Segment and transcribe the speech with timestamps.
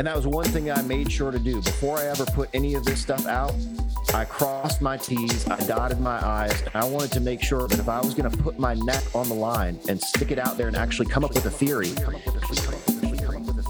[0.00, 1.60] And that was one thing I made sure to do.
[1.60, 3.54] Before I ever put any of this stuff out,
[4.14, 7.78] I crossed my T's, I dotted my I's, and I wanted to make sure that
[7.78, 10.56] if I was going to put my neck on the line and stick it out
[10.56, 11.90] there and actually come up with a theory,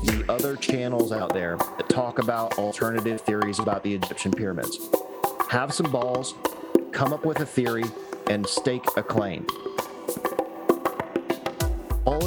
[0.05, 4.79] the other channels out there that talk about alternative theories about the Egyptian pyramids
[5.49, 6.35] have some balls,
[6.93, 7.87] come up with a theory,
[8.29, 9.45] and stake a claim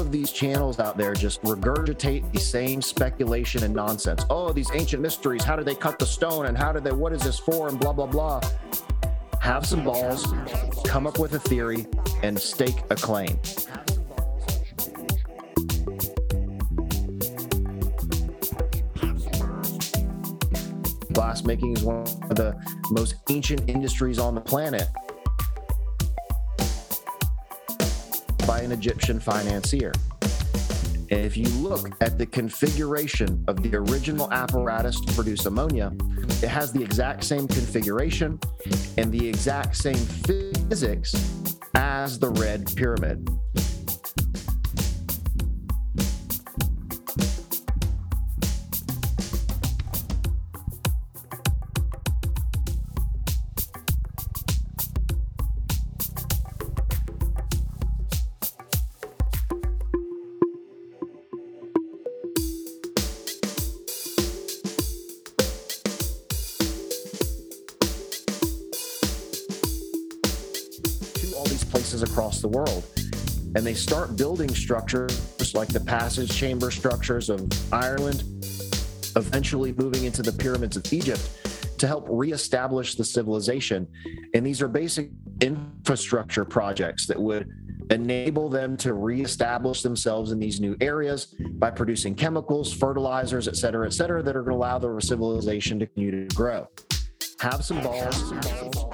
[0.03, 4.25] of these channels out there just regurgitate the same speculation and nonsense.
[4.29, 5.43] Oh, these ancient mysteries.
[5.43, 6.47] How did they cut the stone?
[6.47, 7.69] And how did they, what is this for?
[7.69, 8.41] And blah, blah, blah.
[9.39, 10.27] Have some balls,
[10.85, 11.87] come up with a theory,
[12.21, 13.39] and stake a claim.
[21.13, 22.55] Glassmaking is one of the
[22.91, 24.87] most ancient industries on the planet.
[28.63, 29.91] An Egyptian financier.
[31.09, 35.91] If you look at the configuration of the original apparatus to produce ammonia,
[36.41, 38.39] it has the exact same configuration
[38.97, 41.13] and the exact same physics
[41.75, 43.29] as the Red Pyramid.
[73.73, 77.41] They start building structures like the passage chamber structures of
[77.73, 78.21] Ireland,
[79.15, 81.27] eventually moving into the pyramids of Egypt
[81.79, 83.87] to help reestablish the civilization.
[84.35, 85.09] And these are basic
[85.41, 87.49] infrastructure projects that would
[87.89, 93.87] enable them to reestablish themselves in these new areas by producing chemicals, fertilizers, et cetera,
[93.87, 96.67] et cetera, that are going to allow the civilization to continue to grow.
[97.39, 98.03] Have some balls.
[98.03, 98.92] Have some balls.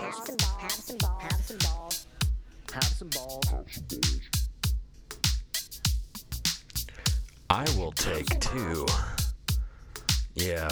[7.51, 8.85] I will take two.
[10.35, 10.69] Yeah.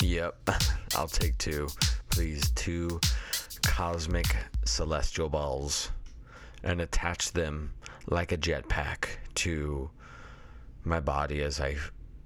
[0.00, 0.50] Yep.
[0.96, 1.68] I'll take two.
[2.10, 3.00] Please, two
[3.64, 5.90] cosmic celestial balls
[6.62, 7.72] and attach them
[8.06, 9.90] like a jetpack to
[10.84, 11.76] my body as I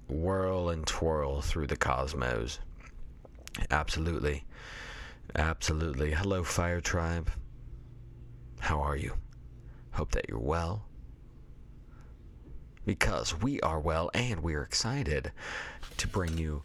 [0.07, 2.59] whirl and twirl through the cosmos.
[3.71, 4.43] Absolutely.
[5.35, 6.11] Absolutely.
[6.11, 7.31] Hello, Fire Tribe.
[8.59, 9.13] How are you?
[9.91, 10.85] Hope that you're well
[12.85, 15.31] because we are well and we're excited
[15.97, 16.63] to bring you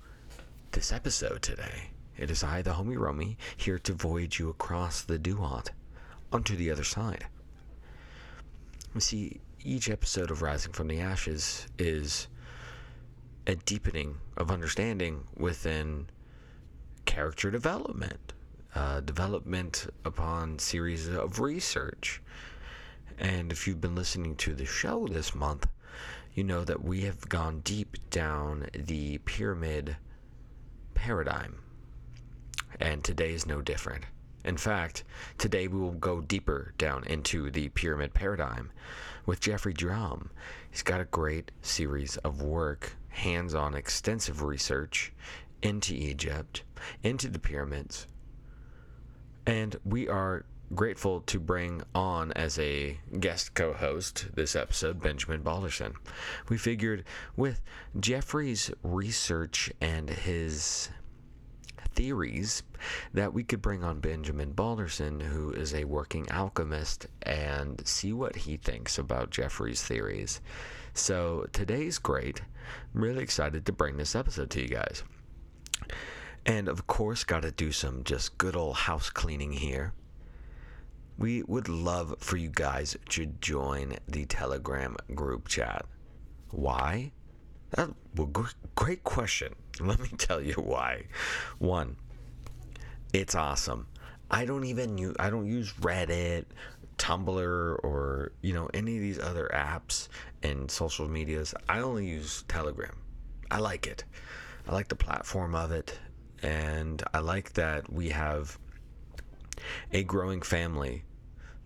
[0.72, 1.90] this episode today.
[2.16, 5.70] It is I, the homie Romy, here to voyage you across the Duat
[6.32, 7.26] onto the other side.
[8.94, 12.26] You see, each episode of Rising from the Ashes is
[13.46, 16.08] a deepening of understanding within
[17.06, 18.34] character development,
[18.74, 22.20] uh, development upon series of research.
[23.18, 25.66] And if you've been listening to the show this month,
[26.38, 29.96] you know that we have gone deep down the pyramid
[30.94, 31.58] paradigm.
[32.78, 34.04] And today is no different.
[34.44, 35.02] In fact,
[35.36, 38.70] today we will go deeper down into the pyramid paradigm
[39.26, 40.30] with Jeffrey Drum.
[40.70, 45.12] He's got a great series of work, hands on extensive research
[45.60, 46.62] into Egypt,
[47.02, 48.06] into the pyramids.
[49.44, 50.44] And we are
[50.74, 55.94] grateful to bring on as a guest co host this episode Benjamin Balderson.
[56.48, 57.04] We figured
[57.36, 57.62] with
[57.98, 60.90] Jeffrey's research and his
[61.94, 62.62] theories
[63.12, 68.36] that we could bring on Benjamin Balderson, who is a working alchemist, and see what
[68.36, 70.40] he thinks about Jeffrey's theories.
[70.94, 72.42] So today's great.
[72.94, 75.02] I'm really excited to bring this episode to you guys.
[76.46, 79.92] And of course, got to do some just good old house cleaning here.
[81.18, 85.84] We would love for you guys to join the Telegram group chat.
[86.50, 87.10] Why?
[87.70, 88.30] That, well,
[88.76, 89.56] great question.
[89.80, 91.06] Let me tell you why.
[91.58, 91.96] One,
[93.12, 93.88] it's awesome.
[94.30, 96.44] I don't even use I don't use Reddit,
[96.98, 100.08] Tumblr, or you know any of these other apps
[100.44, 101.52] and social medias.
[101.68, 102.96] I only use Telegram.
[103.50, 104.04] I like it.
[104.68, 105.98] I like the platform of it,
[106.42, 108.56] and I like that we have
[109.92, 111.04] a growing family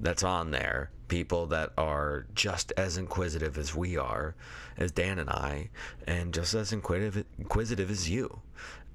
[0.03, 4.35] that's on there people that are just as inquisitive as we are
[4.77, 5.71] as Dan and I
[6.07, 8.41] and just as inquisitive inquisitive as you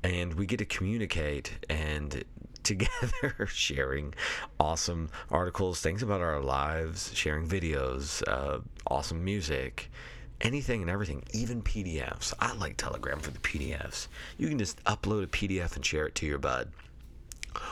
[0.04, 2.24] and we get to communicate and
[2.63, 4.13] together sharing
[4.59, 9.89] awesome articles things about our lives sharing videos uh, awesome music
[10.42, 12.33] anything and everything, even PDFs.
[12.39, 14.07] I like Telegram for the PDFs.
[14.38, 16.71] You can just upload a PDF and share it to your bud.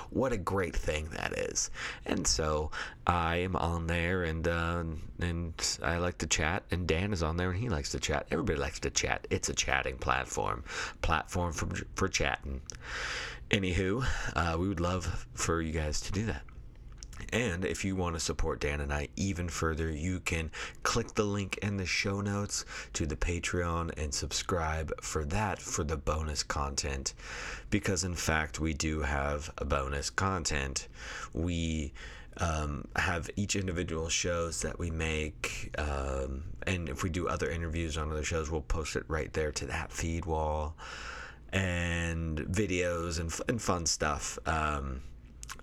[0.09, 1.69] What a great thing that is!
[2.05, 2.71] And so
[3.05, 4.83] I am on there, and uh,
[5.19, 6.63] and I like to chat.
[6.71, 8.27] And Dan is on there, and he likes to chat.
[8.31, 9.27] Everybody likes to chat.
[9.29, 10.63] It's a chatting platform,
[11.01, 12.61] platform for for chatting.
[13.51, 14.05] Anywho,
[14.35, 16.41] uh, we would love for you guys to do that.
[17.35, 20.49] And if you want to support Dan and I even further, you can
[20.83, 25.83] click the link in the show notes to the Patreon and subscribe for that for
[25.83, 27.13] the bonus content.
[27.69, 30.87] Because in fact, we do have a bonus content.
[31.33, 31.91] We
[32.37, 37.97] um, have each individual shows that we make, um, and if we do other interviews
[37.97, 40.77] on other shows, we'll post it right there to that feed wall
[41.51, 44.39] and videos and, and fun stuff.
[44.45, 45.01] Um,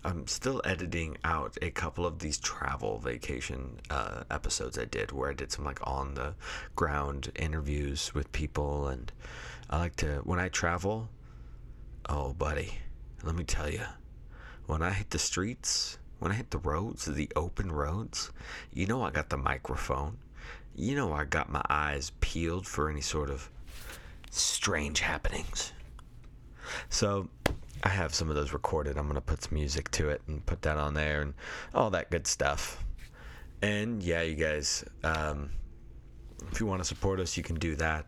[0.04, 5.30] I'm still editing out a couple of these travel vacation uh, episodes I did where
[5.30, 6.34] I did some like on the
[6.74, 8.88] ground interviews with people.
[8.88, 9.12] And
[9.70, 11.08] I like to, when I travel,
[12.08, 12.78] oh, buddy,
[13.22, 13.84] let me tell you,
[14.66, 18.32] when I hit the streets, when I hit the roads, the open roads,
[18.72, 20.18] you know I got the microphone.
[20.74, 23.48] You know I got my eyes peeled for any sort of
[24.30, 25.72] strange happenings.
[26.88, 27.28] So
[27.82, 28.96] I have some of those recorded.
[28.96, 31.34] I'm going to put some music to it and put that on there and
[31.74, 32.84] all that good stuff.
[33.60, 35.50] And yeah, you guys, um,
[36.50, 38.06] if you want to support us, you can do that.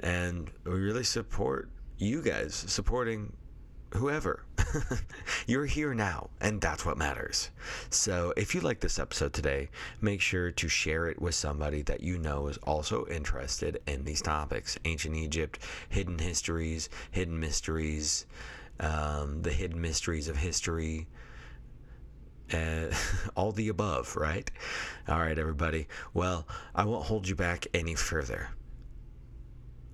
[0.00, 3.32] And we really support you guys supporting
[3.94, 4.44] whoever.
[5.46, 7.50] You're here now, and that's what matters.
[7.90, 12.02] So, if you like this episode today, make sure to share it with somebody that
[12.02, 15.58] you know is also interested in these topics ancient Egypt,
[15.88, 18.26] hidden histories, hidden mysteries,
[18.80, 21.06] um, the hidden mysteries of history.
[22.52, 22.86] Uh,
[23.36, 24.50] all the above, right?
[25.08, 25.88] All right, everybody.
[26.14, 28.50] Well, I won't hold you back any further.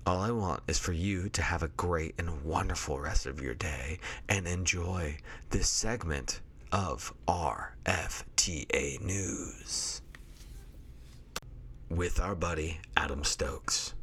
[0.05, 3.55] All I want is for you to have a great and wonderful rest of your
[3.55, 3.99] day
[4.29, 5.17] and enjoy
[5.49, 6.41] this segment
[6.71, 10.01] of RFTA News
[11.89, 13.93] with our buddy Adam Stokes.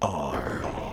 [0.00, 0.92] RFF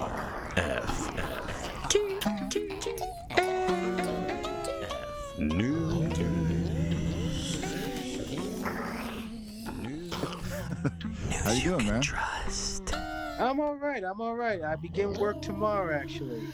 [11.44, 12.02] How you doing, man?
[12.02, 12.94] Trust.
[12.94, 14.04] I'm all right.
[14.04, 14.62] I'm all right.
[14.62, 16.48] I begin work tomorrow, actually.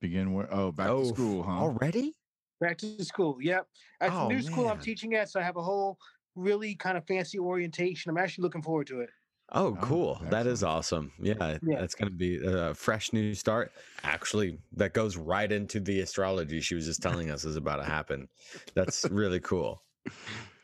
[0.00, 0.52] Begin where?
[0.52, 1.52] Oh, back Oh, to school, huh?
[1.52, 2.14] Already?
[2.60, 3.38] Back to school.
[3.40, 3.66] Yep.
[4.00, 5.98] At Oh, the new school I'm teaching at, so I have a whole
[6.36, 8.10] really kind of fancy orientation.
[8.10, 9.10] I'm actually looking forward to it.
[9.54, 10.20] Oh, Oh, cool.
[10.30, 11.12] That is awesome.
[11.18, 11.78] Yeah, Yeah.
[11.80, 13.72] that's going to be a fresh new start.
[14.02, 17.84] Actually, that goes right into the astrology she was just telling us is about to
[17.84, 18.28] happen.
[18.74, 19.82] That's really cool.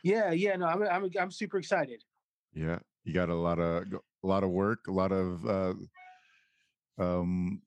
[0.02, 0.56] Yeah, yeah.
[0.56, 2.02] No, I'm I'm I'm super excited.
[2.54, 2.78] Yeah,
[3.08, 5.74] you got a lot of a lot of work, a lot of uh,
[6.98, 7.62] um,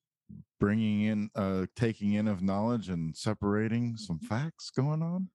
[0.59, 5.29] bringing in, uh, taking in of knowledge and separating some facts going on.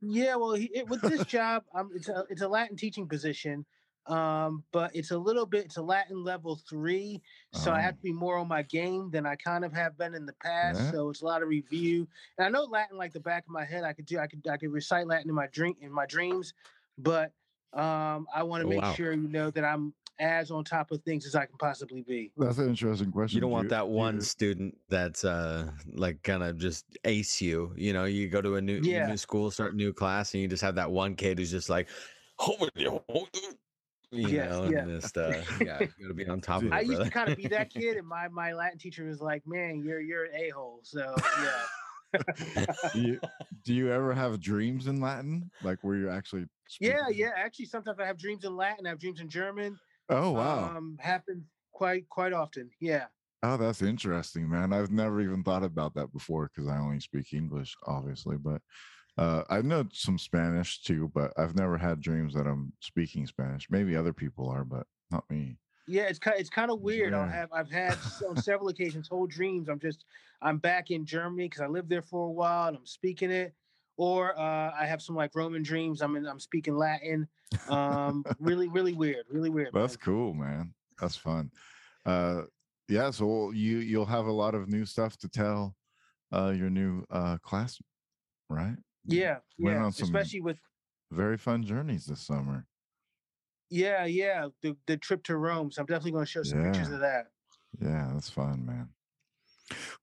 [0.00, 3.64] Yeah, well, he, it, with this job, um, it's a it's a Latin teaching position,
[4.06, 7.22] um, but it's a little bit it's a Latin level three,
[7.52, 7.96] so I have Oh.
[7.98, 10.80] to be more on my game than I kind of have been in the past.
[10.80, 10.90] Yeah.
[10.90, 12.08] So it's a lot of review,
[12.38, 13.84] and I know Latin like the back of my head.
[13.84, 16.54] I could do I could I could recite Latin in my dream in my dreams,
[16.98, 17.32] but
[17.74, 18.94] um, I want to Oh, make wow.
[18.94, 22.30] sure you know that I'm as on top of things as I can possibly be.
[22.36, 23.36] That's an interesting question.
[23.36, 27.72] You don't Do want that one you- student that's uh like gonna just ace you.
[27.76, 29.08] You know, you go to a new Yeah.
[29.08, 31.68] new school, start a new class, and you just have that one kid who's just
[31.68, 31.88] like,
[32.38, 33.00] "Oh, you
[34.12, 34.78] Yes, know, yeah.
[34.78, 36.72] and just uh, yeah, you gotta be on top of it.
[36.72, 39.44] I used to kind of be that kid, and my my Latin teacher was like,
[39.46, 41.00] "Man, you're you're an a hole." So
[41.42, 41.62] yeah.
[42.92, 43.20] do you,
[43.64, 46.46] do you ever have dreams in Latin, like where you're actually?
[46.80, 47.32] Yeah, yeah.
[47.36, 48.86] Actually, sometimes I have dreams in Latin.
[48.86, 49.78] I have dreams in German.
[50.08, 50.76] Oh wow.
[50.76, 52.70] Um, happens quite quite often.
[52.80, 53.06] Yeah.
[53.42, 54.72] Oh, that's interesting, man.
[54.72, 58.36] I've never even thought about that before because I only speak English, obviously.
[58.38, 58.62] But
[59.18, 63.66] uh, I know some Spanish too, but I've never had dreams that I'm speaking Spanish.
[63.70, 65.58] Maybe other people are, but not me.
[65.86, 67.12] Yeah, it's kind it's kind of weird.
[67.14, 67.98] I'll have I've had
[68.28, 69.68] on several occasions whole dreams.
[69.68, 70.04] I'm just
[70.40, 73.54] I'm back in Germany because I lived there for a while and I'm speaking it.
[73.96, 76.02] Or uh, I have some like Roman dreams.
[76.02, 77.28] I'm in I'm speaking Latin.
[77.68, 79.26] Um, really really weird.
[79.30, 79.70] Really weird.
[79.72, 80.04] That's man.
[80.04, 80.74] cool, man.
[81.00, 81.50] That's fun.
[82.06, 82.42] Uh,
[82.88, 85.74] yeah, so you you'll have a lot of new stuff to tell
[86.32, 87.80] uh, your new uh, class,
[88.48, 88.76] right?
[89.06, 89.88] Yeah, Went yeah.
[89.88, 90.58] Especially with
[91.10, 92.66] Very fun journeys this summer.
[93.74, 95.70] Yeah yeah the the trip to Rome.
[95.70, 97.26] So I'm definitely going to show some pictures of that.
[97.80, 98.88] Yeah, that's fun, man.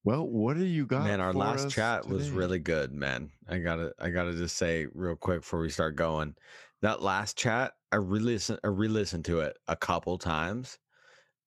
[0.04, 1.04] Well, what do you got?
[1.04, 3.32] Man, our for last us chat was really good, man.
[3.48, 6.36] I gotta I gotta just say real quick before we start going.
[6.82, 10.80] That last chat I re-listen I re-listened to it a couple times,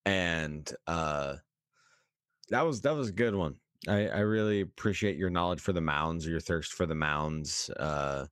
[0.07, 1.37] and uh,
[2.51, 3.57] that was that was a good one.
[3.89, 7.69] I I really appreciate your knowledge for the mounds, or your thirst for the mounds.
[7.71, 8.27] Uh,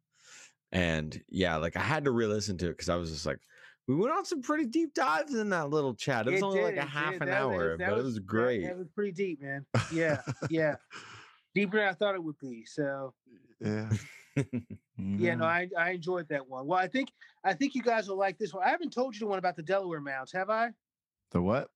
[0.71, 3.41] and yeah, like I had to re-listen to it because I was just like,
[3.89, 6.27] we went on some pretty deep dives in that little chat.
[6.27, 7.23] It was It only like a half did.
[7.23, 8.65] an That hour, that but it was great.
[8.65, 9.67] That was pretty deep, man.
[9.93, 10.77] Yeah, yeah.
[11.55, 12.65] Deeper than I thought it would be.
[12.65, 13.15] So
[13.61, 13.91] yeah.
[14.97, 16.67] yeah, no, I I enjoyed that one.
[16.67, 17.11] Well, I think
[17.45, 18.65] I think you guys will like this one.
[18.67, 20.71] I haven't told you the one about the Delaware mounds, have I?
[21.33, 21.69] the what?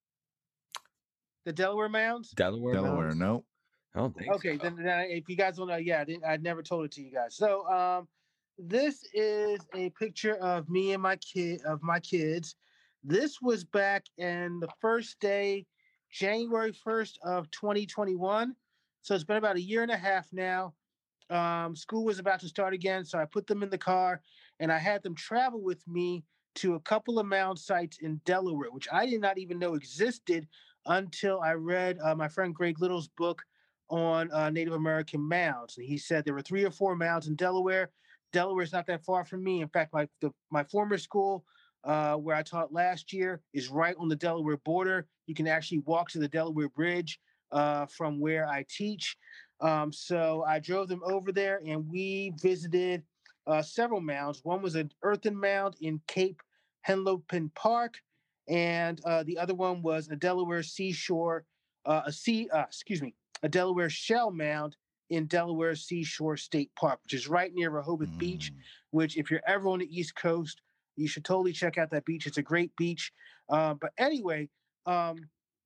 [1.45, 2.31] The Delaware mounds.
[2.31, 3.05] Delaware, Delaware?
[3.07, 3.19] mounds?
[3.19, 3.45] No.
[3.95, 4.63] I don't think Okay, so.
[4.63, 6.91] then, then I, if you guys don't know, yeah, I didn't, I'd never told it
[6.93, 7.35] to you guys.
[7.35, 8.07] So, um,
[8.57, 12.55] this is a picture of me and my kid of my kids.
[13.03, 15.65] This was back in the first day,
[16.11, 18.55] January first of 2021.
[19.03, 20.73] So it's been about a year and a half now.
[21.29, 24.21] Um, school was about to start again, so I put them in the car
[24.59, 26.23] and I had them travel with me
[26.55, 30.47] to a couple of mound sites in Delaware, which I did not even know existed
[30.87, 33.43] until I read uh, my friend Greg Little's book
[33.89, 35.77] on uh, Native American mounds.
[35.77, 37.91] And he said there were three or four mounds in Delaware.
[38.33, 39.61] Delaware is not that far from me.
[39.61, 41.45] In fact, my the, my former school
[41.83, 45.07] uh, where I taught last year is right on the Delaware border.
[45.25, 47.19] You can actually walk to the Delaware Bridge
[47.51, 49.17] uh, from where I teach.
[49.61, 53.03] Um, so I drove them over there and we visited
[53.47, 54.41] uh, several mounds.
[54.43, 56.41] One was an earthen mound in Cape
[56.87, 57.95] Henlopen Park,
[58.47, 61.45] and uh, the other one was a Delaware seashore,
[61.85, 64.75] uh, a sea, uh, excuse me, a Delaware shell mound
[65.09, 68.51] in Delaware Seashore State Park, which is right near Rehoboth Beach.
[68.53, 68.59] Mm.
[68.91, 70.61] Which, if you're ever on the East Coast,
[70.95, 72.25] you should totally check out that beach.
[72.25, 73.11] It's a great beach.
[73.49, 74.49] Uh, but anyway,
[74.85, 75.17] um,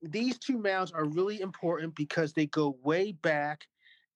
[0.01, 3.61] these two mounds are really important because they go way back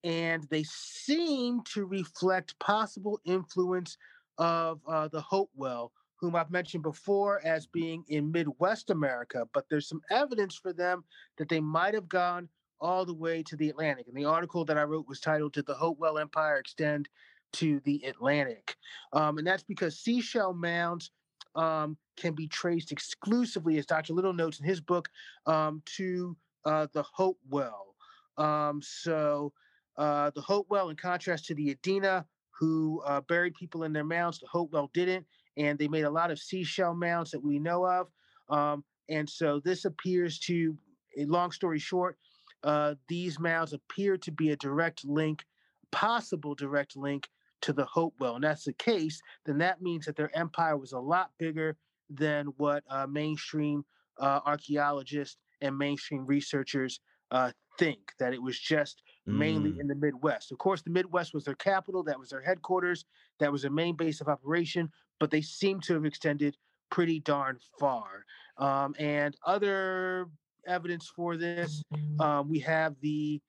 [0.04, 3.98] and they seem to reflect possible influence
[4.38, 9.48] of uh, the Hopewell, whom I've mentioned before as being in Midwest America.
[9.54, 11.04] But there's some evidence for them
[11.38, 14.08] that they might have gone all the way to the Atlantic.
[14.08, 17.10] And the article that I wrote was titled Did the Hopewell Empire Extend
[17.54, 18.76] to the Atlantic?
[19.14, 21.12] Um, and that's because seashell mounds
[21.56, 24.14] um, can be traced exclusively, as Dr.
[24.14, 25.10] Little notes in his book,
[25.46, 27.96] um, to uh, the Hopewell.
[28.38, 29.54] Um, so
[29.98, 34.40] uh, the Hopewell, in contrast to the Adena, who uh, buried people in their mounds,
[34.40, 35.26] the Hopewell didn't.
[35.58, 38.08] And they made a lot of seashell mounds that we know of.
[38.50, 40.76] Um, and so this appears to,
[41.18, 42.18] a long story short,
[42.66, 45.46] uh, these mounds appear to be a direct link,
[45.92, 47.30] possible direct link
[47.62, 48.36] to the Hopewell.
[48.36, 51.78] And that's the case, then that means that their empire was a lot bigger
[52.10, 53.86] than what uh, mainstream
[54.20, 57.00] uh, archaeologists and mainstream researchers
[57.32, 59.80] uh, think, that it was just mainly Mm.
[59.82, 60.52] in the Midwest.
[60.52, 63.06] Of course, the Midwest was their capital, that was their headquarters,
[63.40, 66.58] that was their main base of operation, but they seem to have extended
[66.90, 68.26] pretty darn far.
[68.58, 70.28] Um, and other
[70.68, 71.82] evidence for this,
[72.20, 73.42] um, we have the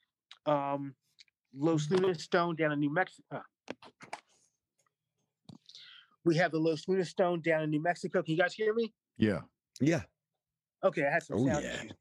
[0.47, 0.95] um,
[1.55, 3.43] Los Lunas Stone down in New Mexico.
[6.25, 8.23] We have the Los Lunas Stone down in New Mexico.
[8.23, 8.93] Can you guys hear me?
[9.17, 9.41] Yeah.
[9.81, 10.03] Yeah.
[10.83, 11.75] Okay, I had some Oh, sound yeah.
[11.75, 11.93] issues.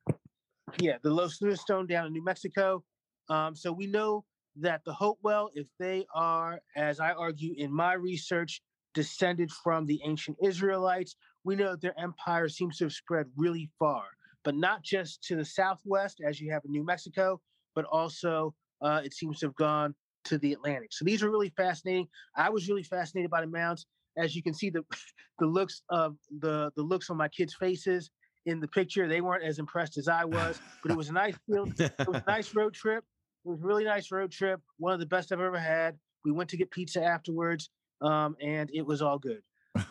[0.77, 2.83] Yeah, the Los Lunas Stone down in New Mexico.
[3.29, 4.25] Um, so we know
[4.57, 8.61] that the Hopewell, if they are, as I argue in my research,
[8.93, 13.69] descended from the ancient Israelites, we know that their empire seems to have spread really
[13.77, 14.05] far,
[14.45, 17.41] but not just to the southwest, as you have in New Mexico,
[17.73, 19.93] but also uh, it seems to have gone
[20.25, 20.93] to the Atlantic.
[20.93, 22.07] So these are really fascinating.
[22.37, 23.87] I was really fascinated by the mounds.
[24.17, 24.83] As you can see, the
[25.39, 28.09] the looks of the the looks on my kids' faces
[28.45, 30.61] in the picture, they weren't as impressed as I was.
[30.83, 31.73] But it was a nice field.
[31.79, 33.03] It was a nice road trip.
[33.43, 34.61] It was a really nice road trip.
[34.77, 35.97] One of the best I've ever had.
[36.23, 37.69] We went to get pizza afterwards,
[38.01, 39.41] um, and it was all good.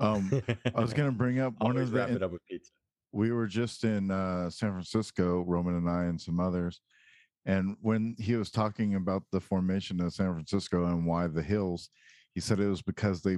[0.00, 0.42] um,
[0.74, 2.72] I was gonna bring up one Always of the wrap it up with pizza.
[3.12, 6.80] We were just in uh, San Francisco, Roman and I, and some others.
[7.44, 11.90] And when he was talking about the formation of San Francisco and why the hills,
[12.34, 13.36] he said it was because they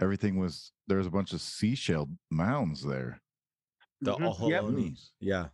[0.00, 3.20] everything was there was a bunch of seashell mounds there,
[4.00, 4.48] The Mhm.
[4.50, 4.96] Yep.
[5.20, 5.48] Yeah.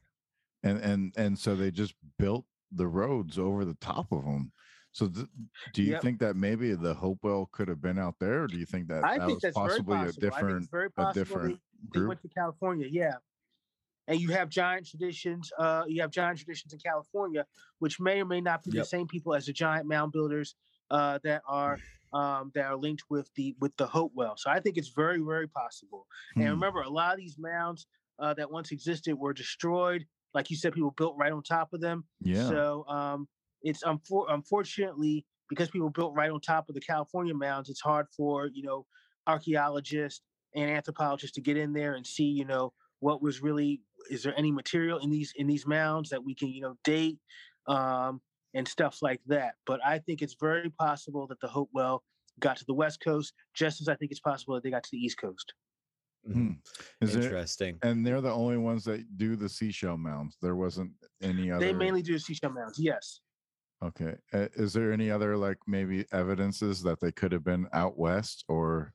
[0.62, 4.50] and and and so they just built the roads over the top of them.
[4.92, 5.26] So th-
[5.74, 6.02] do you Yep.
[6.02, 9.04] think that maybe the Hopewell could have been out there, or do you think that
[9.04, 10.02] I that think was that's very possibly possible.
[10.06, 12.08] a I think different it's very a possible they- different they group?
[12.08, 13.14] went to California, yeah.
[14.08, 15.52] And you have giant traditions.
[15.58, 17.46] Uh, you have giant traditions in California,
[17.78, 18.80] which may or may not be Yep.
[18.80, 20.56] the same people as the giant mound builders
[20.90, 21.80] uh, that are
[22.12, 24.36] um, that are linked with the with the Hopewell.
[24.38, 26.06] So I think it's very very possible.
[26.38, 26.52] And Hmm.
[26.52, 27.86] remember, a lot of these mounds
[28.18, 30.06] uh, that once existed were destroyed.
[30.34, 32.08] Like you said, people built right on top of them.
[32.20, 32.60] Yeah.
[32.60, 33.28] So um,
[33.62, 38.06] it's unfor- unfortunately because people built right on top of the California mounds, it's hard
[38.16, 38.86] for you know
[39.26, 40.22] archaeologists
[40.54, 44.34] and anthropologists to get in there and see, you know, what was really is there
[44.36, 47.18] any material in these in these mounds that we can, you know, date
[47.66, 48.20] um,
[48.54, 49.54] and stuff like that.
[49.66, 52.02] But I think it's very possible that the Hopewell
[52.40, 54.90] got to the West Coast, just as I think it's possible that they got to
[54.92, 55.52] the East Coast.
[56.26, 56.52] Hmm.
[57.00, 57.78] Is there, Interesting.
[57.82, 60.36] and they're the only ones that do the seashell mounds.
[60.42, 61.64] There wasn't any other.
[61.64, 62.78] They mainly do the seashell mounds.
[62.78, 63.20] Yes.
[63.82, 64.16] Okay.
[64.32, 68.44] Uh, is there any other like maybe evidences that they could have been out west,
[68.48, 68.92] or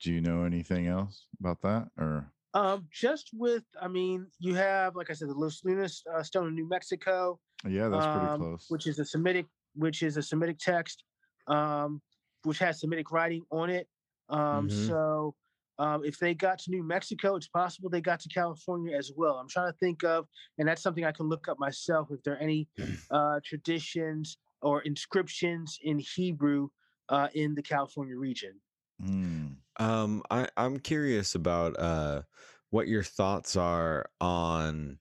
[0.00, 1.88] do you know anything else about that?
[1.98, 6.22] Or Um, just with, I mean, you have, like I said, the Los Lunas uh,
[6.22, 8.64] stone in New Mexico, yeah, that's pretty um, close.
[8.70, 11.04] which is a Semitic, which is a Semitic text,
[11.48, 12.00] um,
[12.44, 13.88] which has Semitic writing on it.
[14.30, 14.72] Um, Mhm.
[14.86, 15.34] So,
[15.78, 19.34] um, if they got to New Mexico, it's possible they got to California as well.
[19.36, 22.34] I'm trying to think of, and that's something I can look up myself if there
[22.36, 22.68] are any
[23.10, 26.70] uh, traditions or inscriptions in Hebrew
[27.10, 28.58] uh, in the California region.
[29.00, 29.46] Hmm.
[29.78, 32.22] Um, I, I'm curious about uh,
[32.70, 35.00] what your thoughts are on,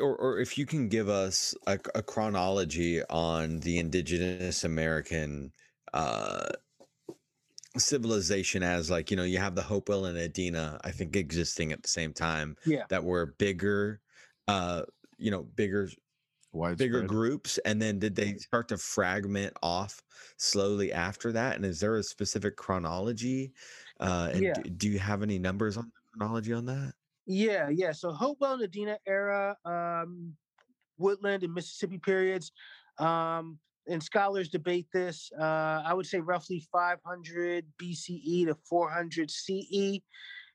[0.00, 5.52] or, or if you can give us a, a chronology on the indigenous American
[5.92, 6.48] uh,
[7.76, 11.82] civilization as like, you know, you have the Hopewell and Adena, I think existing at
[11.82, 12.84] the same time Yeah.
[12.88, 14.00] that were bigger,
[14.48, 14.84] uh,
[15.18, 15.88] you know, bigger
[16.52, 16.78] Widespread.
[16.78, 20.02] bigger groups and then did they start to fragment off
[20.38, 23.52] slowly after that and is there a specific chronology
[24.00, 24.54] uh and Yeah.
[24.54, 26.94] do, do you have any numbers on the chronology on that
[27.26, 27.92] Yeah, yeah.
[27.92, 30.36] So Hopewell and Adena era, um,
[30.98, 32.52] Woodland and Mississippi periods,
[32.98, 35.30] um, and scholars debate this.
[35.38, 40.02] Uh, I would say roughly 500 BCE to 400 CE,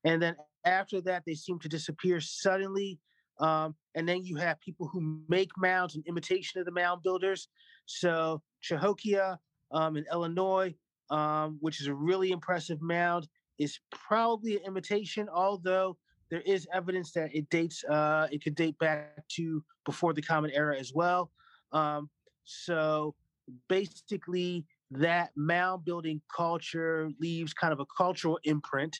[0.04, 3.00] and then after that they seem to disappear suddenly.
[3.40, 7.48] Um, and then you have people who make mounds in imitation of the mound builders.
[7.86, 9.40] So Cahokia
[9.72, 10.74] um, in Illinois,
[11.10, 13.28] um, which is a really impressive mound,
[13.60, 15.98] is probably an imitation, although
[16.34, 20.50] there is evidence that it dates uh it could date back to before the common
[20.50, 21.30] era as well
[21.74, 22.10] um
[22.43, 23.13] so
[23.69, 29.00] basically that mound building culture leaves kind of a cultural imprint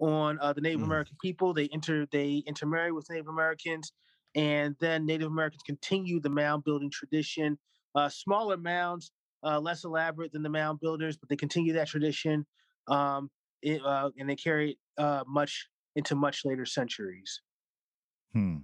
[0.00, 0.84] on uh, the native Mm.
[0.84, 3.92] american people they enter they intermarry with native americans
[4.34, 7.58] and then native americans continue the mound building tradition
[7.94, 12.46] uh, smaller mounds uh, less elaborate than the mound builders but they continue that tradition
[12.88, 13.30] um,
[13.62, 17.40] it, uh, and they carry it uh, much into much later centuries.
[18.32, 18.58] Hmm.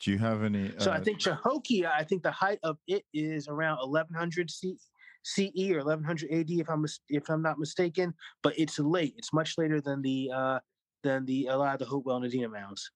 [0.00, 0.72] Do you have any?
[0.78, 4.76] So I uh, think Cahokia, I think the height of it is around 1100 C-
[5.24, 8.14] CE or 1100 AD, if I'm if I'm not mistaken.
[8.42, 9.14] But it's late.
[9.18, 10.60] It's much later than the uh,
[11.02, 12.90] than the a lot of the Hopewell and Adena mounds.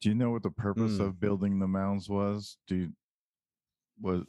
[0.00, 1.00] Do you know what the purpose Hmm.
[1.00, 2.58] of building the mounds was?
[2.68, 2.92] Do you,
[4.00, 4.24] was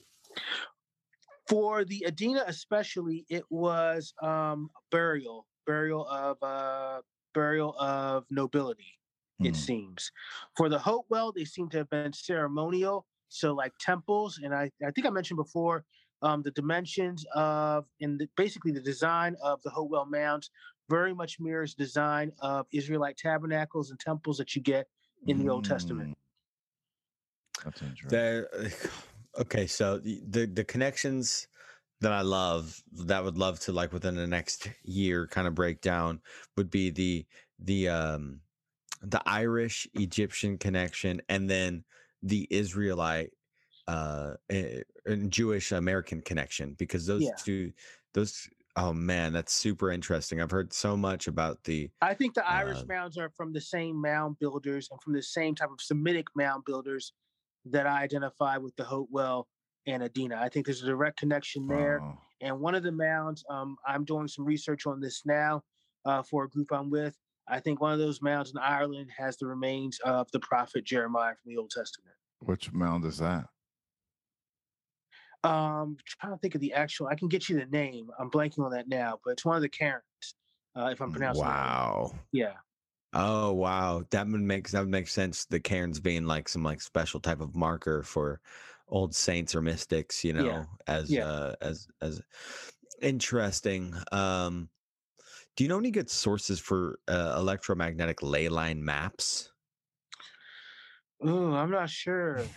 [1.47, 7.01] For the Adena, especially, it was um, burial, burial of uh,
[7.33, 8.99] burial of nobility.
[9.43, 9.55] it Hmm.
[9.55, 10.11] seems.
[10.57, 14.39] For the Hopewell, they seem to have been ceremonial, so like temples.
[14.41, 15.85] And I, I think I mentioned before
[16.21, 20.49] um, the dimensions of and the, basically the design of the Hopewell mounds
[20.89, 24.87] very much mirrors design of Israelite tabernacles and temples that you get
[25.27, 26.11] in the Old Testament.
[26.11, 26.15] Mm.
[27.63, 28.09] That's interesting.
[28.09, 28.49] there
[29.39, 31.47] okay so the, the the connections
[32.01, 35.81] that i love that would love to like within the next year kind of break
[35.81, 36.21] down
[36.55, 37.25] would be the
[37.59, 38.39] the um
[39.01, 41.83] the irish egyptian connection and then
[42.23, 43.31] the israelite
[43.87, 44.85] uh eh, and
[45.29, 47.35] jewish american connection because those Yeah.
[47.37, 47.71] two
[48.13, 52.47] those oh man that's super interesting i've heard so much about the I think the
[52.47, 55.79] Irish Uh, mounds are from the same mound builders and from the same type of
[55.81, 57.13] Semitic mound builders
[57.65, 59.47] that I identify with the Hopewell
[59.87, 60.35] and Adena.
[60.37, 62.01] I think there's a direct connection there.
[62.03, 65.63] Oh, And one of the mounds, um, I'm doing some research on this now
[66.05, 67.17] uh, for a group I'm with.
[67.47, 71.33] I think one of those mounds in Ireland has the remains of the prophet Jeremiah
[71.41, 72.15] from the Old Testament.
[72.41, 73.45] which mound is that?
[75.45, 77.07] Um, trying to think of the actual.
[77.07, 78.09] I can get you the name.
[78.19, 80.03] I'm blanking on that now, but it's one of the cairns,
[80.75, 81.49] uh, if I'm pronouncing.
[81.49, 81.73] it right.
[81.73, 82.57] wow Yeah.
[83.13, 85.45] Oh wow, that would make that would make sense.
[85.45, 88.41] The cairns being like some like special type of marker for
[88.89, 90.65] old saints or mystics, you know, Yeah.
[90.87, 91.19] as Yeah.
[91.19, 92.21] uh, as as
[93.01, 93.95] interesting.
[94.11, 94.69] Um,
[95.55, 99.53] do you know any good sources for uh, electromagnetic ley line maps?
[101.25, 102.55] Ooh, I'm not sure.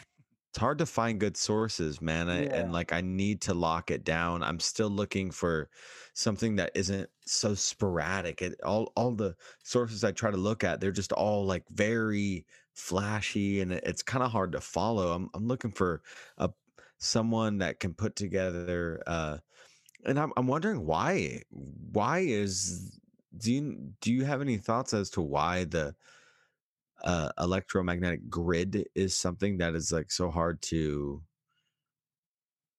[0.58, 2.28] It's hard to find good sources, man.
[2.28, 2.56] I, Yeah.
[2.56, 4.42] And like, I need to lock it down.
[4.42, 5.70] I'm still looking for
[6.14, 8.42] something that isn't so sporadic.
[8.42, 12.44] It, all all the sources I try to look at, they're just all like very
[12.74, 15.12] flashy, and it- it's kind of hard to follow.
[15.12, 16.02] I'm I'm looking for
[16.38, 16.50] a
[16.98, 19.00] someone that can put together.
[19.06, 19.38] Uh,
[20.04, 22.98] and I'm I'm wondering why why is
[23.36, 25.94] do you do you have any thoughts as to why the
[27.04, 31.22] uh, electromagnetic grid is something that is like so hard to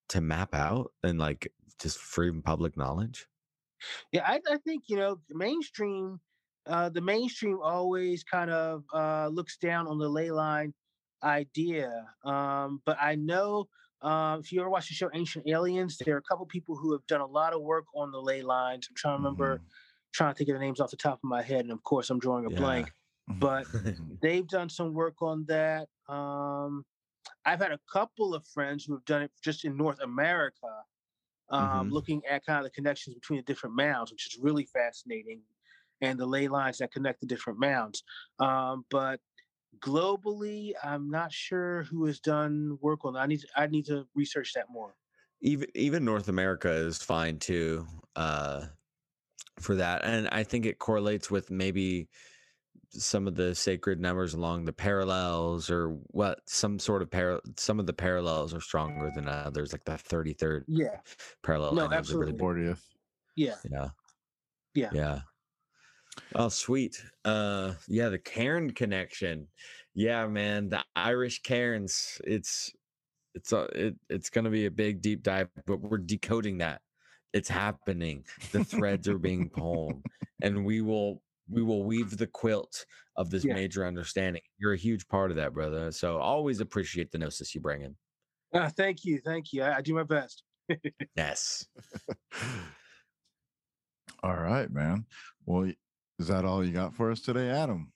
[0.10, 3.28] to map out and like just free public knowledge?
[4.12, 6.22] Yeah, I, I think you know mainstream.
[6.66, 10.74] Uh, the mainstream always kind of uh, looks down on the ley line
[11.24, 13.70] idea, um, but I know
[14.02, 16.92] uh, if you ever watch the show Ancient Aliens, there are a couple people who
[16.92, 18.88] have done a lot of work on the ley lines.
[18.90, 19.70] I'm trying to remember, Mhm.
[20.14, 22.10] trying to think of the names off the top of my head, and of course
[22.10, 22.52] I'm drawing a Yeah.
[22.52, 22.92] blank.
[23.30, 24.16] But Mm-hmm.
[24.22, 25.90] they've done some work on that.
[26.08, 26.86] Um,
[27.46, 30.84] I've had a couple of friends who have done it just in North America,
[31.50, 31.92] um, Mhm.
[31.92, 35.44] looking at kind of the connections between the different mounds, which is really fascinating,
[36.02, 38.04] and the ley lines that connect the different mounds.
[38.40, 39.22] Um, but
[39.80, 43.22] globally, I'm not sure who has done work on that.
[43.22, 44.98] I need to, I need to research that more.
[45.42, 48.68] even even North America is fine too uh,
[49.60, 52.10] for that, and I think it correlates with maybe
[52.92, 57.80] some of the sacred numbers along the parallels or what some sort of par- some
[57.80, 60.98] of the parallels are stronger than others like the 33rd Yeah,
[61.44, 62.32] parallel No, I know is absolutely.
[62.34, 62.86] big- Fortieth.
[63.36, 63.90] yeah, yeah.
[64.74, 64.90] Yeah.
[64.94, 65.20] yeah.
[66.36, 67.02] Oh sweet.
[67.26, 69.48] Uh yeah the cairn connection.
[69.94, 72.72] Yeah man the irish cairns it's
[73.36, 76.82] it's a, it, it's gonna be a big deep dive but we're decoding that.
[77.34, 78.26] It's happening.
[78.52, 80.02] The threads are being pulled
[80.42, 82.86] and we will we will weave the quilt
[83.16, 83.54] of this Yeah.
[83.54, 87.62] major understanding you're a huge part of that brother so always appreciate the gnosis you
[87.62, 87.96] bring in
[88.52, 89.62] uh, thank you, thank you.
[89.62, 90.42] I, I do my best.
[91.16, 91.68] yes
[94.24, 95.06] all right, man.
[95.46, 95.72] Well,
[96.18, 97.94] is that all you got for us today, Adam?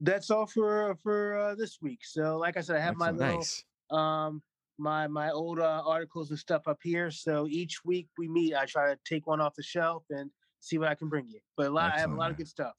[0.00, 2.00] That's all for for uh, this week.
[2.02, 4.42] So, like I said, I have my little nice um
[4.78, 7.10] my my old uh, articles and stuff up here.
[7.10, 10.30] So each week we meet, I try to take one off the shelf and
[10.62, 11.40] see what I can bring you.
[11.56, 12.74] But a lot, I have a lot of good stuff.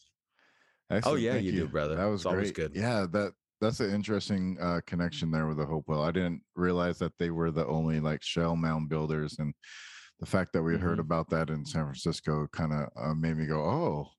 [0.90, 1.96] Excellent, yeah, thank you do, brother.
[1.96, 2.72] That was It's always good.
[2.76, 6.02] Yeah, that that's an interesting uh, connection there with the Hopewell.
[6.04, 9.54] I didn't realize that they were the only like shell mound builders, and
[10.20, 11.02] the fact that we heard Mhm.
[11.02, 14.10] about that in San Francisco kind of uh, made me go, "Oh,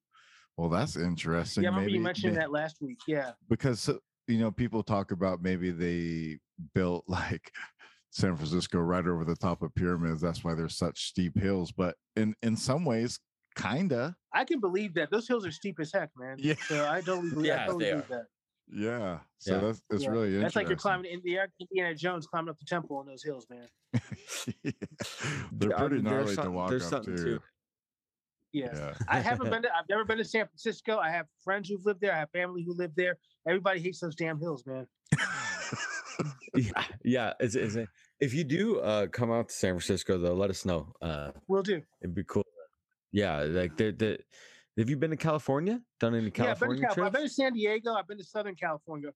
[0.56, 2.98] well, that's interesting." yeah, I remember you Maybe mentioned may- that last week.
[3.06, 3.88] Yeah, because
[4.26, 6.38] you know people talk about maybe they
[6.74, 7.52] built like
[8.10, 10.20] San Francisco right over the top of pyramids.
[10.22, 11.70] That's why there's such steep hills.
[11.70, 13.20] But in in some ways,
[13.54, 15.10] kinda, I can believe that.
[15.10, 16.36] Those hills are steep as heck, man.
[16.38, 16.54] Yeah.
[16.68, 18.26] So I don't believe, I Yeah, totally believe that.
[18.68, 19.20] yeah.
[19.38, 19.60] So Yeah.
[19.60, 20.10] that's it's Yeah.
[20.10, 23.46] really That's like you're climbing Indiana, Indiana Jones climbing up the temple on those hills,
[23.48, 23.68] man.
[25.52, 27.24] They're Yeah, pretty there's gnarly to walk there's up something too.
[27.24, 27.42] to.
[28.52, 28.74] Yeah.
[28.74, 28.94] Yeah.
[29.08, 30.98] I haven't been to, I've never been to San Francisco.
[30.98, 32.12] I have friends who've lived there.
[32.12, 33.18] I have family who live there.
[33.48, 34.86] Everybody hates those damn hills, man.
[36.54, 37.76] yeah yeah it's, it's
[38.20, 41.62] if you do uh come out to san francisco though let us know uh Will
[41.62, 41.82] do.
[42.00, 42.44] it'd be cool
[43.14, 44.18] yeah like the the
[44.76, 47.22] have you been to california done any Yeah, I've been, to california Cal- I've been
[47.22, 47.94] to San Diego.
[47.94, 49.10] I've been to Southern California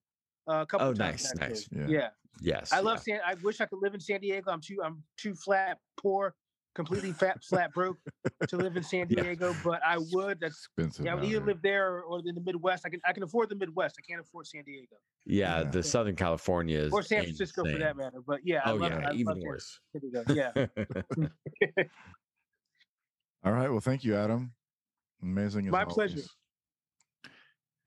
[0.49, 1.31] uh, a couple Oh, of times.
[1.35, 1.77] Oh, nice, actually.
[1.81, 1.89] nice.
[1.91, 1.97] Yeah.
[1.99, 2.09] Yeah.
[2.41, 3.17] yes I love yeah.
[3.17, 3.19] San.
[3.27, 4.49] I wish I could live in San Diego.
[4.51, 4.77] I'm too.
[4.83, 6.33] I'm too flat, poor,
[6.75, 7.97] completely fat, flat, broke
[8.47, 9.21] to live in San Yeah.
[9.23, 9.53] Diego.
[9.65, 10.39] But I would.
[10.39, 11.05] That's Expensive.
[11.05, 11.11] yeah.
[11.11, 12.83] I would either live there or, in the Midwest.
[12.85, 13.01] I can.
[13.05, 13.97] I can afford the Midwest.
[13.99, 15.63] I can't afford San Diego yeah, Yeah.
[15.69, 18.21] the southern california is or San Francisco for that matter.
[18.25, 18.61] But yeah.
[18.63, 19.79] I oh love, yeah I even worse.
[20.29, 20.51] Yeah.
[23.43, 23.69] All right.
[23.69, 24.51] Well, thank you, Adam.
[25.21, 25.65] Amazing.
[25.67, 26.21] As My pleasure.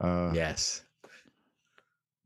[0.00, 0.84] Uh, yes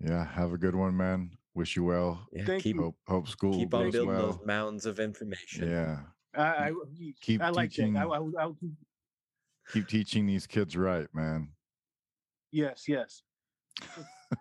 [0.00, 0.24] yeah.
[0.26, 1.30] Have a good one, man.
[1.54, 2.26] Wish you well.
[2.32, 2.82] yeah Thank keep you.
[2.82, 4.26] Hope hope school keep on goes building well.
[4.32, 5.98] those mounds of information Yeah.
[6.34, 6.72] I, I,
[7.22, 7.94] Keep I like teaching.
[7.94, 8.06] that.
[8.06, 8.76] I, I, would- I, would-
[9.72, 11.48] Keep teaching these kids right, man.
[12.52, 12.84] yes.
[12.88, 13.22] Yes.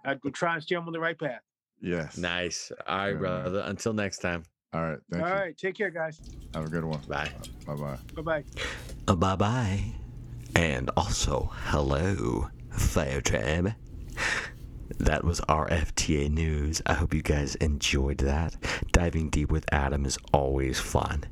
[0.05, 1.41] I'd try and steer them on the right path.
[1.81, 2.17] Yes.
[2.17, 3.19] nice all right Yeah, man.
[3.19, 4.43] brother until next time
[4.75, 4.99] All right.
[5.09, 5.35] Thank All you.
[5.35, 5.57] right.
[5.57, 6.19] Take care, guys.
[6.53, 6.99] Uh, Have a good one.
[7.07, 7.31] bye
[7.65, 7.97] Bye bye.
[8.13, 8.21] Bye
[9.05, 9.15] bye.
[9.15, 9.83] Bye bye.
[10.53, 13.73] And also, hello, Fire Tribe.
[14.99, 16.81] That was RFTA news.
[16.85, 18.55] I hope you guys enjoyed that.
[18.91, 21.23] Diving deep with Adam is always fun.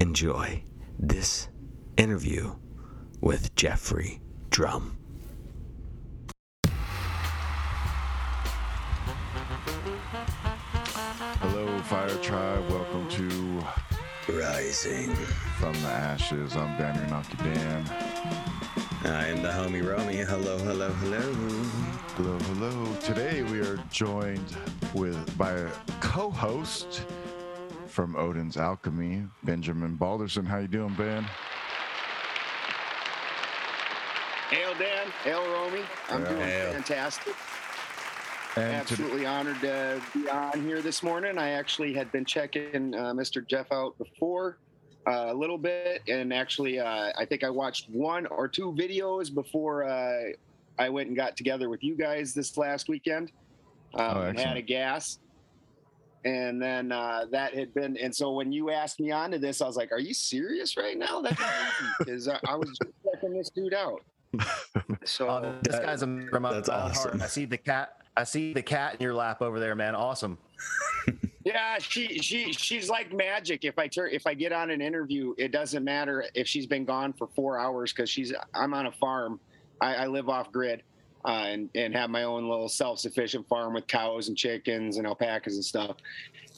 [0.00, 0.62] Enjoy
[0.98, 1.48] this
[1.98, 2.54] interview
[3.20, 4.96] with Jeffrey Drum.
[11.88, 12.68] Fire Tribe.
[12.70, 13.62] Welcome to
[14.32, 15.14] Rising.
[15.58, 16.54] From the Ashes.
[16.56, 17.84] I'm Daniel Naki Dan.
[19.04, 21.20] i am the homie romy hello hello hello
[22.16, 22.94] Hello, hello.
[23.02, 24.56] Today we are joined
[24.94, 25.70] with by a
[26.00, 27.04] co-host
[27.86, 30.44] from Odin's Alchemy, Benjamin Balderson.
[30.46, 31.24] How you doing, Ben?
[34.50, 35.80] Hail Dan, hail Romy.
[36.08, 36.30] I'm Hail.
[36.34, 36.72] doing Hail.
[36.72, 37.34] fantastic.
[38.56, 41.36] And to- Absolutely honored to be on here this morning.
[41.38, 43.46] I actually had been checking uh, Mr.
[43.46, 44.58] Jeff out before
[45.06, 49.32] uh, a little bit, and actually, uh, I think I watched one or two videos
[49.32, 50.30] before uh,
[50.78, 53.30] I went and got together with you guys this last weekend.
[53.94, 55.18] Um, Oh, and had a gas,
[56.24, 57.96] and then uh, that had been.
[57.98, 60.98] And so when you asked me onto this, I was like, "Are you serious right
[60.98, 61.40] now?" That's
[61.98, 64.02] because I, I was just checking this dude out.
[65.04, 67.22] So Oh, this guy's a member that's awesome.
[67.22, 67.90] I see the cat.
[68.16, 69.94] I see the cat in your lap over there, man.
[69.94, 70.38] Awesome.
[71.46, 73.64] Yeah, she she she's like magic.
[73.64, 76.84] If I turn if I get on an interview, it doesn't matter if she's been
[76.84, 79.38] gone for four hours because she's I'm on a farm.
[79.80, 80.82] I, I live off grid
[81.24, 85.06] uh, and and have my own little self sufficient farm with cows and chickens and
[85.06, 85.94] alpacas and stuff.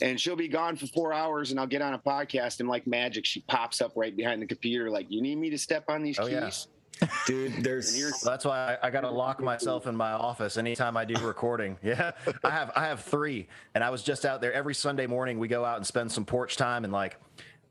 [0.00, 2.86] And she'll be gone for four hours, and I'll get on a podcast, and like
[2.86, 6.02] magic, she pops up right behind the computer, like, "You need me to step on
[6.02, 6.50] these Oh, yeah.
[7.00, 10.96] Keys?" Dude, there's that's why I, I got to lock myself in my office anytime
[10.96, 11.76] I do recording.
[11.88, 12.12] Yeah,
[12.44, 15.38] I have I have three, and I was just out there every Sunday morning.
[15.38, 17.16] We go out and spend some porch time, and like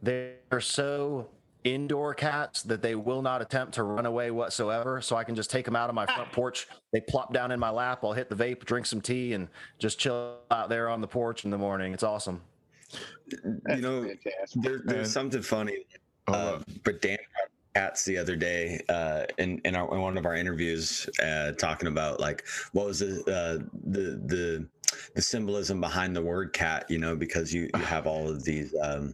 [0.01, 1.27] they're so
[1.63, 5.01] indoor cats that they will not attempt to run away whatsoever.
[5.01, 6.67] So I can just take them out of my front porch.
[6.93, 7.99] They plop down in my lap.
[8.03, 11.45] I'll hit the vape, drink some tea, and just chill out there on the porch
[11.45, 11.93] in the morning.
[11.93, 12.41] It's awesome.
[13.43, 14.09] you know
[14.55, 15.85] there, there's something funny
[16.27, 20.25] uh, but Dan brought cats the other day uh, in in, our, in one of
[20.25, 24.67] our interviews, uh, talking about like what was the uh, the the
[25.15, 26.85] the symbolism behind the word cat.
[26.89, 28.73] You know, because you you have all of these.
[28.81, 29.13] Um,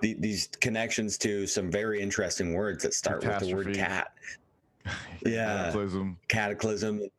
[0.00, 4.12] the, these connections to some very interesting words that start with the word cat.
[5.24, 5.64] Yeah.
[5.64, 6.16] Cataclysm.
[6.28, 7.10] cataclysm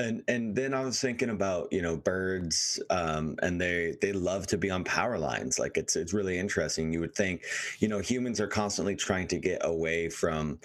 [0.00, 4.46] and and then i was thinking about you know birds um and they they love
[4.46, 7.42] to be on power lines like it's it's really interesting you would think
[7.78, 10.58] you know humans are constantly trying to get away from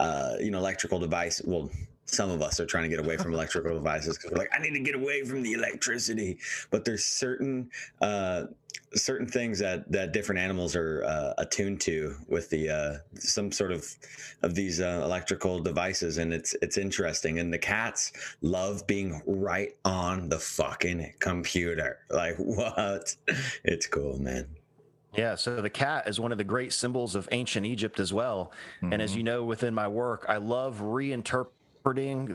[0.00, 1.40] uh you know electrical device.
[1.44, 1.70] well
[2.06, 4.58] some of us are trying to get away from electrical devices because we're like i
[4.58, 6.38] need to get away from the electricity.
[6.70, 8.46] But there's certain uh
[8.94, 13.72] certain things that that different animals are uh, attuned to with the uh some sort
[13.72, 13.86] of
[14.42, 17.38] of these uh, electrical devices and it's it's interesting.
[17.38, 18.12] And the cats
[18.42, 22.00] love being right on the fucking computer.
[22.10, 23.16] Like what?
[23.64, 24.56] It's cool man.
[25.14, 28.50] Yeah, so the cat is one of the great symbols of ancient Egypt as well.
[28.90, 29.16] And as Mhm.
[29.16, 31.50] you know, within my work, I love reinterpreting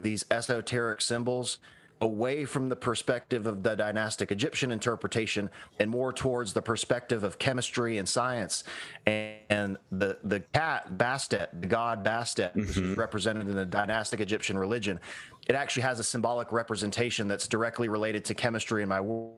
[0.02, 1.60] these esoteric symbols
[2.00, 7.40] away from the perspective of the dynastic Egyptian interpretation and more towards the perspective of
[7.40, 8.64] chemistry and science.
[9.06, 12.98] And and the the cat Bastet, the god Bastet, which is Mhm.
[12.98, 15.00] represented in the dynastic Egyptian religion,
[15.48, 19.34] it actually has a symbolic representation that's directly related to chemistry in my work.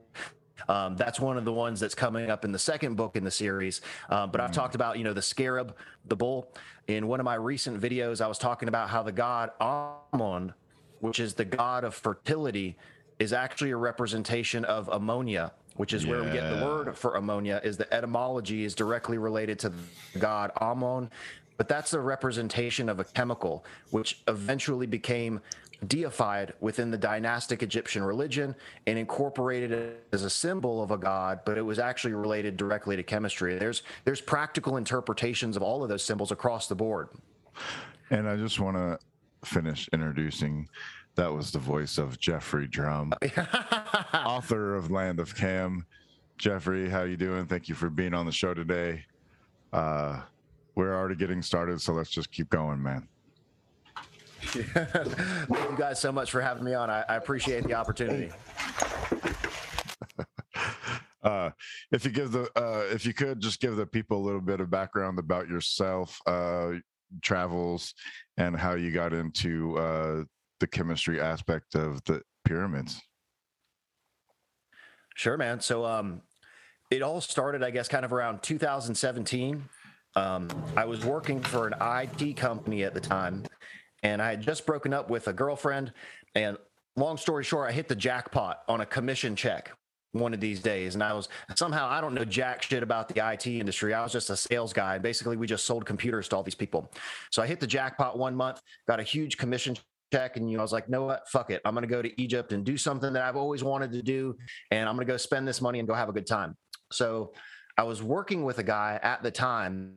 [0.68, 3.30] Um, that's one of the ones that's coming up in the second book in the
[3.30, 3.80] series.
[4.08, 6.52] Um, but I've talked about, you know, the scarab, the bull.
[6.88, 10.54] In one of my recent videos, I was talking about how the god Ammon,
[11.00, 12.76] which is the god of fertility,
[13.18, 17.60] is actually a representation of ammonia, which is where we get the word for ammonia.
[17.62, 21.10] Is the etymology is directly related to the god Ammon,
[21.56, 25.40] but that's a representation of a chemical, which eventually became
[25.86, 28.54] deified within the dynastic Egyptian religion
[28.86, 32.96] and incorporated it as a symbol of a god, but it was actually related directly
[32.96, 33.58] to chemistry.
[33.58, 37.08] There's there's practical interpretations of all of those symbols across the board.
[38.10, 38.98] And I just want to
[39.44, 40.68] finish introducing.
[41.16, 43.12] That was the voice of Jeffrey Drum,
[44.14, 45.84] author of Land of Chem.
[46.38, 47.46] Jeffrey, how you doing?
[47.46, 49.04] Thank you for being on the show today.
[49.72, 50.22] Uh,
[50.74, 53.06] we're already getting started, so let's just keep going, man.
[54.50, 56.90] Thank you guys so much for having me on.
[56.90, 58.30] I, I appreciate the opportunity.
[61.22, 61.50] Uh,
[61.92, 64.60] if you give the, uh, if you could just give the people a little bit
[64.60, 66.72] of background about yourself, uh,
[67.22, 67.94] travels,
[68.38, 70.24] and how you got into uh,
[70.60, 73.00] the chemistry aspect of the pyramids.
[75.14, 75.60] Sure, man.
[75.60, 76.22] So um,
[76.90, 79.62] it all started, I guess, kind of around 2017.
[80.16, 83.44] Um, I was working for an IT company at the time,
[84.02, 85.92] and I had just broken up with a girlfriend.
[86.34, 86.56] And
[86.96, 89.72] long story short, I hit the jackpot on a commission check
[90.12, 90.94] one of these days.
[90.94, 93.94] And I was somehow, I don't know jack shit about the IT industry.
[93.94, 94.98] I was just a sales guy.
[94.98, 96.90] Basically, we just sold computers to all these people.
[97.30, 99.76] So I hit the jackpot one month, got a huge commission
[100.12, 101.60] check, and you know, I was like, no what, fuck it.
[101.64, 104.36] I'm gonna go to Egypt and do something that I've always wanted to do,
[104.72, 106.56] and I'm gonna go spend this money and go have a good time.
[106.90, 107.32] So
[107.78, 109.94] I was working with a guy at the time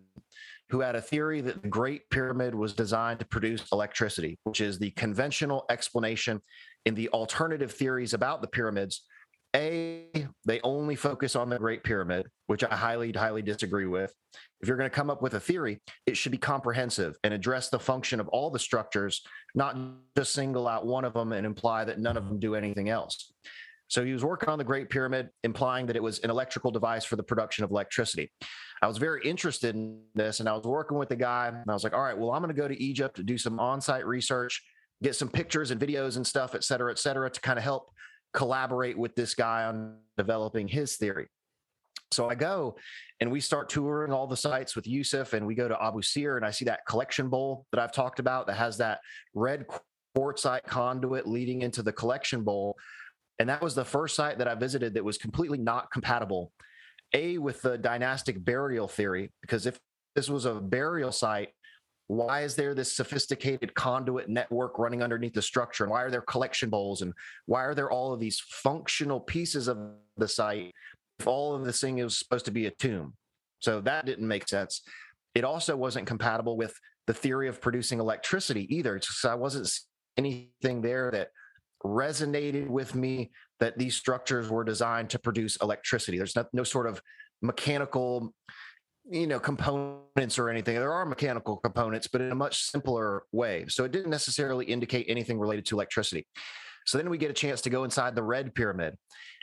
[0.74, 4.80] who had a theory that the Great Pyramid was designed to produce electricity, which is
[4.80, 6.42] the conventional explanation
[6.88, 9.04] in the alternative theories about the pyramids.
[9.56, 10.08] A,
[10.46, 14.12] they only focus on the Great Pyramid, which I highly, highly disagree with.
[14.62, 17.70] If you're going to come up with a theory, it should be comprehensive and address
[17.70, 19.22] the function of all the structures,
[19.54, 19.78] not
[20.18, 23.32] just single out one of them and imply that none of them do anything else.
[23.94, 27.06] So he was working on the Great Pyramid, implying that it was an electrical device
[27.06, 28.32] for the production of electricity.
[28.82, 31.74] I was very interested in this, and I was working with the guy, and I
[31.74, 33.82] was like, all right, well, I'm going to go to Egypt to do some on
[33.82, 34.64] site research,
[35.04, 37.92] get some pictures and videos and stuff, et cetera, et cetera, to kind of help
[38.34, 41.28] collaborate with this guy on developing his theory.
[42.12, 42.78] So I go
[43.20, 46.36] and we start touring all the sites with Yusuf, and we go to Abu Sir,
[46.36, 49.02] and I see that collection bowl that I've talked about that has that
[49.36, 49.68] red
[50.18, 52.76] quartzite conduit leading into the collection bowl.
[53.40, 56.52] And that was the first site that I visited that was completely not compatible.
[57.14, 59.80] A, with the dynastic burial theory, because if
[60.16, 61.50] this was a burial site,
[62.08, 65.84] why is there this sophisticated conduit network running underneath the structure?
[65.84, 67.02] And why are there collection bowls?
[67.02, 67.14] And
[67.46, 69.78] why are there all of these functional pieces of
[70.18, 70.74] the site
[71.20, 73.14] if all of this thing is supposed to be a tomb?
[73.60, 74.82] So that didn't make sense.
[75.34, 79.00] It also wasn't compatible with the theory of producing electricity either.
[79.02, 79.72] So I wasn't
[80.18, 81.30] anything there that
[81.86, 86.18] resonated with me that these structures were designed to produce electricity.
[86.18, 87.02] There's no, no sort of
[87.42, 88.34] mechanical,
[89.10, 90.76] you know, components or anything.
[90.76, 93.66] There are mechanical components, but in a much simpler way.
[93.68, 96.26] So it didn't necessarily indicate anything related to electricity.
[96.86, 98.96] So then we get a chance to go inside the red pyramid.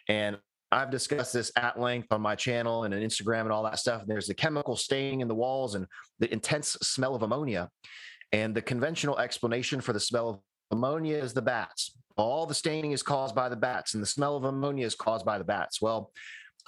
[0.08, 0.36] And
[0.72, 4.02] I've discussed this at length on my channel and on Instagram and all that stuff.
[4.02, 5.86] And there's the chemical staining in the walls and
[6.20, 7.68] the intense smell of ammonia.
[8.32, 10.38] And the conventional explanation for the smell of
[10.70, 11.96] ammonia is the bats.
[12.16, 15.24] All the staining is caused by the bats, and the smell of ammonia is caused
[15.24, 15.80] by the bats.
[15.80, 16.12] Well,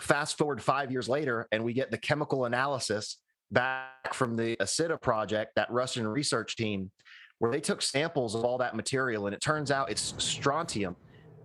[0.01, 3.19] fast forward five years later, and we get the chemical analysis
[3.51, 6.91] back from the ACITA project, that Russian research team,
[7.39, 10.97] where they took samples of all that material, and it turns out it's strontium,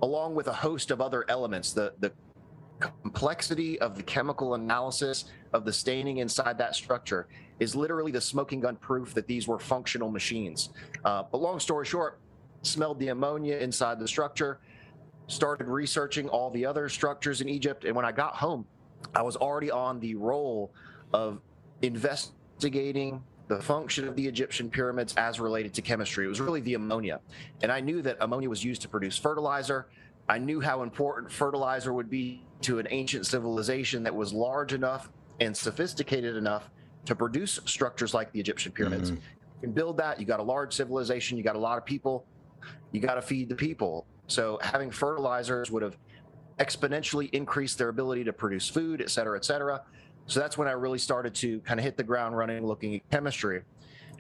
[0.02, 1.74] along with a host of other elements.
[1.74, 2.12] The the
[2.80, 7.28] complexity of the chemical analysis of the staining inside that structure
[7.60, 10.70] is literally the smoking gun proof that these were functional machines.
[11.04, 12.20] Uh, but long story short,
[12.62, 14.60] smelled the ammonia inside the structure,
[15.28, 17.86] started researching all the other structures in Egypt.
[17.86, 18.66] And when I got home,
[19.14, 20.72] I was already on the role
[21.14, 21.40] of
[21.82, 26.26] investigating the function of the Egyptian pyramids as related to chemistry.
[26.26, 27.22] It was really the ammonia.
[27.62, 29.88] And I knew that ammonia was used to produce fertilizer.
[30.28, 35.10] I knew how important fertilizer would be to an ancient civilization that was large enough
[35.40, 36.70] and sophisticated enough
[37.06, 39.12] to produce structures like the Egyptian pyramids.
[39.12, 39.22] Mm-hmm.
[39.22, 40.20] You can build that.
[40.20, 42.26] You got a large civilization, you got a lot of people,
[42.92, 44.06] you got to feed the people.
[44.28, 45.98] So having fertilizers would have
[46.60, 49.84] exponentially increased their ability to produce food, et cetera, et cetera.
[50.26, 53.10] So that's when I really started to kind of hit the ground running looking at
[53.12, 53.62] chemistry.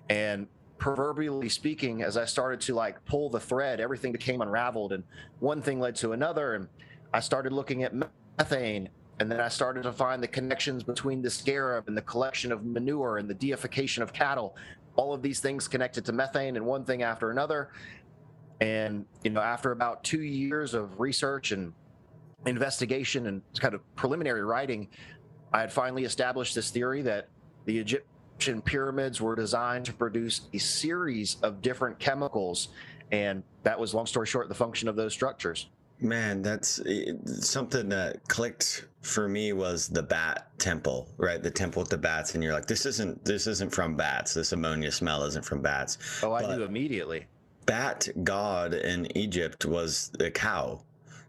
[0.10, 5.04] And proverbially speaking, as I started to like pull the thread, everything became unraveled and
[5.40, 6.54] one thing led to another.
[6.54, 6.68] And
[7.14, 7.94] I started looking at
[8.38, 12.52] methane and then I started to find the connections between the scarab and the collection
[12.52, 14.56] of manure and the deification of cattle.
[14.96, 17.70] All of these things connected to methane and one thing after another.
[18.60, 21.74] And you know, after about two years of research and
[22.46, 24.88] investigation and kind of preliminary writing,
[25.54, 27.28] I had finally established this theory that
[27.66, 32.70] the Egyptian pyramids were designed to produce a series of different chemicals,
[33.12, 35.68] and that was, long story short, the function of those structures.
[36.00, 41.42] Man, that's eh, something that clicked for me was the bat temple, right?
[41.42, 44.34] The temple with the bats, and you're like, this isn't this isn't from bats.
[44.36, 45.98] This ammonia smell isn't from bats.
[46.22, 47.26] Oh, I but, knew immediately
[47.68, 50.82] bat god in Egypt was the cow.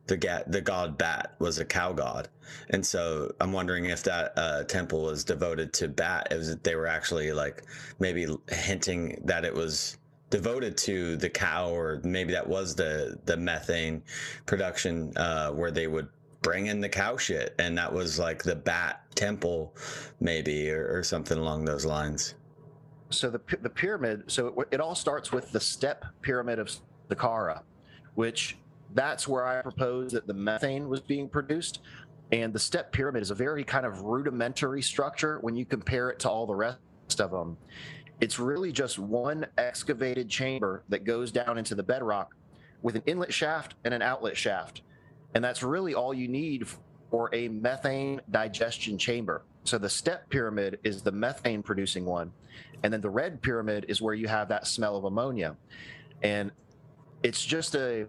[0.07, 2.29] The ga- the god Bat was a cow god,
[2.71, 6.29] and so I'm wondering if that uh, temple was devoted to Bat.
[6.31, 7.65] It they were actually like
[7.99, 9.99] maybe hinting that it was
[10.31, 14.03] devoted to the cow, or maybe that was the the methane
[14.47, 16.09] production uh, where they would
[16.41, 19.77] bring in the cow shit, and that was like the Bat temple,
[20.21, 22.35] maybe or, or something along those lines
[23.11, 26.71] so the the pyramid so it, it all starts with the step pyramid of
[27.09, 27.63] Saqqara,
[28.15, 28.59] which
[28.95, 31.81] that's where I propose that the methane was being produced.
[32.31, 36.19] And the step pyramid is a very kind of rudimentary structure when you compare it
[36.21, 36.79] to all the rest
[37.21, 37.57] of them.
[38.21, 42.35] It's really just one excavated chamber that goes down into the bedrock
[42.83, 44.83] with an inlet shaft and an outlet shaft.
[45.35, 46.67] And that's really all you need
[47.11, 49.43] for a methane digestion chamber.
[49.65, 52.33] So the step pyramid is the methane producing one.
[52.83, 55.57] And then the red pyramid is where you have that smell of ammonia.
[56.23, 56.51] And
[57.23, 58.07] it's just a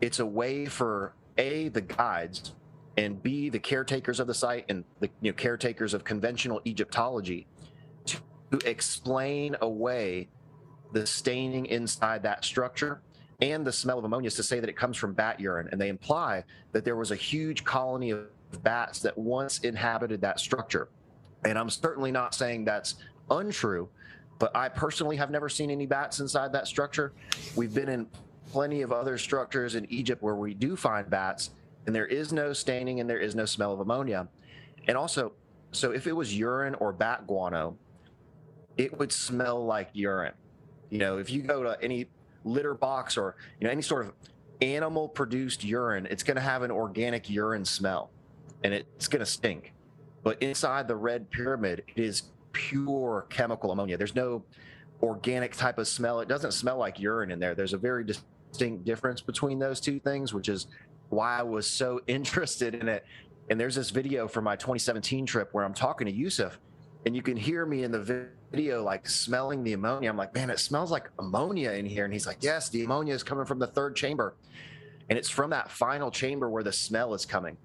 [0.00, 2.52] it's a way for A, the guides,
[2.96, 7.46] and B, the caretakers of the site and the you know, caretakers of conventional Egyptology
[8.06, 8.18] to
[8.64, 10.28] explain away
[10.92, 13.00] the staining inside that structure
[13.40, 15.68] and the smell of ammonia is to say that it comes from bat urine.
[15.72, 18.26] And they imply that there was a huge colony of
[18.58, 20.88] bats that once inhabited that structure.
[21.44, 22.96] And I'm certainly not saying that's
[23.30, 23.88] untrue,
[24.38, 27.12] but I personally have never seen any bats inside that structure.
[27.56, 28.06] We've been in
[28.50, 31.50] plenty of other structures in Egypt where we do find bats,
[31.86, 34.28] and there is no staining and there is no smell of ammonia.
[34.88, 35.32] And also,
[35.72, 37.76] so if it was urine or bat guano,
[38.76, 40.32] it would smell like urine.
[40.90, 42.06] You know, if you go to any
[42.44, 44.12] litter box or you know any sort of
[44.60, 48.10] animal produced urine, it's going to have an organic urine smell
[48.64, 49.72] and it's going to stink.
[50.22, 53.96] But inside the red pyramid, it is pure chemical ammonia.
[53.96, 54.44] There's no
[55.02, 56.20] organic type of smell.
[56.20, 57.54] It doesn't smell like urine in there.
[57.54, 60.66] There's a very distinct difference between those two things, which is
[61.08, 63.04] why I was so interested in it.
[63.48, 66.58] And there's this video from my 2017 trip where I'm talking to Yusuf,
[67.04, 70.08] and you can hear me in the video like smelling the ammonia.
[70.08, 72.04] I'm like, man, it smells like ammonia in here.
[72.04, 74.34] And he's like, yes, the ammonia is coming from the third chamber.
[75.08, 77.56] And it's from that final chamber where the smell is coming.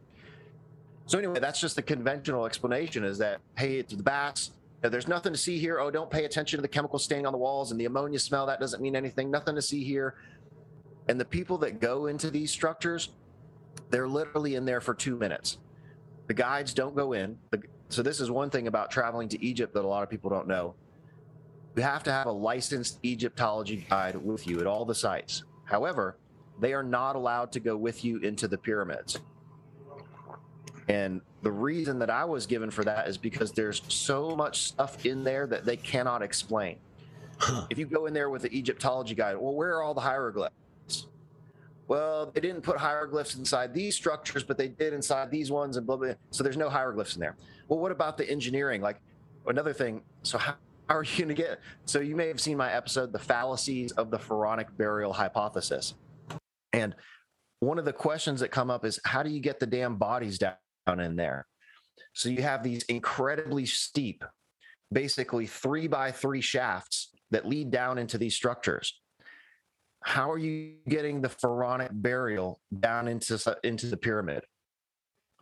[1.06, 4.52] So anyway, that's just the conventional explanation is that, hey, it's the bats.
[4.82, 5.80] There's nothing to see here.
[5.80, 8.46] Oh, don't pay attention to the chemical stain on the walls and the ammonia smell.
[8.46, 9.32] That doesn't mean anything.
[9.32, 10.16] Nothing to see here.
[11.08, 13.10] And the people that go into these structures,
[13.90, 15.58] they're literally in there for two minutes.
[16.28, 17.38] The guides don't go in.
[17.90, 20.48] So this is one thing about traveling to Egypt that a lot of people don't
[20.48, 20.74] know.
[21.76, 25.44] You have to have a licensed Egyptology guide with you at all the sites.
[25.66, 26.18] However,
[26.60, 29.20] they are not allowed to go with you into the pyramids.
[30.88, 35.06] And the reason that I was given for that is because there's so much stuff
[35.06, 36.78] in there that they cannot explain.
[37.70, 40.54] If you go in there with the Egyptology guide, well, where are all the hieroglyphs?
[41.88, 45.86] Well, they didn't put hieroglyphs inside these structures, but they did inside these ones, and
[45.86, 46.14] blah blah.
[46.32, 47.36] So there's no hieroglyphs in there.
[47.68, 48.82] Well, what about the engineering?
[48.82, 49.02] Like
[49.46, 50.02] another thing.
[50.24, 50.56] So how,
[50.90, 51.60] how are you going to get?
[51.86, 55.94] So you may have seen my episode, "The Fallacies of the Pharaonic Burial Hypothesis,"
[56.74, 56.96] and
[57.60, 60.38] one of the questions that come up is, how do you get the damn bodies
[60.38, 60.56] down
[60.88, 61.48] in there?
[62.14, 64.24] So you have these incredibly steep,
[64.92, 69.00] basically three by three shafts that lead down into these structures.
[70.04, 74.44] How are you getting the pharaonic burial down into, into the pyramid?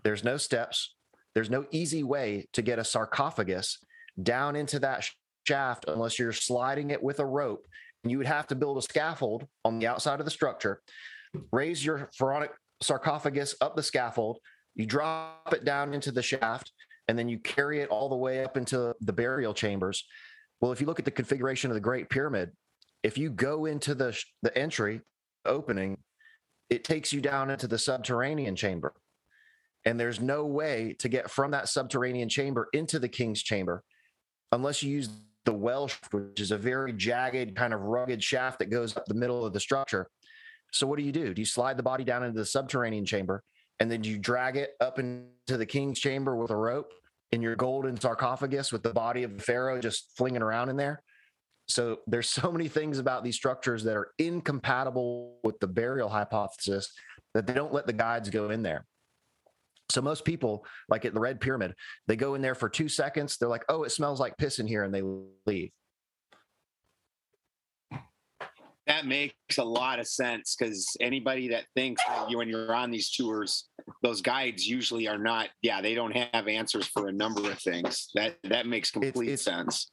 [0.03, 0.95] There's no steps.
[1.35, 3.79] There's no easy way to get a sarcophagus
[4.21, 5.07] down into that
[5.45, 7.65] shaft unless you're sliding it with a rope.
[8.03, 10.81] And you would have to build a scaffold on the outside of the structure,
[11.51, 14.39] raise your pharaonic sarcophagus up the scaffold,
[14.75, 16.71] you drop it down into the shaft,
[17.07, 20.05] and then you carry it all the way up into the burial chambers.
[20.61, 22.51] Well, if you look at the configuration of the Great Pyramid,
[23.03, 25.01] if you go into the the entry
[25.45, 25.97] opening,
[26.69, 28.93] it takes you down into the subterranean chamber.
[29.85, 33.83] And there's no way to get from that subterranean chamber into the king's chamber
[34.53, 35.09] unless you use
[35.45, 39.13] the well, which is a very jagged, kind of rugged shaft that goes up the
[39.13, 40.07] middle of the structure.
[40.71, 41.33] So, what do you do?
[41.33, 43.43] Do you slide the body down into the subterranean chamber
[43.79, 46.91] and then you drag it up into the king's chamber with a rope
[47.31, 51.01] in your golden sarcophagus with the body of the pharaoh just flinging around in there?
[51.67, 56.91] So there's so many things about these structures that are incompatible with the burial hypothesis
[57.33, 58.85] that they don't let the guides go in there.
[59.89, 61.73] So most people, like at the Red Pyramid,
[62.07, 63.37] they go in there for two seconds.
[63.37, 65.03] They're like, "Oh, it smells like piss in here," and they
[65.45, 65.71] leave.
[68.87, 72.91] That makes a lot of sense because anybody that thinks that you when you're on
[72.91, 73.69] these tours,
[74.01, 75.49] those guides usually are not.
[75.61, 78.09] Yeah, they don't have answers for a number of things.
[78.15, 79.89] That that makes complete it's, sense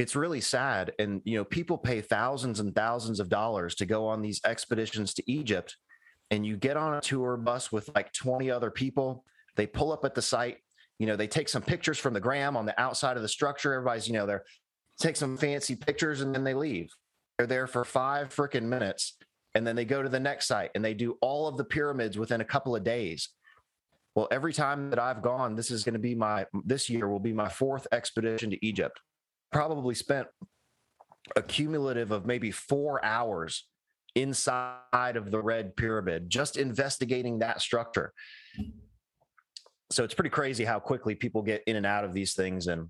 [0.00, 4.06] it's really sad and you know people pay thousands and thousands of dollars to go
[4.06, 5.76] on these expeditions to egypt
[6.30, 9.24] and you get on a tour bus with like 20 other people
[9.56, 10.56] they pull up at the site
[10.98, 13.74] you know they take some pictures from the gram on the outside of the structure
[13.74, 14.44] everybody's you know they're
[14.98, 16.90] take some fancy pictures and then they leave
[17.40, 19.16] they're there for five freaking minutes
[19.54, 22.18] and then they go to the next site and they do all of the pyramids
[22.18, 23.30] within a couple of days.
[24.14, 27.20] Well every time that i've gone this is going to be my this year will
[27.20, 29.00] be my fourth expedition to egypt.
[29.52, 30.28] Probably spent
[31.34, 33.66] a cumulative of maybe four hours
[34.14, 38.12] inside of the red pyramid just investigating that structure.
[39.90, 42.88] So it's pretty crazy how quickly people get in and out of these things and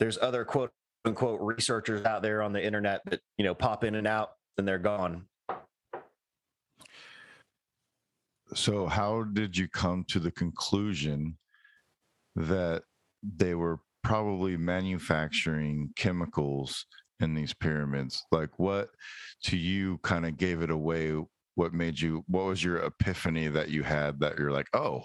[0.00, 0.72] there's other quote
[1.04, 4.66] unquote researchers out there on the internet that you know pop in and out and
[4.66, 5.26] they're gone.
[8.54, 11.36] So how did you come to the conclusion
[12.36, 12.82] that
[13.22, 16.86] they were probably manufacturing chemicals
[17.20, 18.24] in these pyramids?
[18.30, 18.90] Like what
[19.44, 21.16] to you kind of gave it away?
[21.56, 25.04] What made you what was your epiphany that you had that you're like oh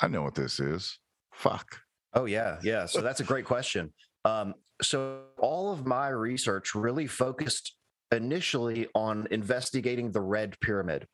[0.00, 0.98] i know what this is.
[1.32, 1.80] Fuck.
[2.14, 2.86] Oh yeah yeah.
[2.86, 3.92] So that's a great question
[4.26, 7.74] um, so all of my research really focused
[8.12, 11.06] initially on investigating the red pyramid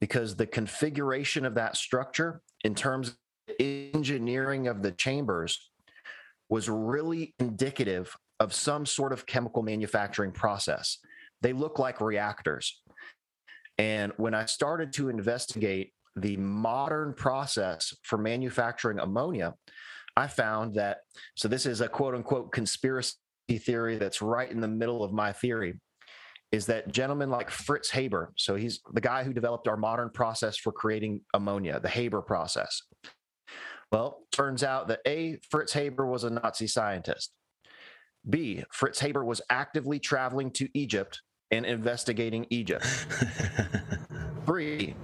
[0.00, 3.16] because the configuration of that structure in terms of
[3.58, 5.70] engineering of the chambers
[6.50, 10.98] was really indicative of some sort of chemical manufacturing process.
[11.40, 12.82] They look like reactors.
[13.78, 19.54] And when I started to investigate the modern process for manufacturing ammonia,
[20.16, 20.98] I found that
[21.34, 23.14] so this is a quote unquote conspiracy
[23.58, 25.74] theory that's right in the middle of my theory
[26.52, 30.56] is that gentlemen like Fritz Haber, so he's the guy who developed our modern process
[30.56, 32.82] for creating ammonia, the Haber process.
[33.92, 37.32] Well, turns out that A, Fritz Haber was a Nazi scientist.
[38.28, 42.84] B, Fritz Haber was actively traveling to Egypt and investigating Egypt.
[44.46, 44.94] Three,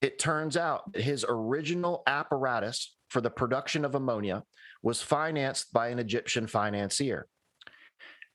[0.00, 4.44] it turns out that his original apparatus for the production of ammonia
[4.88, 7.26] was financed by an Egyptian financier.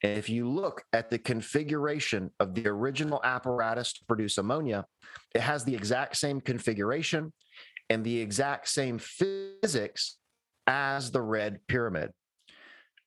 [0.04, 4.86] If you look at the configuration of the original apparatus to produce ammonia,
[5.34, 7.34] it has the exact same configuration
[7.90, 10.18] and the exact same physics
[10.68, 12.12] as the red pyramid.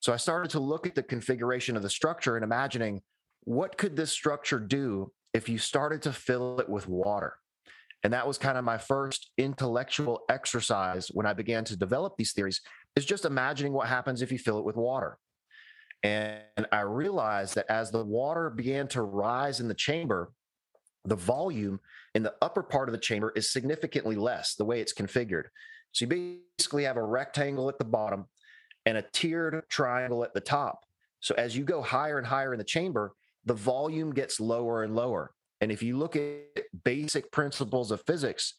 [0.00, 3.00] So I started to look at the configuration of the structure and imagining
[3.44, 7.34] what could this structure do if you started to fill it with water?
[8.02, 12.32] And that was kind of my first intellectual exercise when I began to develop these
[12.32, 12.60] theories
[12.96, 15.18] is just imagining what happens if you fill it with water.
[16.02, 20.32] And I realized that as the water began to rise in the chamber,
[21.04, 21.80] the volume
[22.14, 25.44] in the upper part of the chamber is significantly less the way it's configured.
[25.92, 28.26] So you basically have a rectangle at the bottom
[28.84, 30.80] and a tiered triangle at the top.
[31.20, 34.94] So as you go higher and higher in the chamber, the volume gets lower and
[34.94, 35.32] lower.
[35.60, 38.54] And if you look at basic principles of physics,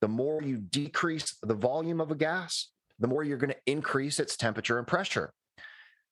[0.00, 4.20] the more you decrease the volume of a gas, the more you're going to increase
[4.20, 5.32] its temperature and pressure.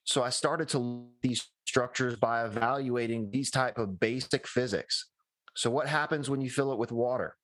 [0.04, 5.06] So I started to these structures by evaluating these type of basic physics.
[5.54, 7.36] So what happens when you fill it with water?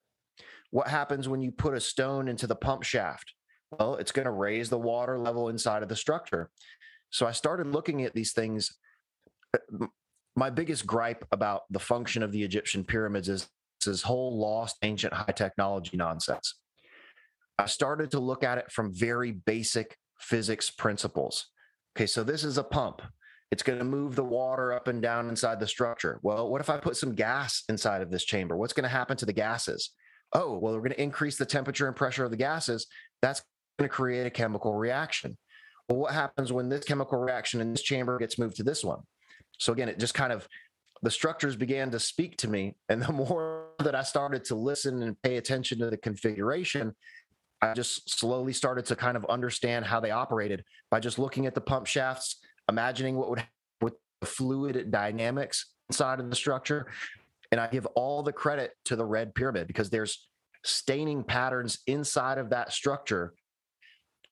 [0.71, 3.35] What happens when you put a stone into the pump shaft?
[3.71, 6.51] Well, it's going to raise the water level inside of the structure.
[7.11, 8.77] So I started looking at these things.
[9.55, 9.87] Uh,
[10.37, 13.49] my biggest gripe about the function of the Egyptian pyramids is
[13.85, 16.55] this whole lost ancient high technology nonsense.
[17.59, 21.47] I started to look at it from very basic physics principles.
[21.97, 23.03] Okay, so this is a pump.
[23.51, 26.21] It's going to move the water up and down inside the structure.
[26.23, 28.57] Well, what if I put some gas inside of this chamber?
[28.57, 29.91] What's going to happen to the gases?
[30.35, 32.87] Oh, well, we're going to increase the temperature and pressure of the gases.
[33.23, 33.43] That's
[33.79, 35.39] going to create a chemical reaction.
[35.89, 39.01] Well, what happens when this chemical reaction in this chamber gets moved to this one?
[39.59, 40.47] So again, it just kind of
[41.03, 42.77] the structures began to speak to me.
[42.89, 46.95] And the more that I started to listen and pay attention to the configuration,
[47.61, 51.55] I just slowly started to kind of understand how they operated by just looking at
[51.55, 52.37] the pump shafts,
[52.69, 53.45] imagining what would
[53.81, 56.87] with the fluid dynamics inside of the structure.
[57.51, 60.29] And I give all the credit to the red pyramid because there's
[60.65, 63.35] staining patterns inside of that structure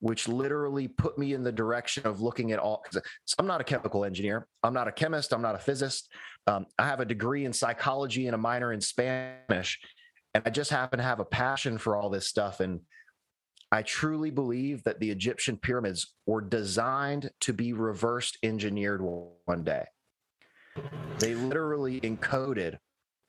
[0.00, 2.84] which literally put me in the direction of looking at all.
[3.38, 4.46] I'm not a chemical engineer.
[4.62, 5.32] I'm not a chemist.
[5.32, 6.12] I'm not a physicist.
[6.46, 9.80] Um, I have a degree in psychology and a minor in Spanish.
[10.34, 12.60] And I just happen to have a passion for all this stuff.
[12.60, 12.80] And
[13.72, 19.84] I truly believe that the Egyptian pyramids were designed to be reversed engineered one day.
[21.18, 22.78] They literally encoded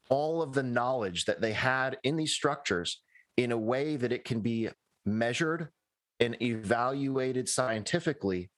[0.09, 3.01] all of the knowledge that they had in these structures
[3.35, 4.69] in a way that it can be
[5.05, 5.69] measured
[6.19, 8.49] and evaluated scientifically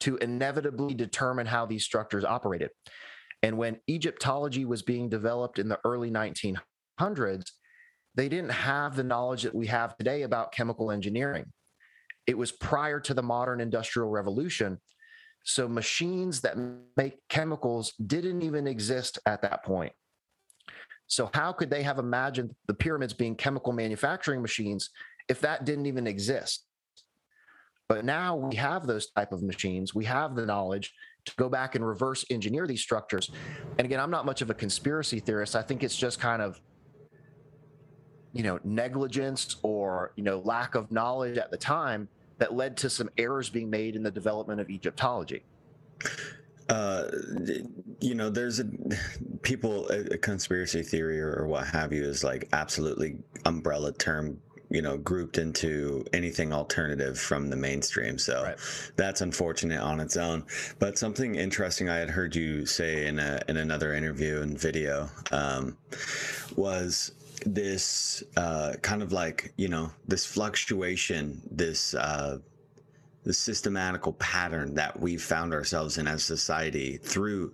[0.00, 2.70] to inevitably determine how these structures operated.
[3.42, 7.50] And when Egyptology was being developed in the early 1900s,
[8.16, 11.52] they didn't have the knowledge that we have today about chemical engineering.
[12.26, 14.80] It was prior to the modern industrial revolution.
[15.44, 16.56] So machines that
[16.96, 19.92] make chemicals didn't even exist at that point.
[21.08, 24.90] So, how could they have imagined the pyramids being chemical manufacturing machines
[25.28, 26.64] if that didn't even exist?
[27.88, 29.94] But now we have those type of machines.
[29.94, 30.92] We have the knowledge
[31.26, 33.30] to go back and reverse engineer these structures.
[33.78, 35.54] And again, I'm not much of a conspiracy theorist.
[35.54, 36.60] I think it's just kind of
[38.36, 42.06] you know negligence or you know lack of knowledge at the time
[42.38, 45.42] that led to some errors being made in the development of Egyptology.
[46.68, 47.08] Uh,
[48.00, 48.66] you know, there's a
[49.42, 54.38] people a, a conspiracy theory or, or, what have you is like absolutely umbrella term.
[54.68, 58.18] You know, grouped into anything alternative from the mainstream.
[58.18, 58.58] So right.
[58.96, 60.44] that's unfortunate on its own.
[60.80, 65.08] But something interesting I had heard you say in a in another interview and video
[65.30, 65.78] um,
[66.56, 67.12] was
[67.44, 72.38] this uh, kind of like you know this fluctuation, this uh,
[73.24, 77.52] the systematical pattern that we've found ourselves in as society through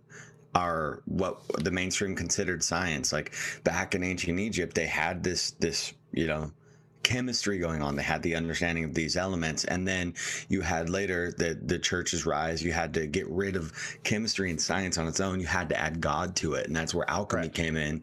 [0.54, 3.12] our what the mainstream considered science.
[3.12, 6.52] Like back in ancient Egypt, they had this this you know
[7.02, 7.96] chemistry going on.
[7.96, 10.14] They had the understanding of these elements, and then
[10.48, 12.62] you had later the the church's rise.
[12.62, 13.72] You had to get rid of
[14.04, 15.40] chemistry and science on its own.
[15.40, 17.54] You had to add God to it, and that's where alchemy Right.
[17.54, 18.02] came in.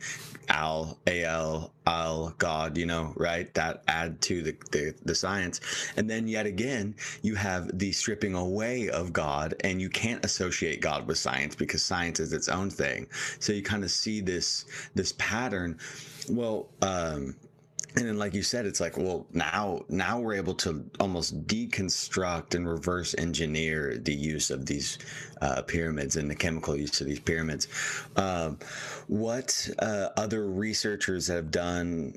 [0.49, 3.53] Al, Al, Al, God, you know, right?
[3.55, 5.61] That add to the, the the science,
[5.97, 10.81] and then yet again, you have the stripping away of God, and you can't associate
[10.81, 13.07] God with science because science is its own thing.
[13.39, 15.77] So you kind of see this this pattern.
[16.29, 17.35] Well, um,
[17.95, 22.55] and then like you said it's like well now now we're able to almost deconstruct
[22.55, 24.97] and reverse engineer the use of these
[25.41, 27.67] uh, pyramids and the chemical use of these pyramids
[28.15, 28.57] um,
[29.07, 32.13] what uh, other researchers have done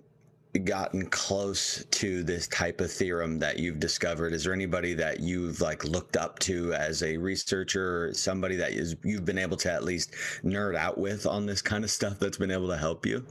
[0.65, 5.63] gotten close to this type of theorem that you've discovered is there anybody that you've
[5.63, 9.83] like looked up to as a researcher somebody that is you've been able to at
[9.83, 10.13] least
[10.45, 13.25] nerd out with on this kind of stuff that's been able to help you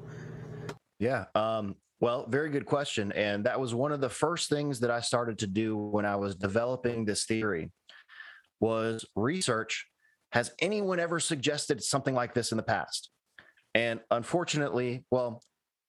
[1.01, 1.25] Yeah.
[1.33, 3.11] Um, well, very good question.
[3.11, 6.15] And that was one of the first things that I started to do when I
[6.15, 7.71] was developing this theory
[8.59, 9.85] was research.
[10.31, 13.11] Has anyone ever suggested something like this in the past?
[13.75, 15.41] And unfortunately, well,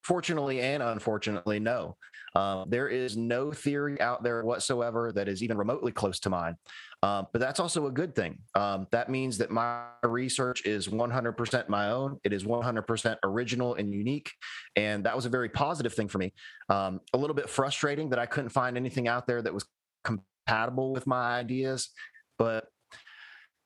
[0.05, 1.97] fortunately and unfortunately, no.
[2.35, 6.57] Um, there is no theory out there whatsoever that is even remotely close to mine.
[7.05, 8.39] Um, but that's also a good thing.
[8.55, 12.21] Um, that means that my research is 100% my own.
[12.23, 14.31] It is 100% original and unique.
[14.77, 16.33] And that was a very positive thing for me.
[16.69, 19.65] Um, a little bit frustrating that I couldn't find anything out there that was
[20.05, 21.91] compatible with my ideas.
[22.39, 22.69] But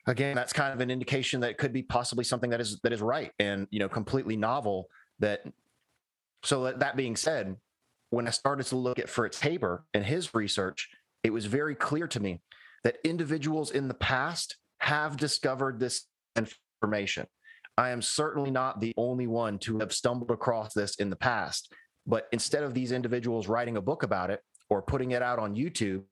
[0.07, 2.93] again, that's kind of an indication that it could be possibly something that is that
[2.93, 4.89] is right and you know completely novel.
[5.18, 5.43] That
[6.43, 7.57] so that, that being said,
[8.11, 10.89] when I started to look at Fritz Haber and his research,
[11.22, 12.41] it was very clear to me
[12.87, 16.05] that individuals in the past have discovered this
[16.37, 17.26] information.
[17.76, 21.72] I am certainly not the only one to have stumbled across this in the past.
[22.07, 25.57] But instead of these individuals writing a book about it or putting it out on
[25.57, 26.05] YouTube,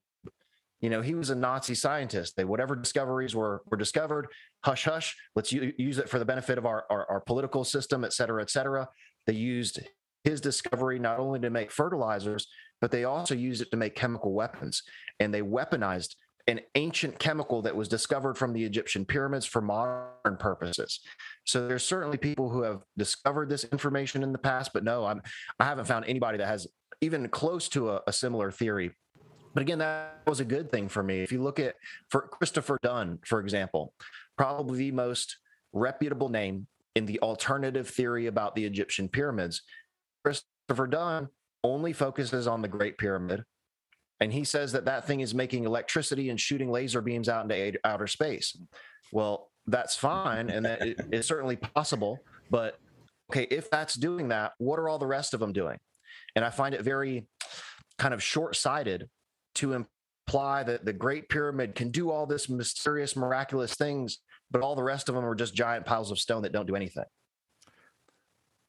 [0.80, 2.34] you know, he was a Nazi scientist.
[2.36, 4.26] They whatever discoveries were were discovered,
[4.64, 5.16] hush hush.
[5.36, 8.42] Let's u- use it for the benefit of our, our our political system, et cetera,
[8.42, 8.88] et cetera.
[9.28, 9.78] They used
[10.24, 12.48] his discovery not only to make fertilizers,
[12.80, 14.82] but they also used it to make chemical weapons.
[15.20, 16.16] And they weaponized
[16.46, 21.00] an ancient chemical that was discovered from the Egyptian pyramids for modern purposes.
[21.44, 25.22] So there's certainly people who have discovered this information in the past, but no, I'm
[25.58, 26.66] I haven't found anybody that has
[27.00, 28.90] even close to a, a similar theory.
[29.54, 31.22] But again, that was a good thing for me.
[31.22, 31.76] If you look at
[32.10, 33.94] for Christopher Dunn, for example,
[34.36, 35.38] probably the most
[35.72, 39.62] reputable name in the alternative theory about the Egyptian pyramids,
[40.24, 41.28] Christopher Dunn
[41.62, 43.44] only focuses on the Great Pyramid
[44.20, 47.54] and he says that that thing is making electricity and shooting laser beams out into
[47.54, 48.56] a- outer space.
[49.12, 52.18] Well, that's fine, and that it- it's certainly possible.
[52.50, 52.78] But
[53.30, 55.78] okay, if that's doing that, what are all the rest of them doing?
[56.36, 57.26] And I find it very
[57.98, 59.08] kind of short-sighted
[59.56, 64.18] to imply that the Great Pyramid can do all this mysterious, miraculous things,
[64.50, 66.76] but all the rest of them are just giant piles of stone that don't do
[66.76, 67.04] anything.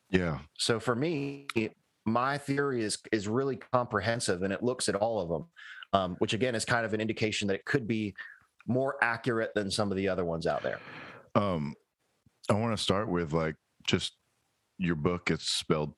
[0.09, 0.39] Yeah.
[0.57, 1.47] So for me,
[2.05, 5.45] my theory is is really comprehensive and it looks at all of them,
[5.93, 8.13] um, which again is kind of an indication that it could be
[8.67, 10.79] more accurate than some of the other ones out there.
[11.35, 11.75] Um,
[12.49, 13.55] I want to start with like
[13.87, 14.13] just
[14.77, 15.31] your book.
[15.31, 15.93] It's spelled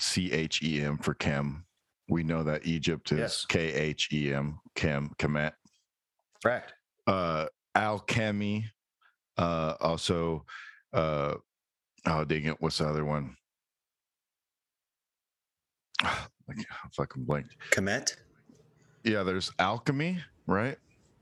[0.00, 1.64] C H E M for chem.
[2.08, 3.46] We know that Egypt is Yes.
[3.46, 5.52] K H E M, chem, Kemet.
[6.42, 6.74] Correct.
[7.06, 8.66] Uh, alchemy.
[9.38, 10.44] Uh, also,
[10.92, 11.34] uh,
[12.06, 12.56] oh, dang it.
[12.60, 13.36] What's the other one?
[16.04, 16.54] I
[16.96, 17.56] fucking blanked.
[17.70, 18.16] Komet?
[19.04, 20.76] Yeah, there's alchemy, right?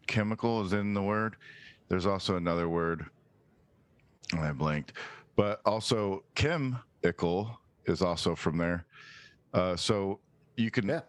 [0.06, 1.36] Chemical is in the word.
[1.88, 3.06] There's also another word.
[4.32, 4.92] and I blanked.
[5.36, 8.84] But also chemical is also from there.
[9.52, 10.20] Uh, so
[10.56, 11.00] you can, Yeah.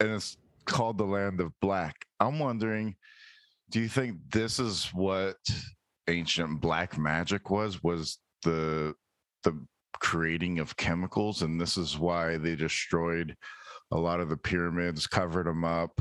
[0.00, 2.04] and it's called the land of black.
[2.20, 2.96] I'm wondering,
[3.70, 5.36] do you think this is what
[6.08, 7.82] ancient black magic was?
[7.82, 8.94] Was the
[9.42, 9.58] the
[10.00, 13.36] creating of chemicals, and this is why they destroyed
[13.92, 16.00] a lot of the pyramids, covered them up,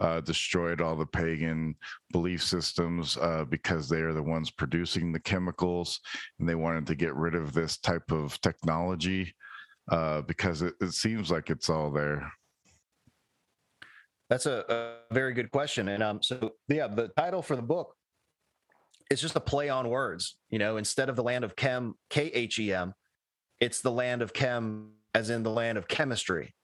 [0.00, 1.74] uh, destroyed all the pagan
[2.12, 6.00] belief systems uh, because they are the ones producing the chemicals,
[6.38, 9.34] and they wanted to get rid of this type of technology
[9.90, 12.30] uh, because it, it seems like it's all there.
[14.30, 14.64] That's a,
[15.10, 15.88] a very good question.
[15.88, 17.94] And um, so yeah, the title for the book
[19.10, 20.36] is just a play on words.
[20.50, 22.92] You know, instead of the land of chem, K H E M,
[23.60, 26.54] it's the land of chem, as in the land of chemistry,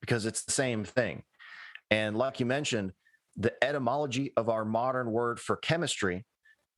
[0.00, 1.22] because it's the same thing.
[1.90, 2.92] And like you mentioned,
[3.36, 6.24] the etymology of our modern word for chemistry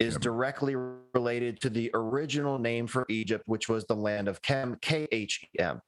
[0.00, 0.22] is Yep.
[0.22, 5.06] directly related to the original name for Egypt, which was the land of Chem, K
[5.12, 5.80] H E M.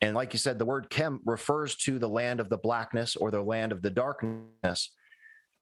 [0.00, 3.30] And like you said, the word Kem refers to the land of the blackness or
[3.30, 4.90] the land of the darkness,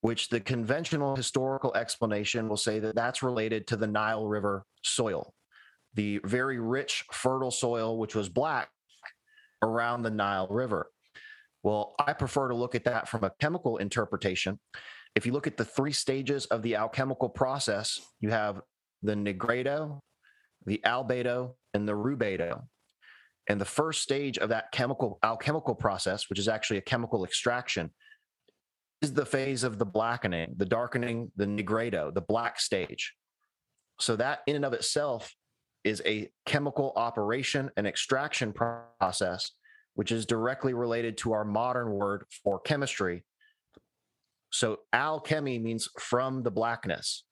[0.03, 5.35] which the conventional historical explanation will say that that's related to the Nile River soil,
[5.95, 8.70] the very rich, fertile soil, which was black
[9.62, 10.91] around the Nile River.
[11.62, 14.59] Well, I prefer to look at that from a chemical interpretation.
[15.14, 18.62] If you look at the three stages of the alchemical process, you have
[19.03, 20.01] the nigredo,
[20.64, 22.62] the albedo, and the rubedo.
[23.49, 27.91] And the first stage of that chemical alchemical process, which is actually a chemical extraction,
[29.03, 33.14] is the phase of the blackening, the darkening, the nigredo, the black stage.
[33.99, 35.34] So that in and of itself
[35.85, 39.53] is a chemical operation and extraction process,
[39.95, 43.24] which is directly related to our modern word for chemistry.
[44.51, 47.24] So alchemy means from the blackness.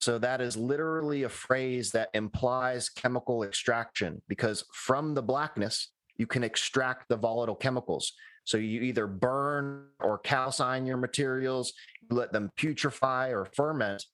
[0.00, 6.26] So that is literally a phrase that implies chemical extraction because from the blackness, you
[6.26, 8.12] can extract the volatile chemicals.
[8.44, 11.72] So you either burn or calcine your materials,
[12.10, 14.04] let them putrefy or ferment,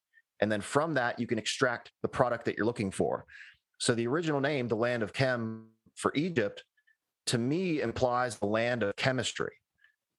[0.41, 3.25] and then from that you can extract the product that you're looking for.
[3.79, 6.65] So the original name, the land of Chem for Egypt,
[7.27, 9.53] to me implies the land of chemistry.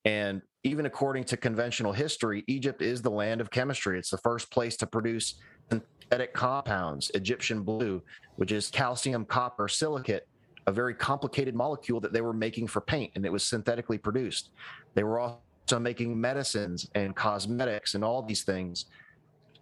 [0.06, 3.98] And even according to conventional history, Egypt is the land of chemistry.
[3.98, 5.36] It's the first place to produce
[5.70, 8.02] synthetic compounds, Egyptian blue,
[8.36, 10.28] which is calcium copper silicate,
[10.68, 14.52] a very complicated molecule that they were making for paint, and it was synthetically produced.
[14.94, 18.86] They were also making medicines and cosmetics and all these things.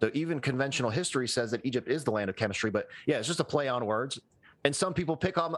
[0.00, 3.28] So even conventional history says that Egypt is the land of chemistry, but yeah, it's
[3.28, 4.18] just a play on words.
[4.64, 5.54] And some people pick on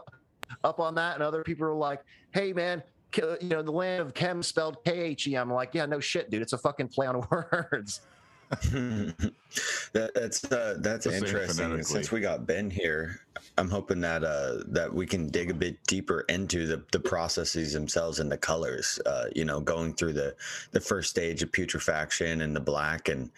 [0.63, 2.83] up on that, and other people are like, "Hey, man,
[3.17, 5.35] you know, the land of chem spelled K H E.
[5.35, 6.41] I'm like, yeah, no shit, dude.
[6.41, 8.01] It's a fucking play on words.
[8.49, 11.83] that, that's uh, that's Just interesting.
[11.83, 13.21] Since we got Ben here,
[13.59, 17.73] I'm hoping that uh, that we can dig a bit deeper into the, the processes
[17.73, 18.99] themselves and the colors.
[19.05, 20.35] Uh, you know, going through the
[20.71, 23.29] the first stage of putrefaction and the black, and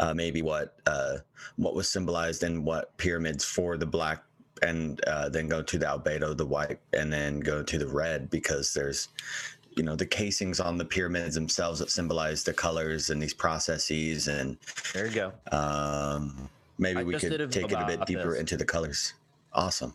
[0.00, 1.18] uh, maybe what uh,
[1.54, 4.24] what was symbolized in what pyramids for the black
[4.62, 8.30] and uh, then go to the albedo, the white, and then go to the red
[8.30, 9.08] because there's,
[9.76, 14.26] you know, the casings on the pyramids themselves that symbolize the colors and these processes.
[14.26, 14.56] And
[14.94, 15.32] there you go.
[15.52, 16.48] Um,
[16.78, 18.40] maybe I we could take it a bit deeper this.
[18.40, 19.14] into the colors.
[19.52, 19.94] Awesome.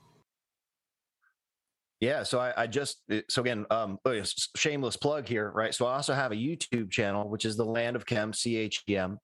[1.99, 4.23] Yeah, so I, I, just so again, um, oh,
[4.55, 5.73] shameless plug here, right?
[5.73, 8.83] So I also have a YouTube channel, which is the Land of Chem, C H
[8.89, 9.19] E M,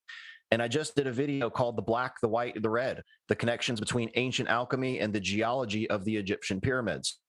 [0.52, 3.80] and I just did a video called The Black, the White, the Red The Connections
[3.80, 7.20] Between Ancient Alchemy and the Geology of the Egyptian Pyramids.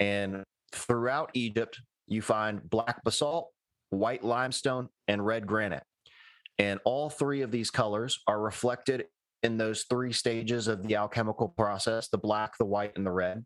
[0.00, 0.42] And
[0.72, 1.78] throughout Egypt,
[2.12, 3.50] you find black basalt,
[3.90, 5.84] white limestone, and red granite.
[6.58, 9.06] And all three of these colors are reflected
[9.42, 13.44] in those three stages of the alchemical process the black, the white, and the red.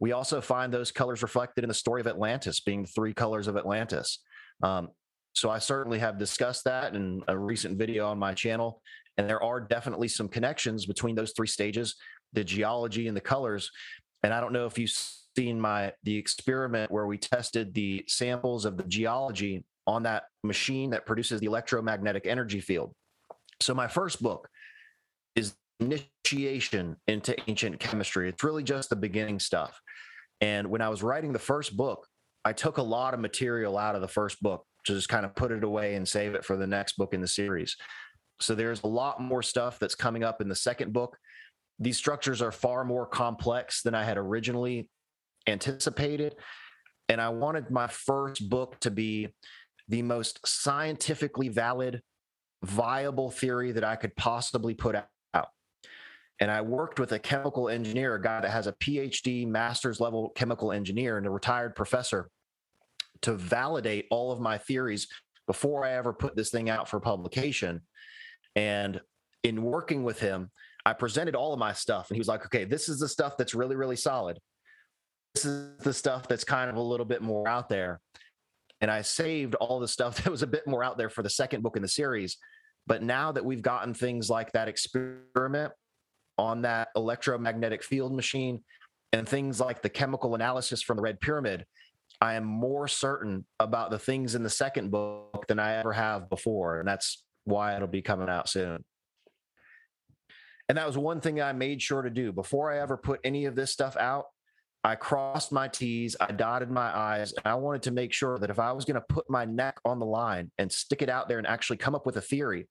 [0.00, 3.48] We also find those colors reflected in the story of Atlantis, being the three colors
[3.48, 4.20] of Atlantis.
[4.62, 4.88] Um,
[5.32, 8.80] so I certainly have discussed that in a recent video on my channel.
[9.16, 11.96] And there are definitely some connections between those three stages,
[12.32, 13.70] the geology and the colors.
[14.22, 14.92] And I don't know if you've
[15.36, 20.90] seen my the experiment where we tested the samples of the geology on that machine
[20.90, 22.94] that produces the electromagnetic energy field.
[23.60, 24.48] So my first book
[25.36, 28.28] is initiation into ancient chemistry.
[28.28, 29.80] It's really just the beginning stuff.
[30.40, 32.06] And when I was writing the first book,
[32.44, 35.34] I took a lot of material out of the first book to just kind of
[35.34, 37.76] put it away and save it for the next book in the series.
[38.40, 41.16] So there's a lot more stuff that's coming up in the second book.
[41.78, 44.88] These structures are far more complex than I had originally
[45.46, 46.36] anticipated.
[47.08, 49.28] And I wanted my first book to be
[49.88, 52.02] the most scientifically valid,
[52.62, 55.08] viable theory that I could possibly put out.
[56.40, 60.30] And I worked with a chemical engineer, a guy that has a PhD, master's level
[60.30, 62.28] chemical engineer, and a retired professor
[63.22, 65.06] to validate all of my theories
[65.46, 67.82] before I ever put this thing out for publication.
[68.56, 69.00] And
[69.42, 70.50] in working with him,
[70.84, 73.36] I presented all of my stuff, and he was like, okay, this is the stuff
[73.36, 74.38] that's really, really solid.
[75.34, 78.00] This is the stuff that's kind of a little bit more out there.
[78.80, 81.30] And I saved all the stuff that was a bit more out there for the
[81.30, 82.36] second book in the series.
[82.86, 85.72] But now that we've gotten things like that experiment
[86.36, 88.62] on that electromagnetic field machine
[89.12, 91.64] and things like the chemical analysis from the Red Pyramid,
[92.20, 96.28] I am more certain about the things in the second book than I ever have
[96.28, 96.78] before.
[96.78, 98.84] And that's why it'll be coming out soon.
[100.68, 103.44] And that was one thing I made sure to do before I ever put any
[103.44, 104.26] of this stuff out.
[104.84, 108.50] I crossed my T's, I dotted my I's, and I wanted to make sure that
[108.50, 111.28] if I was going to put my neck on the line and stick it out
[111.28, 112.68] there and actually come up with a theory,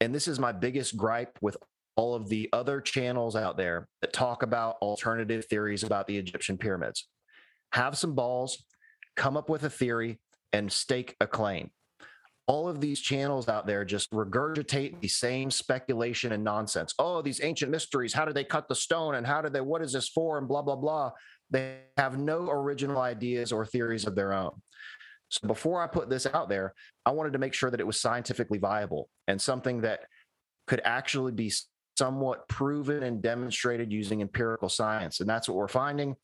[0.00, 1.56] and this is my biggest gripe with
[1.96, 6.58] all of the other channels out there that talk about alternative theories about the Egyptian
[6.58, 7.06] pyramids
[7.72, 8.64] have some balls,
[9.16, 10.18] come up with a theory,
[10.52, 11.70] and stake a claim.
[12.46, 16.94] All of these channels out there just regurgitate the same speculation and nonsense.
[16.98, 18.14] Oh, these ancient mysteries.
[18.14, 19.16] How did they cut the stone?
[19.16, 20.38] And how did they, what is this for?
[20.38, 21.10] And blah, blah, blah.
[21.50, 24.50] They have no original ideas or theories of their own.
[25.28, 26.72] So before I put this out there,
[27.04, 30.00] I wanted to make sure that it was scientifically viable and something that
[30.66, 31.52] could actually be
[31.96, 35.20] somewhat proven and demonstrated using empirical science.
[35.20, 36.14] And that's what we're finding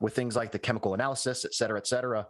[0.00, 2.26] with things like the chemical analysis, et cetera, et cetera.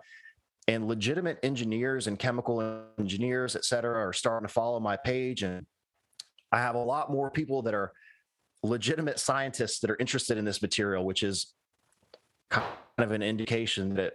[0.67, 5.43] And legitimate engineers and chemical engineers, et cetera, are starting to follow my page.
[5.43, 5.67] And
[6.53, 7.93] I have a lot more people that are
[8.63, 11.55] legitimate scientists that are interested in this material, which is
[12.51, 12.67] kind
[12.99, 14.15] of an indication that,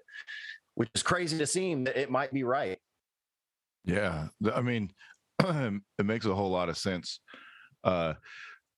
[0.76, 2.80] which is crazy to seem that it might be right.
[3.86, 4.28] Yeah.
[4.54, 4.92] I mean,
[5.44, 7.20] it makes a whole lot of sense.
[7.84, 8.14] Uh,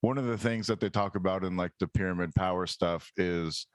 [0.02, 3.68] one of the things that they talk about in like the pyramid power stuff is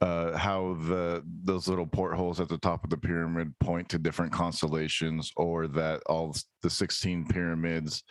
[0.00, 4.32] uh, how the those little portholes at the top of the pyramid point to different
[4.32, 8.02] constellations, or that all the 16 pyramids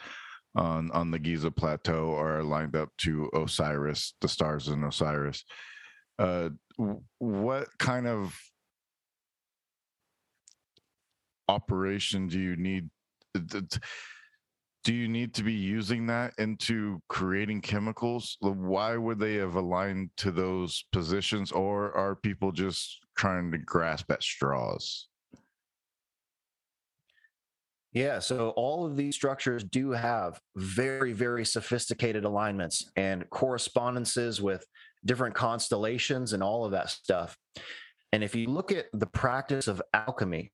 [0.56, 5.44] on on the Giza plateau are lined up to Osiris, the stars in Osiris.
[6.24, 6.50] Uh,
[7.20, 8.34] what kind of
[11.50, 12.90] operation do you need?
[14.86, 18.38] do you need to be using that into creating chemicals?
[18.40, 24.12] Why would they have aligned to those positions, or are people just trying to grasp
[24.12, 25.08] at straws?
[27.92, 34.66] Yeah, so all of these structures do have very, very sophisticated alignments and correspondences with
[35.06, 37.38] different constellations and all of that stuff.
[38.12, 40.52] And if you look at the practice of alchemy,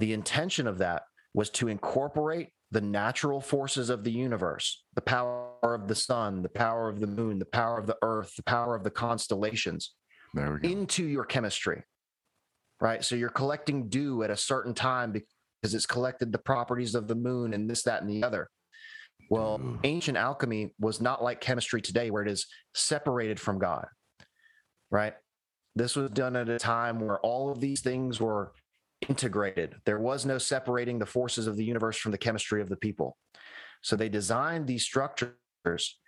[0.00, 1.02] the intention of that
[1.34, 6.48] was to incorporate the natural forces of the universe, the power of the sun, the
[6.48, 9.94] power of the moon, the power of the earth, the power of the constellations
[10.62, 11.82] into your chemistry.
[12.80, 13.04] Right.
[13.04, 17.14] So you're collecting dew at a certain time because it's collected the properties of the
[17.14, 18.48] moon and this, that, and the other.
[19.30, 19.78] Well, Ooh.
[19.84, 23.86] ancient alchemy was not like chemistry today, where it is separated from God.
[24.90, 25.14] Right.
[25.74, 28.52] This was done at a time where all of these things were
[29.08, 29.76] integrated.
[29.86, 33.16] There was no separating the forces of the universe from the chemistry of the people.
[33.82, 35.98] So they designed these structures.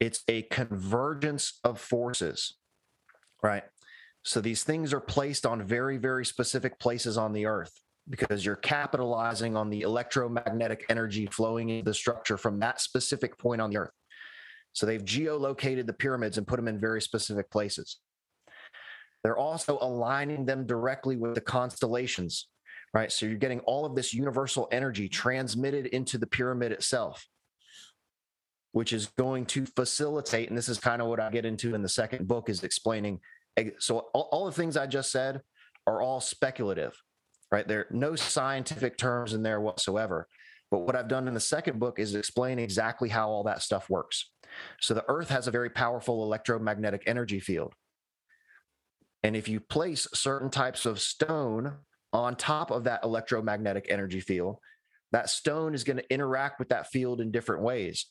[0.00, 2.56] It's a convergence of forces,
[3.42, 3.64] right?
[4.22, 7.72] So these things are placed on very, very specific places on the earth
[8.10, 13.60] because you're capitalizing on the electromagnetic energy flowing into the structure from that specific point
[13.60, 13.90] on the earth.
[14.72, 17.98] So they've geolocated the pyramids and put them in very specific places.
[19.24, 22.46] They're also aligning them directly with the constellations,
[22.94, 23.10] right?
[23.10, 27.26] So you're getting all of this universal energy transmitted into the pyramid itself,
[28.72, 30.48] which is going to facilitate.
[30.48, 33.20] And this is kind of what I get into in the second book is explaining.
[33.80, 35.40] So all, all the things I just said
[35.86, 36.94] are all speculative,
[37.50, 37.66] right?
[37.66, 40.26] There are no scientific terms in there whatsoever.
[40.70, 43.88] But what I've done in the second book is explain exactly how all that stuff
[43.88, 44.30] works.
[44.80, 47.74] So the Earth has a very powerful electromagnetic energy field.
[49.22, 51.76] And if you place certain types of stone
[52.12, 54.58] on top of that electromagnetic energy field,
[55.12, 58.06] that stone is going to interact with that field in different ways.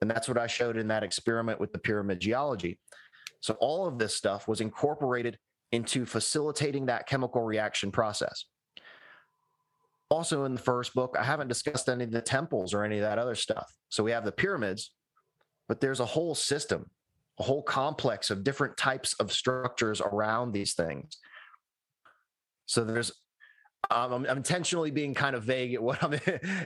[0.00, 2.78] And that's what I showed in that experiment with the pyramid geology.
[3.40, 5.38] So all of this stuff was incorporated
[5.72, 8.44] into facilitating that chemical reaction process.
[10.14, 13.02] Also, in the first book, I haven't discussed any of the temples or any of
[13.02, 13.66] that other stuff.
[13.88, 14.92] So we have the pyramids,
[15.66, 16.88] but there's a whole system
[17.38, 21.18] a whole complex of different types of structures around these things.
[22.66, 23.10] So there's,
[23.90, 26.18] um, I'm, I'm intentionally being kind of vague at what I'm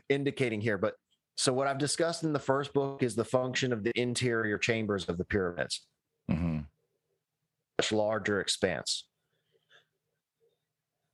[0.08, 0.94] indicating here, but
[1.36, 5.08] so what I've discussed in the first book is the function of the interior chambers
[5.08, 5.86] of the pyramids.
[6.30, 6.60] Mm-hmm.
[7.78, 9.04] Much larger expanse.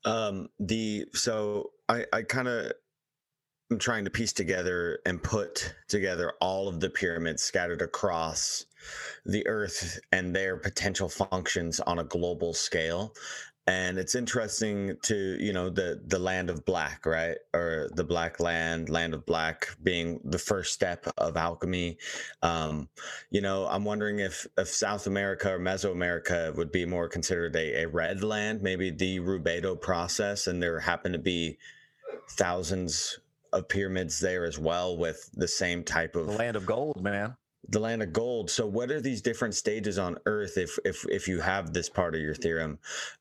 [0.05, 2.73] Um, the so I I kind of
[3.71, 8.67] I'm trying to piece together and put together all of the pyramids scattered across
[9.25, 13.15] the earth and their potential functions on a global scale
[13.67, 18.39] and it's interesting to you know the the land of black right or the black
[18.41, 21.97] land land of black being the first step of alchemy
[22.43, 22.89] um
[23.31, 27.83] you know i'm wondering if if south america or mesoamerica would be more considered a,
[27.83, 31.57] a red land maybe the rubedo process and there happen to be
[32.31, 33.19] thousands
[33.55, 37.37] of pyramids there as well with the same type of the land of gold, man.
[37.69, 38.51] The land of gold.
[38.51, 42.15] So, what are these different stages on Earth, if if if you have this part
[42.15, 42.79] of your theorem,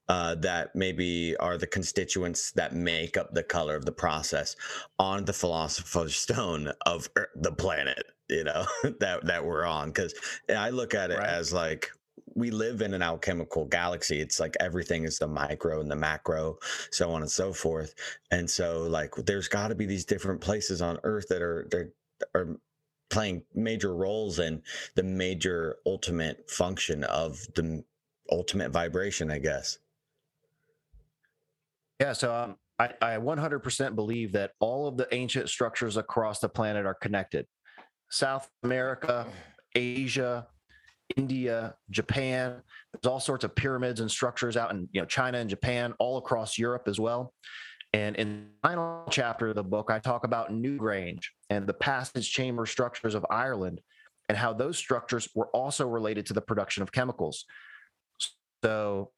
[0.09, 4.55] uh, that maybe are the constituents that make up the color of the process
[4.99, 8.03] on the philosopher's stone of Earth, the planet?
[8.29, 8.65] You know
[8.99, 10.13] that that we're on, because
[10.49, 11.27] I look at it right.
[11.27, 11.89] as like
[12.35, 14.19] we live in an alchemical galaxy.
[14.19, 16.57] It's like everything is the micro and the macro,
[16.91, 17.93] so on and so forth.
[18.31, 21.91] And so, like, there's got to be these different places on Earth that are that
[22.35, 22.57] are
[23.09, 24.61] playing major roles in
[24.95, 27.83] the major ultimate function of the
[28.31, 29.77] ultimate vibration, I guess.
[31.99, 36.49] Yeah, so um, I, I 100% believe that all of the ancient structures across the
[36.49, 37.45] planet are connected.
[38.09, 39.27] South America,
[39.75, 40.47] Asia,
[41.15, 42.61] India, Japan.
[42.91, 46.17] There's all sorts of pyramids and structures out in you know China and Japan, all
[46.17, 47.33] across Europe as well.
[47.93, 52.31] And in the final chapter of the book, I talk about Newgrange and the passage
[52.31, 53.81] chamber structures of Ireland
[54.27, 57.45] and how those structures were also related to the production of chemicals.
[58.63, 59.11] So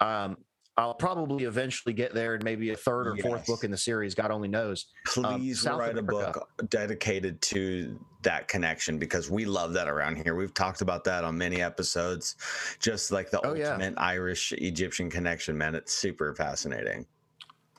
[0.00, 0.36] um,
[0.76, 4.14] I'll probably eventually get there in maybe a third or fourth book in the series.
[4.14, 4.86] God only knows.
[5.16, 10.16] Um, Please South write a book dedicated to that connection because we love that around
[10.16, 10.34] here.
[10.36, 12.36] We've talked about that on many episodes.
[12.80, 13.72] Just like the Oh, yeah.
[13.72, 15.74] ultimate Irish Egyptian connection, man.
[15.74, 17.06] It's super fascinating.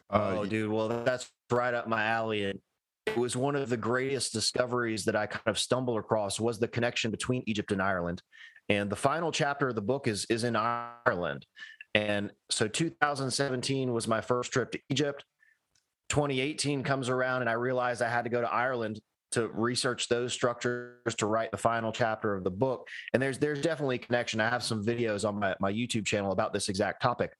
[0.10, 0.72] Uh, oh, dude.
[0.72, 2.46] Well, that's right up my alley.
[2.46, 2.60] And
[3.06, 6.68] it was one of the greatest discoveries that I kind of stumbled across was the
[6.68, 8.22] connection between Egypt and Ireland.
[8.70, 11.46] And the final chapter of the book is is in Ireland.
[11.94, 15.24] And so 2017 was my first trip to Egypt.
[16.10, 19.00] 2018 comes around and I realized I had to go to Ireland
[19.32, 22.88] to research those structures to write the final chapter of the book.
[23.14, 24.40] And there's there's definitely a connection.
[24.40, 27.32] I have some videos on my, my YouTube channel about this exact topic.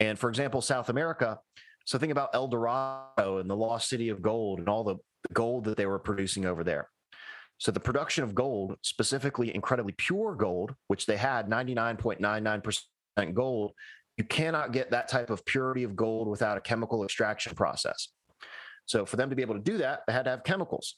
[0.00, 1.38] And for example, South America,
[1.86, 4.96] so think about El Dorado and the lost city of gold and all the
[5.32, 6.88] gold that they were producing over there.
[7.58, 13.72] So the production of gold, specifically incredibly pure gold, which they had 99.99% gold,
[14.18, 18.08] you cannot get that type of purity of gold without a chemical extraction process.
[18.86, 20.96] So for them to be able to do that, they had to have chemicals.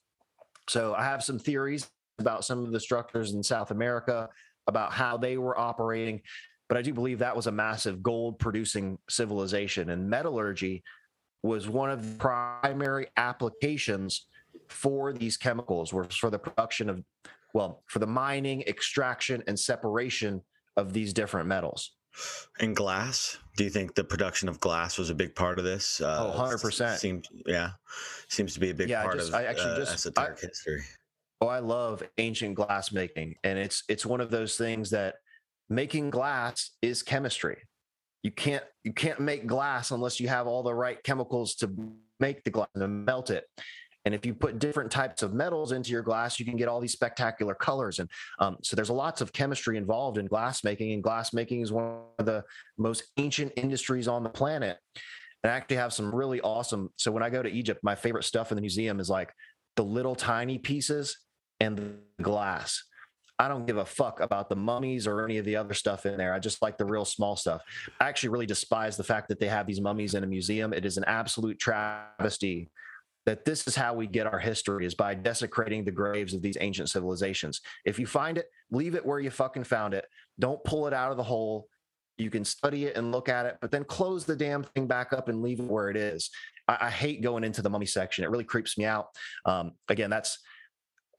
[0.68, 4.28] So I have some theories about some of the structures in South America,
[4.66, 6.22] about how they were operating,
[6.68, 9.90] but I do believe that was a massive gold producing civilization.
[9.90, 10.82] And metallurgy
[11.42, 14.26] was one of the primary applications
[14.68, 17.02] for these chemicals, was for the production of,
[17.54, 20.42] well, for the mining, extraction, and separation
[20.76, 21.92] of these different metals.
[22.60, 26.00] And glass, do you think the production of glass was a big part of this?
[26.00, 26.96] Uh, 100%.
[26.98, 27.70] Seems, yeah,
[28.28, 30.82] seems to be a big Yeah, part just- of I actually uh, just- esoteric history.
[31.40, 35.14] Oh, I love ancient glass making, and it's it's one of those things that
[35.68, 37.58] making glass is chemistry.
[38.22, 41.70] You can't you can't make glass unless you have all the right chemicals to
[42.20, 43.44] make the glass and melt it.
[44.04, 46.80] And if you put different types of metals into your glass, you can get all
[46.80, 47.98] these spectacular colors.
[47.98, 48.08] And
[48.38, 51.98] um, so there's lots of chemistry involved in glass making, and glass making is one
[52.18, 52.42] of the
[52.78, 54.78] most ancient industries on the planet.
[55.42, 56.90] And I actually have some really awesome.
[56.96, 59.32] So when I go to Egypt, my favorite stuff in the museum is like
[59.76, 61.18] the little tiny pieces
[61.60, 62.82] and the glass.
[63.38, 66.16] I don't give a fuck about the mummies or any of the other stuff in
[66.16, 66.32] there.
[66.32, 67.62] I just like the real small stuff.
[68.00, 70.72] I actually really despise the fact that they have these mummies in a museum.
[70.72, 72.70] It is an absolute travesty
[73.26, 76.56] that this is how we get our history is by desecrating the graves of these
[76.60, 77.60] ancient civilizations.
[77.84, 80.06] If you find it, leave it where you fucking found it.
[80.38, 81.68] Don't pull it out of the hole.
[82.16, 85.12] You can study it and look at it, but then close the damn thing back
[85.12, 86.30] up and leave it where it is.
[86.66, 88.24] I, I hate going into the mummy section.
[88.24, 89.08] It really creeps me out.
[89.44, 90.38] Um, again, that's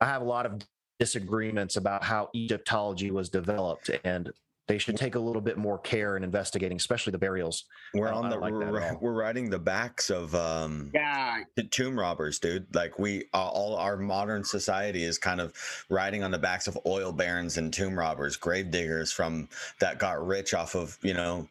[0.01, 0.59] I have a lot of
[0.99, 4.29] disagreements about how Egyptology was developed, and
[4.67, 7.65] they should take a little bit more care in investigating, especially the burials.
[7.95, 12.37] We're on the like we're, we're riding the backs of um Yeah, the tomb robbers,
[12.37, 12.67] dude.
[12.75, 15.53] Like we uh, all our modern society is kind of
[15.89, 20.23] riding on the backs of oil barons and tomb robbers, grave diggers from that got
[20.25, 21.47] rich off of you know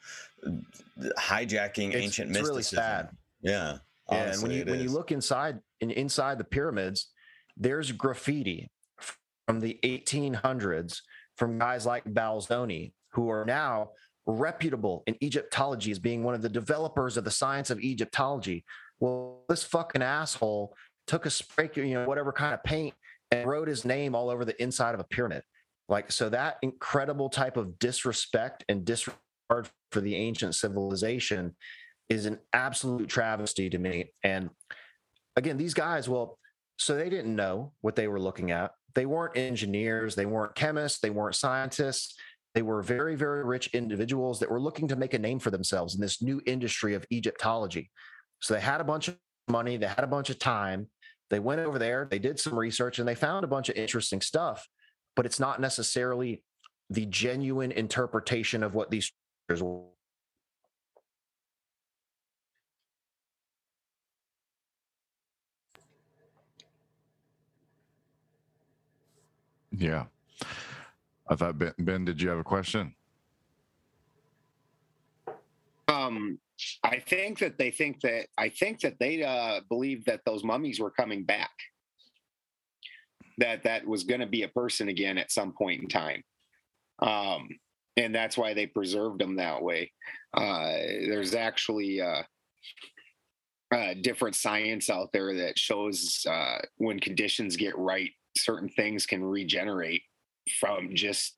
[1.19, 2.85] hijacking It's- ancient it's really mysticism.
[2.85, 3.09] sad.
[3.41, 3.79] Yeah,
[4.13, 7.09] Yeah, and when you it when you look inside in, inside the pyramids,
[7.57, 8.71] there's graffiti
[9.49, 11.01] from the 1800s
[11.39, 13.93] from guys like Belzoni, who are now
[14.27, 18.63] reputable in Egyptology as being one of the developers of the science of Egyptology.
[19.01, 20.77] Well, this fucking asshole
[21.07, 22.93] took a spray, you know, whatever kind of paint,
[23.31, 25.43] and wrote his name all over the inside of a pyramid.
[25.89, 31.57] Like, so that incredible type of disrespect and disregard for the ancient civilization
[32.11, 34.13] is an absolute travesty to me.
[34.23, 34.51] And
[35.37, 36.39] again, these guys, well,
[36.77, 38.73] so they didn't know what they were looking at.
[38.99, 42.17] They weren't engineers, they weren't chemists, they weren't scientists.
[42.57, 45.95] They were very, very rich individuals that were looking to make a name for themselves
[45.95, 47.93] in this new industry of Egyptology.
[48.41, 50.89] So they had a bunch of money, they had a bunch of time.
[51.31, 54.21] They went over there, they did some research, and they found a bunch of interesting
[54.21, 54.67] stuff,
[55.15, 56.43] but it's not necessarily
[56.91, 59.13] the genuine interpretation of what these
[59.49, 59.85] were.
[69.79, 70.05] Yeah.
[71.29, 72.95] I thought ben, ben did you have a question?
[75.87, 76.39] Um,
[76.83, 80.81] I think that they think that I think that they uh, believe that those mummies
[80.81, 81.53] were coming back.
[83.39, 86.25] That that was going to be a person again at some point in time,
[87.01, 87.49] um,
[87.97, 89.93] and that's why they preserved them that way.
[90.35, 90.73] Uh,
[91.07, 92.25] there's actually uh,
[94.01, 98.11] different science out there that shows uh, when conditions get right,
[98.43, 100.03] certain things can regenerate
[100.61, 101.37] from just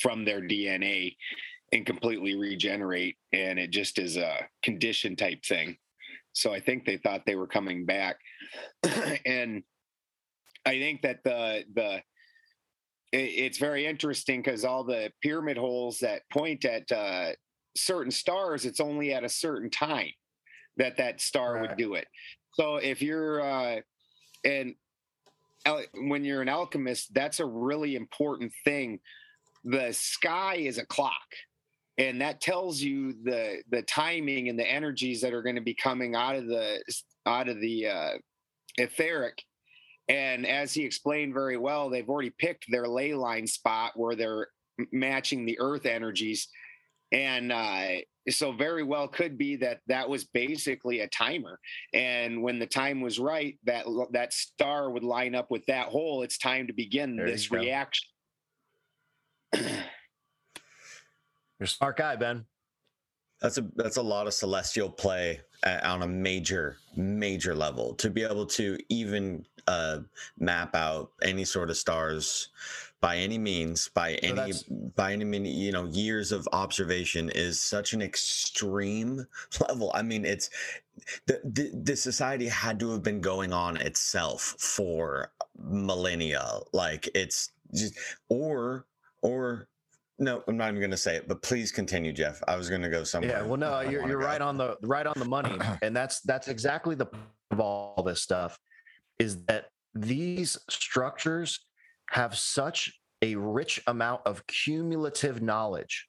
[0.00, 1.16] from their DNA
[1.72, 3.16] and completely regenerate.
[3.32, 5.76] And it just is a condition type thing.
[6.32, 8.16] So I think they thought they were coming back.
[9.26, 9.62] and
[10.64, 12.02] I think that the, the,
[13.12, 17.32] it's very interesting because all the pyramid holes that point at uh,
[17.76, 20.10] certain stars, it's only at a certain time
[20.78, 21.62] that that star right.
[21.62, 22.06] would do it.
[22.54, 23.80] So if you're, uh,
[24.44, 24.74] and
[25.94, 29.00] when you're an alchemist, that's a really important thing.
[29.64, 31.20] The sky is a clock
[31.98, 35.74] and that tells you the the timing and the energies that are going to be
[35.74, 36.82] coming out of the
[37.26, 38.10] out of the uh,
[38.78, 39.42] etheric
[40.08, 44.48] and as he explained very well they've already picked their ley line spot where they're
[44.90, 46.48] matching the earth energies
[47.12, 47.88] and uh,
[48.30, 51.58] so very well could be that that was basically a timer.
[51.92, 56.22] And when the time was right that that star would line up with that hole.
[56.22, 58.08] It's time to begin there this reaction.
[59.54, 59.66] You're
[61.60, 62.46] a smart guy, Ben.
[63.40, 67.94] That's a that's a lot of celestial play on a major major level.
[67.94, 69.98] To be able to even uh,
[70.38, 72.48] map out any sort of stars
[73.02, 74.52] by any means by so any
[74.96, 79.26] by any many you know years of observation is such an extreme
[79.68, 80.48] level i mean it's
[81.26, 87.50] the, the the society had to have been going on itself for millennia like it's
[87.74, 87.98] just
[88.30, 88.86] or
[89.20, 89.68] or
[90.18, 92.40] no, I'm not even going to say it, but please continue, Jeff.
[92.46, 93.40] I was going to go somewhere.
[93.40, 96.46] Yeah, well, no, you're, you're right on the right on the money, and that's that's
[96.46, 97.06] exactly the
[97.50, 98.58] of all this stuff
[99.18, 101.60] is that these structures
[102.12, 102.92] have such
[103.22, 106.08] a rich amount of cumulative knowledge.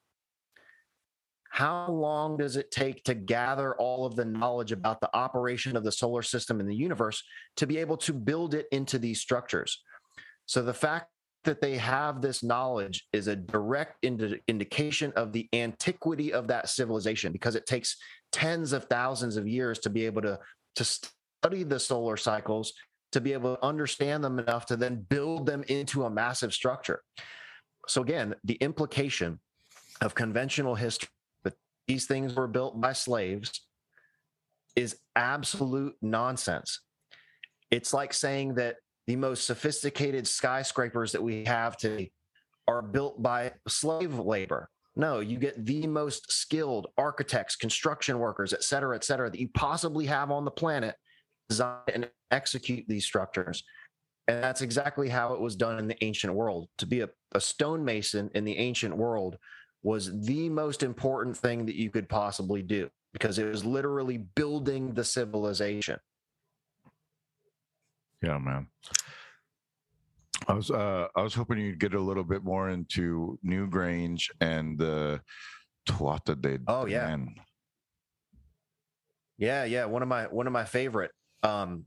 [1.49, 5.86] How long does it take to gather all of the knowledge about the operation of
[5.86, 7.24] the solar system and the universe
[7.56, 9.82] to be able to build it into these structures?
[10.45, 11.08] So the fact
[11.45, 16.68] that they have this knowledge is a direct indi- indication of the antiquity of that
[16.68, 17.95] civilization because it takes
[18.34, 20.38] tens of thousands of years to be able to
[20.76, 22.74] to study the solar cycles
[23.14, 27.01] to be able to understand them enough to then build them into a massive structure
[27.88, 29.39] so again the implication
[30.01, 31.09] of conventional history
[31.43, 31.53] that
[31.88, 33.61] these things were built by slaves
[34.76, 36.82] is absolute nonsense
[37.72, 38.76] it's like saying that
[39.07, 42.11] the most sophisticated skyscrapers that we have today
[42.68, 44.70] are built by slave labor.
[44.95, 49.49] No, you get the most skilled architects, construction workers, et cetera, et cetera, that you
[49.53, 50.95] possibly have on the planet
[51.50, 53.64] design and execute these structures.
[54.28, 56.70] And that's exactly how it was done in the ancient world.
[56.78, 59.38] To be a, a stonemason in the ancient world
[59.84, 64.94] was the most important thing that you could possibly do because it was literally building
[64.94, 66.00] the civilization.
[68.22, 68.68] Yeah, man.
[70.48, 74.78] I was uh, I was hoping you'd get a little bit more into Newgrange and
[74.78, 75.22] the
[75.88, 77.16] Tuatha de Oh yeah.
[79.38, 79.86] Yeah, yeah.
[79.86, 81.12] One of my one of my favorite.
[81.44, 81.86] Um,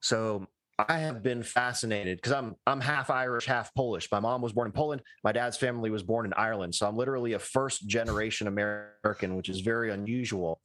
[0.00, 0.46] so
[0.78, 4.10] I have been fascinated because I'm I'm half Irish, half Polish.
[4.10, 5.02] My mom was born in Poland.
[5.22, 6.74] My dad's family was born in Ireland.
[6.74, 10.60] So I'm literally a first generation American, which is very unusual.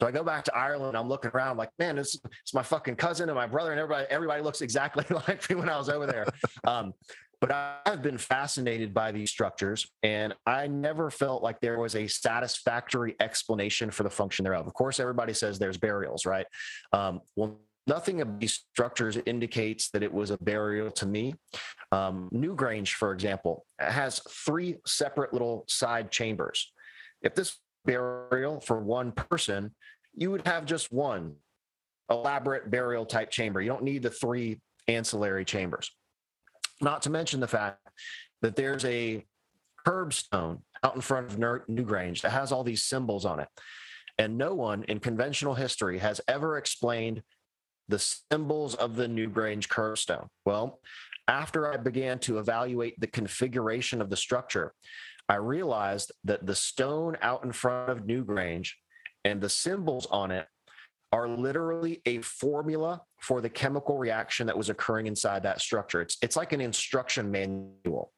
[0.00, 0.94] So I go back to Ireland.
[0.94, 3.80] I'm looking around, I'm like, man, it's it's my fucking cousin and my brother and
[3.80, 4.06] everybody.
[4.10, 6.26] Everybody looks exactly like me when I was over there.
[6.64, 6.92] Um,
[7.40, 7.52] but
[7.84, 13.14] I've been fascinated by these structures, and I never felt like there was a satisfactory
[13.20, 14.66] explanation for the function thereof.
[14.66, 16.46] Of course, everybody says there's burials, right?
[16.92, 21.34] Um, well, nothing of these structures indicates that it was a burial to me.
[21.92, 26.72] Um, Newgrange, for example, has three separate little side chambers.
[27.22, 29.74] If this burial for one person,
[30.14, 31.34] you would have just one
[32.10, 33.60] elaborate burial type chamber.
[33.60, 35.90] You don't need the three ancillary chambers.
[36.80, 37.78] Not to mention the fact
[38.42, 39.24] that there's a
[39.86, 43.48] curbstone out in front of Newgrange that has all these symbols on it.
[44.18, 47.22] And no one in conventional history has ever explained
[47.88, 50.28] the symbols of the Newgrange curbstone.
[50.44, 50.80] Well,
[51.28, 54.72] after I began to evaluate the configuration of the structure,
[55.28, 58.70] I realized that the stone out in front of Newgrange
[59.24, 60.46] and the symbols on it
[61.12, 66.00] are literally a formula for the chemical reaction that was occurring inside that structure.
[66.00, 68.12] It's it's like an instruction manual,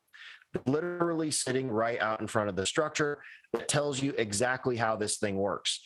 [0.67, 3.23] literally sitting right out in front of the structure
[3.53, 5.81] that tells you exactly how this thing works.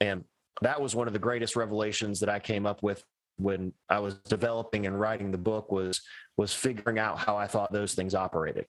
[0.00, 0.24] And
[0.62, 3.02] that was one of the greatest revelations that I came up with
[3.38, 6.02] when I was developing and writing the book was
[6.36, 8.66] was figuring out how I thought those things operated.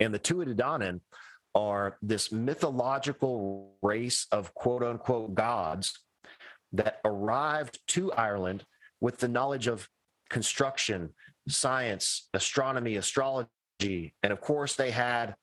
[0.00, 1.00] And the Danann
[1.54, 5.98] are this mythological race of quote unquote gods
[6.72, 8.64] that arrived to Ireland
[9.00, 9.88] with the knowledge of
[10.30, 11.10] construction,
[11.48, 15.34] science, astronomy, astrology, and of course they had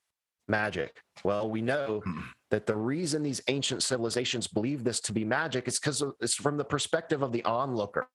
[0.48, 1.00] magic.
[1.22, 2.20] Well, we know hmm.
[2.50, 6.56] that the reason these ancient civilizations believe this to be magic is because it's from
[6.56, 8.08] the perspective of the onlooker.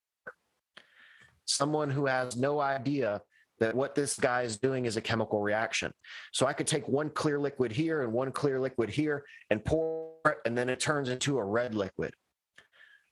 [1.45, 3.21] Someone who has no idea
[3.59, 5.91] that what this guy is doing is a chemical reaction.
[6.33, 10.15] So I could take one clear liquid here and one clear liquid here and pour
[10.25, 12.13] it, and then it turns into a red liquid.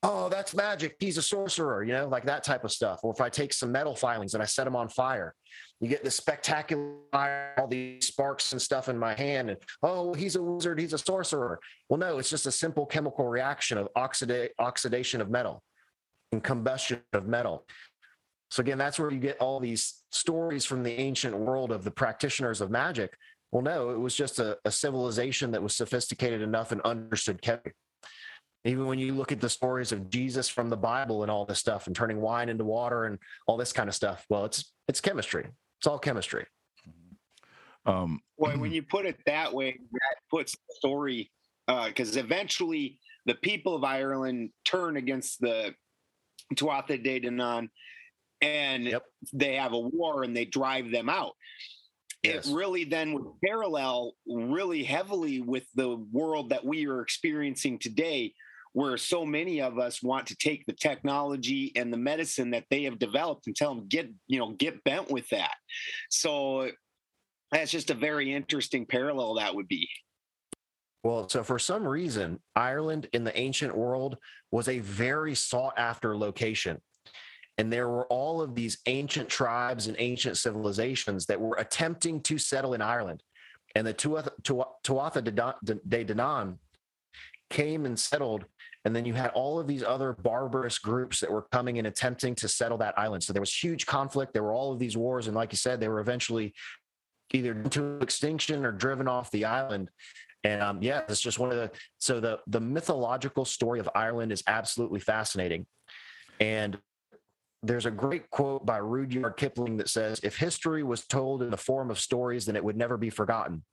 [0.05, 0.97] Oh, that's magic.
[0.99, 2.99] He's a sorcerer, you know, like that type of stuff.
[3.03, 5.33] Or if I take some metal filings and I set them on fire,
[5.79, 10.13] you get this spectacular fire, all these sparks and stuff in my hand, and oh,
[10.13, 11.57] he's a wizard, he's a sorcerer.
[11.87, 15.63] Well, no, it's just a simple chemical reaction of oxida- oxidation of metal
[16.33, 17.65] and combustion of metal.
[18.53, 21.89] So again, that's where you get all these stories from the ancient world of the
[21.89, 23.17] practitioners of magic.
[23.51, 27.73] Well, no, it was just a, a civilization that was sophisticated enough and understood chemistry.
[28.63, 31.57] Even when you look at the stories of Jesus from the Bible and all this
[31.57, 33.17] stuff and turning wine into water and
[33.47, 35.47] all this kind of stuff, well, it's it's chemistry.
[35.79, 36.45] It's all chemistry.
[37.87, 41.31] Um, well, when you put it that way, that puts the story
[41.87, 45.73] because uh, eventually the people of Ireland turn against the
[46.55, 47.69] Tuatha De Danann
[48.43, 49.03] and yep.
[49.31, 51.33] they have a war and they drive them out.
[52.23, 52.47] Yes.
[52.47, 58.33] It really then would parallel really heavily with the world that we are experiencing today,
[58.73, 62.83] where so many of us want to take the technology and the medicine that they
[62.83, 65.55] have developed and tell them get you know get bent with that.
[66.09, 66.69] So
[67.51, 69.87] that's just a very interesting parallel that would be.
[71.03, 74.17] Well, so for some reason, Ireland in the ancient world
[74.51, 76.81] was a very sought after location.
[77.57, 82.37] And there were all of these ancient tribes and ancient civilizations that were attempting to
[82.37, 83.21] settle in Ireland.
[83.75, 86.57] And the Tuatha, De Danann
[87.49, 88.45] came and settled.
[88.85, 92.35] And then you had all of these other barbarous groups that were coming and attempting
[92.35, 93.23] to settle that island.
[93.23, 94.33] So there was huge conflict.
[94.33, 95.27] There were all of these wars.
[95.27, 96.53] And like you said, they were eventually
[97.31, 99.89] either into extinction or driven off the island.
[100.43, 104.31] And um, yeah, it's just one of the so the the mythological story of Ireland
[104.31, 105.65] is absolutely fascinating.
[106.41, 106.77] And
[107.63, 111.57] there's a great quote by Rudyard Kipling that says, If history was told in the
[111.57, 113.63] form of stories, then it would never be forgotten.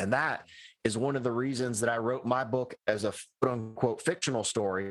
[0.00, 0.48] And that
[0.84, 4.44] is one of the reasons that I wrote my book as a quote unquote fictional
[4.44, 4.90] story.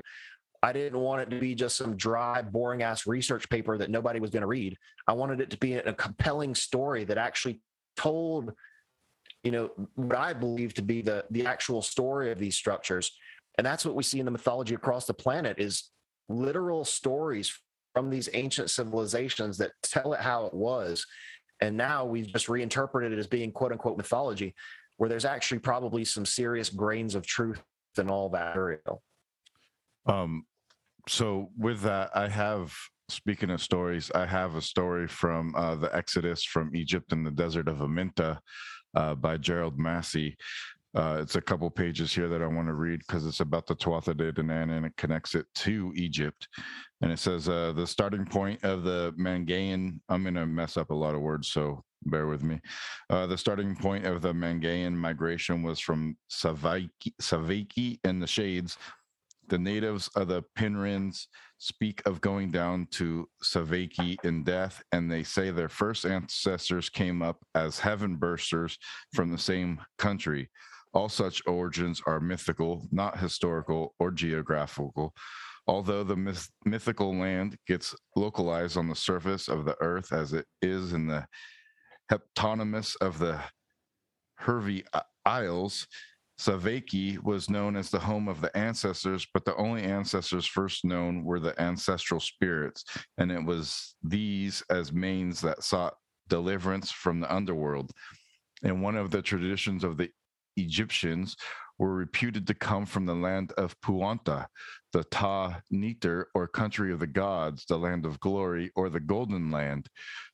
[0.64, 4.19] I didn't want it to be just some dry, boring ass research paper that nobody
[4.19, 4.78] was going to read.
[5.07, 7.61] I wanted it to be a compelling story that actually
[7.95, 8.53] told,
[9.44, 13.11] you know, what I believe to be the the actual story of these structures.
[13.57, 15.90] And that's what we see in the mythology across the planet is
[16.30, 17.57] literal stories
[17.98, 21.03] from these ancient civilizations that tell it how it was.
[21.61, 24.53] And now we've just reinterpreted it as being quote unquote mythology,
[24.98, 27.60] where there's actually probably some serious grains of truth
[27.98, 29.02] in all that material.
[30.06, 30.45] Um,
[31.10, 32.72] so with that, I have
[33.10, 37.32] speaking of stories, I have a story from uh, the Exodus from Egypt in the
[37.32, 38.38] desert of Amenta
[38.94, 40.38] uh, by Gerald Massey.
[40.95, 43.76] Uh, it's a couple pages here that I want to read because it's about the
[43.76, 46.47] Tuatha De Danann and it connects it to Egypt.
[47.01, 49.99] And it says uh, the starting point of the Mangaean.
[50.09, 52.59] I'm going to mess up a lot of words, so bear with me.
[53.09, 58.77] Uh, the starting point of the Mangaean migration was from Savaiki, Savaiki in the Shades.
[59.49, 61.27] The natives of the Pinrins
[61.57, 67.22] speak of going down to Savaiki in death, and they say their first ancestors came
[67.22, 68.77] up as heaven bursters
[69.14, 70.49] from the same country.
[70.98, 75.14] All such origins are mythical, not historical or geographical.
[75.68, 80.48] Although the myth- mythical land gets localized on the surface of the earth as it
[80.60, 81.28] is in the
[82.11, 83.40] heptonymus of the
[84.40, 85.86] Hervey uh, Isles,
[86.40, 91.24] Savaiki was known as the home of the ancestors, but the only ancestors first known
[91.24, 92.84] were the ancestral spirits,
[93.19, 95.94] and it was these as manes that sought
[96.28, 97.91] deliverance from the underworld.
[98.64, 100.10] And one of the traditions of the
[100.57, 101.38] Egyptians
[101.77, 104.47] were reputed to come from the land of Puanta,
[104.93, 109.51] the Ta Neter, or country of the gods, the land of glory, or the golden
[109.51, 109.88] land.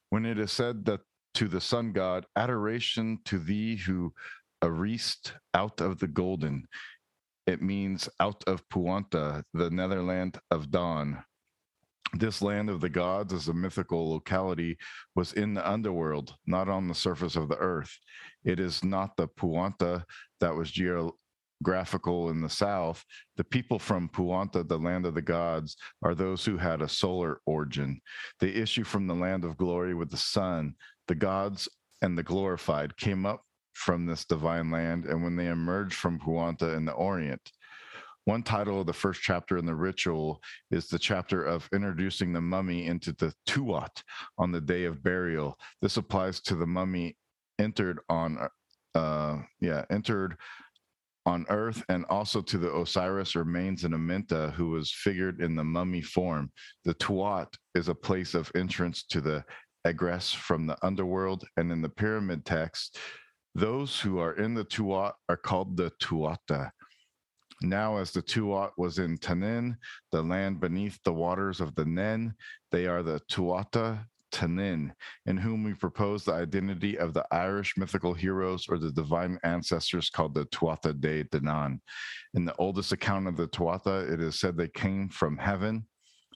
[0.10, 1.02] When it is said that
[1.36, 4.14] to the sun god, adoration to thee who
[4.62, 6.66] arist out of the golden,
[7.46, 11.24] it means out of Puanta, the netherland of dawn.
[12.16, 14.78] This land of the gods, as a mythical locality,
[15.16, 17.98] was in the underworld, not on the surface of the earth.
[18.46, 20.06] It is not the Puanta
[20.40, 23.04] that was geographical in the south,
[23.36, 27.42] the people from Puanta, the land of the gods, are those who had a solar
[27.48, 28.00] origin.
[28.40, 30.76] They issue from the land of glory with the sun.
[31.08, 31.68] The gods
[32.04, 36.76] and the glorified came up from this divine land, and when they emerged from Puanta
[36.76, 37.52] in the Orient,
[38.26, 40.42] one title of the first chapter in the ritual
[40.72, 44.02] is the chapter of introducing the mummy into the Tuat
[44.38, 45.58] on the day of burial.
[45.82, 47.18] This applies to the mummy
[47.60, 48.48] entered on,
[48.96, 50.38] uh, yeah, entered
[51.26, 55.64] on earth and also to the Osiris remains in Amenta, who was figured in the
[55.64, 56.52] mummy form.
[56.86, 59.44] The Tuat is a place of entrance to the
[59.86, 62.98] egress from the underworld, and in the pyramid text,
[63.56, 66.72] those who are in the Tuat are called the Tuata.
[67.64, 69.78] Now, as the Tuat was in Tanin,
[70.12, 72.34] the land beneath the waters of the Nen,
[72.72, 74.92] they are the Tuata Tanin,
[75.26, 80.10] in whom we propose the identity of the Irish mythical heroes or the divine ancestors
[80.10, 81.80] called the Tuatha De Danann.
[82.34, 85.86] In the oldest account of the Tuatha, it is said they came from heaven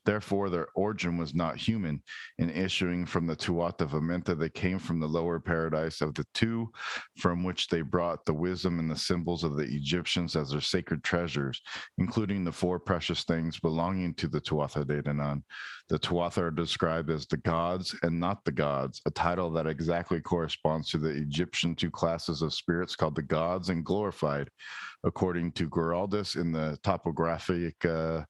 [0.07, 2.01] Therefore, their origin was not human.
[2.37, 6.25] In issuing from the Tuatha of Amenta, they came from the lower paradise of the
[6.33, 6.71] two,
[7.17, 11.03] from which they brought the wisdom and the symbols of the Egyptians as their sacred
[11.03, 11.61] treasures,
[11.97, 15.43] including the four precious things belonging to the Tuatha De Danann.
[15.89, 20.21] The Tuatha are described as the gods and not the gods, a title that exactly
[20.21, 24.49] corresponds to the Egyptian two classes of spirits called the gods and glorified,
[25.03, 27.83] according to Giraldus in the topographic.
[27.83, 28.23] Uh,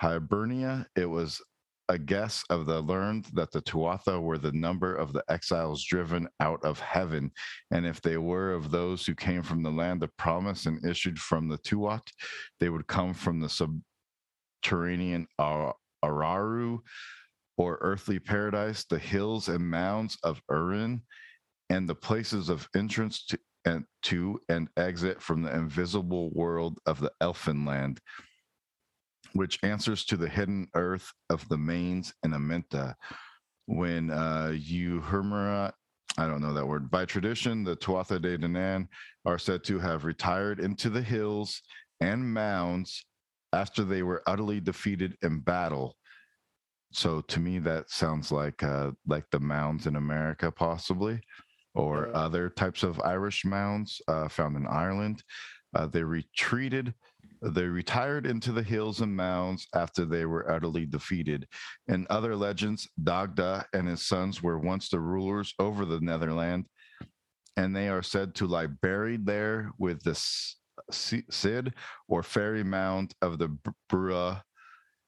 [0.00, 1.40] Hibernia, it was
[1.88, 6.28] a guess of the learned that the Tuatha were the number of the exiles driven
[6.40, 7.30] out of heaven.
[7.70, 11.18] And if they were of those who came from the land of promise and issued
[11.18, 12.06] from the Tuat,
[12.58, 16.78] they would come from the subterranean Araru
[17.56, 21.02] or earthly paradise, the hills and mounds of Urin,
[21.70, 27.00] and the places of entrance to and to and exit from the invisible world of
[27.00, 28.00] the elfin land
[29.34, 32.94] which answers to the hidden earth of the manes and Amenta.
[33.66, 35.72] When uh, Uhurmira,
[36.16, 38.88] I don't know that word, by tradition, the Tuatha De Danann
[39.24, 41.60] are said to have retired into the hills
[42.00, 43.04] and mounds
[43.52, 45.96] after they were utterly defeated in battle.
[46.92, 51.20] So to me, that sounds like uh, like the mounds in America, possibly,
[51.74, 52.18] or yeah.
[52.18, 55.24] other types of Irish mounds uh, found in Ireland.
[55.74, 56.94] Uh, they retreated
[57.44, 61.46] they retired into the hills and mounds after they were utterly defeated.
[61.88, 66.66] In other legends, Dagda and his sons were once the rulers over the Netherland,
[67.56, 70.18] and they are said to lie buried there with the
[70.90, 71.74] Sid
[72.08, 73.56] or fairy mound of the
[73.90, 74.42] Brugha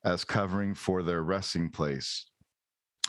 [0.04, 2.26] as covering for their resting place.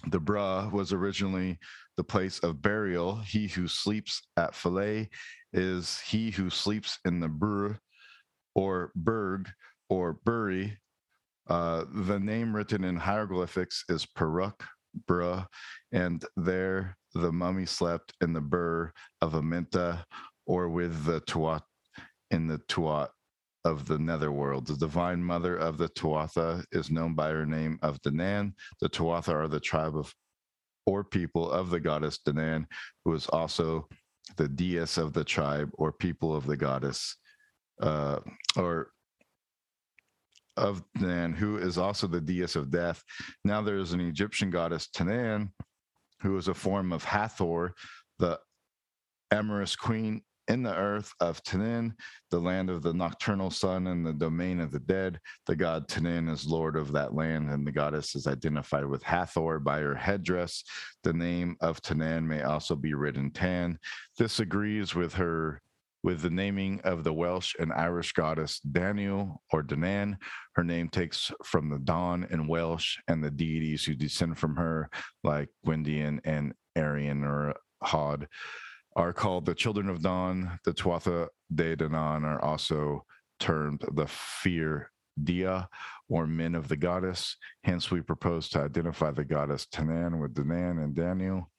[0.07, 1.59] The Brugha was originally
[1.97, 3.17] the place of burial.
[3.17, 5.09] He who sleeps at Philae
[5.51, 7.77] is he who sleeps in the Brugha
[8.57, 9.49] or Berg
[9.89, 10.77] or Bury.
[11.47, 14.59] Uh, the name written in hieroglyphics is Peruk,
[15.07, 15.45] Bruh,
[15.93, 20.03] and there the mummy slept in the Bur of Amenta
[20.45, 21.61] or with the Tuat
[22.31, 23.09] in the Tuat
[23.63, 24.67] of the netherworld.
[24.67, 28.53] The divine mother of the Tuatha is known by her name of Danann.
[28.81, 30.13] The Tuatha are the tribe of
[30.85, 32.65] or people of the goddess Danann,
[33.03, 33.88] who is also
[34.38, 37.17] the deus of the tribe or people of the goddess
[37.81, 38.19] uh,
[38.55, 38.91] or
[40.57, 43.03] of Nan, who is also the deities of death.
[43.45, 45.51] Now there is an Egyptian goddess Tanan,
[46.21, 47.73] who is a form of Hathor,
[48.17, 48.39] the
[49.31, 51.93] amorous queen in the earth of Tanin,
[52.31, 55.19] the land of the nocturnal sun and the domain of the dead.
[55.45, 59.59] The god Tanin is lord of that land, and the goddess is identified with Hathor
[59.59, 60.63] by her headdress.
[61.03, 63.77] The name of Tanan may also be written Tan.
[64.17, 65.61] This agrees with her
[66.03, 70.18] with the naming of the Welsh and Irish goddess Daniel or Danan.
[70.56, 74.90] Her name takes from the dawn in Welsh and the deities who descend from her,
[75.24, 78.28] like Gwydion and Arian or Hod,
[78.95, 80.60] are called the children of dawn.
[80.65, 83.06] The Tuatha De Danann are also
[83.40, 84.91] termed the Fear
[85.24, 85.68] Dia
[86.10, 87.36] or men of the goddess.
[87.64, 91.49] Hence, we propose to identify the goddess Tanan with Danan and Daniel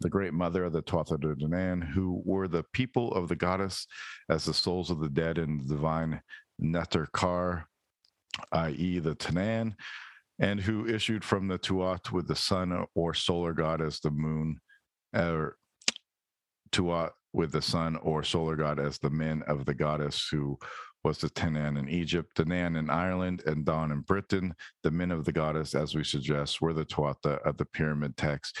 [0.00, 3.86] the great mother of the Tuatha De Danann, who were the people of the goddess
[4.28, 6.20] as the souls of the dead in the divine
[6.58, 7.66] Neter Kar,
[8.52, 9.74] i.e., the Tanan,
[10.38, 14.60] and who issued from the Tuat with the sun or solar god as the moon,
[15.14, 15.56] or
[16.70, 20.58] Tuat with the sun or solar god as the men of the goddess who
[21.04, 24.54] was the Tanan in Egypt, Danan in Ireland, and Don in Britain.
[24.82, 28.58] The men of the goddess, as we suggest, were the Tuatha of the pyramid text,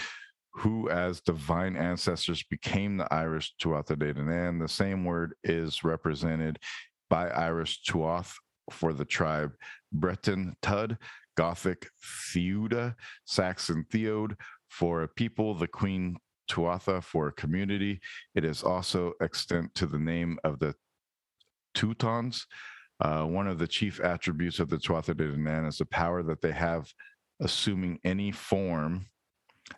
[0.58, 4.60] who as divine ancestors became the Irish Tuatha De Danann.
[4.60, 6.58] The same word is represented
[7.08, 8.34] by Irish Tuath
[8.72, 9.52] for the tribe
[9.92, 10.98] Breton Tud,
[11.36, 11.88] Gothic
[12.32, 14.36] Theuda, Saxon Theod
[14.68, 16.16] for a people, the Queen
[16.50, 18.00] Tuatha for a community.
[18.34, 20.74] It is also extant to the name of the
[21.74, 22.46] Teutons.
[23.00, 26.42] Uh, one of the chief attributes of the Tuatha De Danann is the power that
[26.42, 26.92] they have
[27.40, 29.06] assuming any form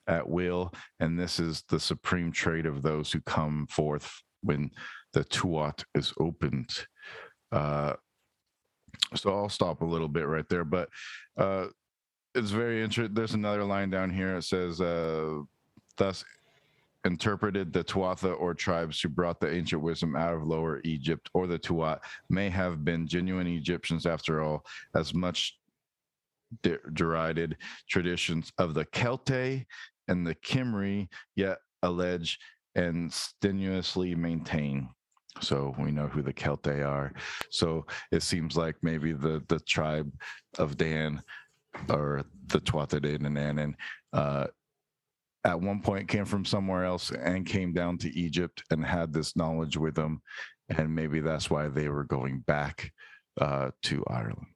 [0.06, 0.72] at will.
[0.98, 4.10] And this is the supreme trait of those who come forth
[4.42, 4.70] when
[5.12, 6.70] the Tuat is opened.
[7.52, 7.94] Uh,
[9.14, 10.88] so I'll stop a little bit right there, but
[11.36, 11.66] uh,
[12.34, 13.14] it's very interesting.
[13.14, 14.36] There's another line down here.
[14.36, 15.40] It says, uh,
[15.96, 16.24] "Thus
[17.04, 21.46] interpreted, the Tuatha or tribes who brought the ancient wisdom out of Lower Egypt, or
[21.46, 24.64] the Tuat, may have been genuine Egyptians after all,
[24.94, 25.58] as much
[26.62, 27.56] de- derided
[27.88, 29.64] traditions of the Celtae
[30.08, 32.38] and the Kimri, yet allege
[32.74, 34.88] and strenuously maintain."
[35.40, 37.12] So we know who the Celtae are.
[37.50, 40.12] So it seems like maybe the the tribe
[40.58, 41.22] of Dan
[41.88, 43.74] or the Tuatha De Danann
[44.12, 44.48] uh,
[45.44, 49.36] at one point came from somewhere else and came down to Egypt and had this
[49.36, 50.20] knowledge with them,
[50.68, 52.92] and maybe that's why they were going back
[53.40, 54.46] uh, to Ireland.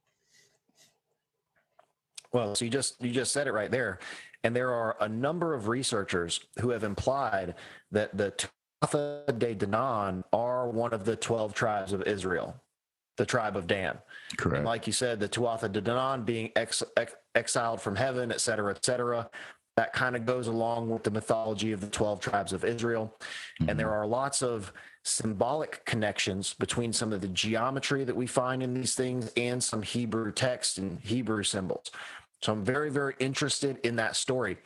[2.35, 4.01] Well, so you just you just said it right there,
[4.43, 7.55] and there are a number of researchers who have implied
[7.93, 8.35] that the
[8.83, 12.57] Tuatha De Danann are one of the twelve tribes of Israel,
[13.17, 13.99] the tribe of Dan.
[14.37, 14.57] Correct.
[14.59, 18.41] And like you said, the Tuatha De Danann being ex, ex, exiled from heaven, et
[18.41, 19.31] cetera, et cetera.
[19.77, 23.13] That kind of goes along with the mythology of the 12 tribes of Israel.
[23.61, 23.71] Mm-hmm.
[23.71, 28.63] And there are lots of symbolic connections between some of the geometry that we find
[28.63, 31.91] in these things and some Hebrew text and Hebrew symbols.
[32.45, 34.59] So I'm very, very interested in that story.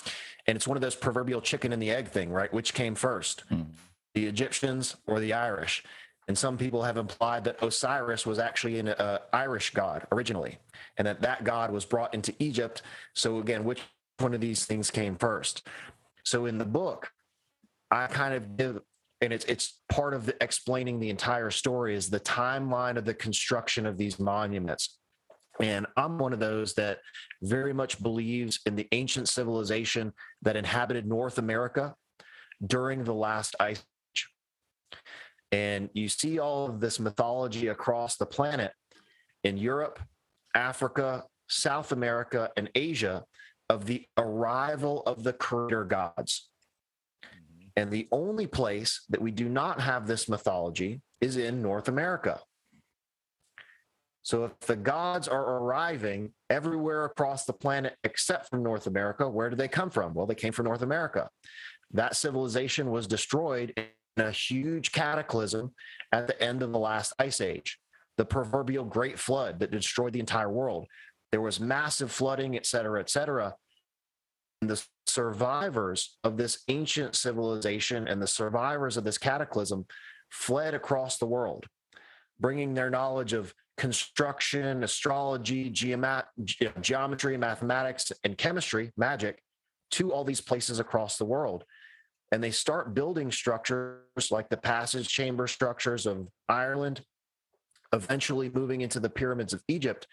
[0.48, 2.52] And it's one of those proverbial chicken and the egg thing, right?
[2.52, 3.68] Which came first, Mhm.
[4.14, 5.84] the Egyptians or the Irish?
[6.26, 10.58] And some people have implied that Osiris was actually an uh, Irish god originally,
[10.96, 12.82] and that that god was brought into Egypt.
[13.14, 13.80] So again, which
[14.18, 15.66] one of these things came first?
[16.24, 17.12] So in the book,
[17.92, 18.82] I kind of give,
[19.20, 23.14] and it's it's part of the, explaining the entire story is the timeline of the
[23.14, 24.97] construction of these monuments.
[25.60, 26.98] And I'm one of those that
[27.42, 30.12] very much believes in the ancient civilization
[30.42, 31.94] that inhabited North America
[32.64, 34.28] during the last ice age.
[35.50, 38.72] And you see all of this mythology across the planet
[39.44, 39.98] in Europe,
[40.54, 43.24] Africa, South America, and Asia
[43.68, 46.48] of the arrival of the creator gods.
[47.24, 47.66] Mm-hmm.
[47.76, 52.40] And the only place that we do not have this mythology is in North America.
[54.28, 59.48] So if the gods are arriving everywhere across the planet except from North America, where
[59.48, 60.12] do they come from?
[60.12, 61.30] Well, they came from North America.
[61.92, 65.72] That civilization was destroyed in a huge cataclysm
[66.12, 67.78] at the end of the last ice age,
[68.18, 70.86] the proverbial great flood that destroyed the entire world.
[71.32, 73.54] There was massive flooding, et cetera, et cetera.
[74.60, 79.86] And the survivors of this ancient civilization and the survivors of this cataclysm
[80.28, 81.64] fled across the world,
[82.38, 89.40] bringing their knowledge of construction, astrology, geometry, mathematics, and chemistry, magic,
[89.92, 91.64] to all these places across the world.
[92.32, 97.02] And they start building structures like the passage chamber structures of Ireland,
[97.94, 100.06] eventually moving into the pyramids of Egypt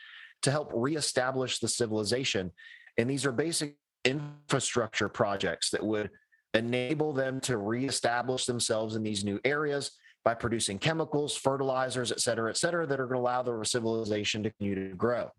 [0.44, 2.52] to help reestablish the civilization.
[2.98, 3.76] And these are basic
[4.06, 6.12] infrastructure projects that would
[6.54, 9.92] enable them to reestablish themselves in these new areas
[10.26, 14.42] by producing chemicals, fertilizers, et cetera, et cetera, that are going to allow the civilization
[14.44, 15.30] to continue to grow.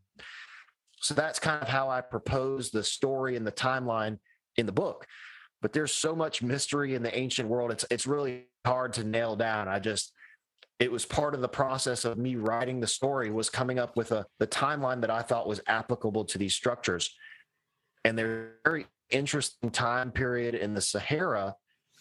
[1.01, 4.19] So that's kind of how I propose the story and the timeline
[4.57, 5.07] in the book.
[5.61, 7.73] But there's so much mystery in the ancient world.
[7.73, 9.69] It's it's really hard to nail down.
[9.69, 10.13] I just
[10.79, 14.13] it was part of the process of me writing the story was coming up with
[14.13, 17.15] a the timeline that I thought was applicable to these structures.
[18.05, 21.57] And they're very interesting time period in the Sahara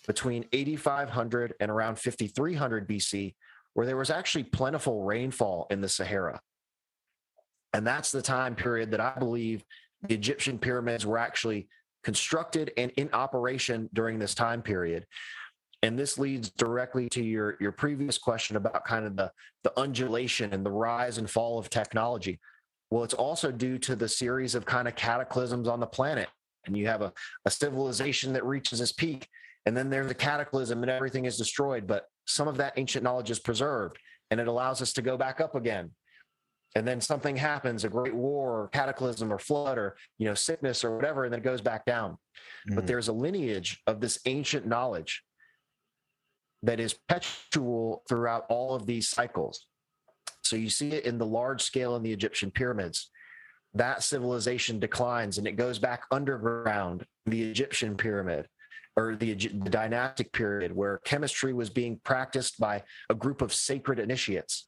[0.05, 3.35] between 8500 and around 5300 BC,
[3.73, 6.39] where there was actually plentiful rainfall in the Sahara.
[7.73, 9.63] And that's the time period that I believe
[10.07, 11.67] the Egyptian pyramids were actually
[12.03, 15.05] constructed and in operation during this time period.
[15.83, 19.31] And this leads directly to your, your previous question about kind of the,
[19.63, 22.39] the undulation and the rise and fall of technology.
[22.89, 26.29] Well, it's also due to the series of kind of cataclysms on the planet.
[26.65, 27.11] And you have a,
[27.45, 29.27] a civilization that reaches its peak,
[29.65, 31.87] and then there's a cataclysm and everything is destroyed.
[31.87, 33.97] But some of that ancient knowledge is preserved,
[34.31, 35.91] and it allows us to go back up again.
[36.75, 40.83] And then something happens, a great war or cataclysm or flood or you know sickness
[40.83, 42.17] or whatever, and then it goes back down.
[42.67, 42.87] But Mhm.
[42.87, 45.23] there's a lineage of this ancient knowledge
[46.63, 49.67] that is perpetual throughout all of these cycles.
[50.43, 53.09] So you see it in the large scale in the Egyptian pyramids.
[53.73, 58.49] That civilization declines and it goes back underground, the Egyptian pyramid
[58.97, 63.99] or the, the dynastic period where chemistry was being practiced by a group of sacred
[63.99, 64.67] initiates.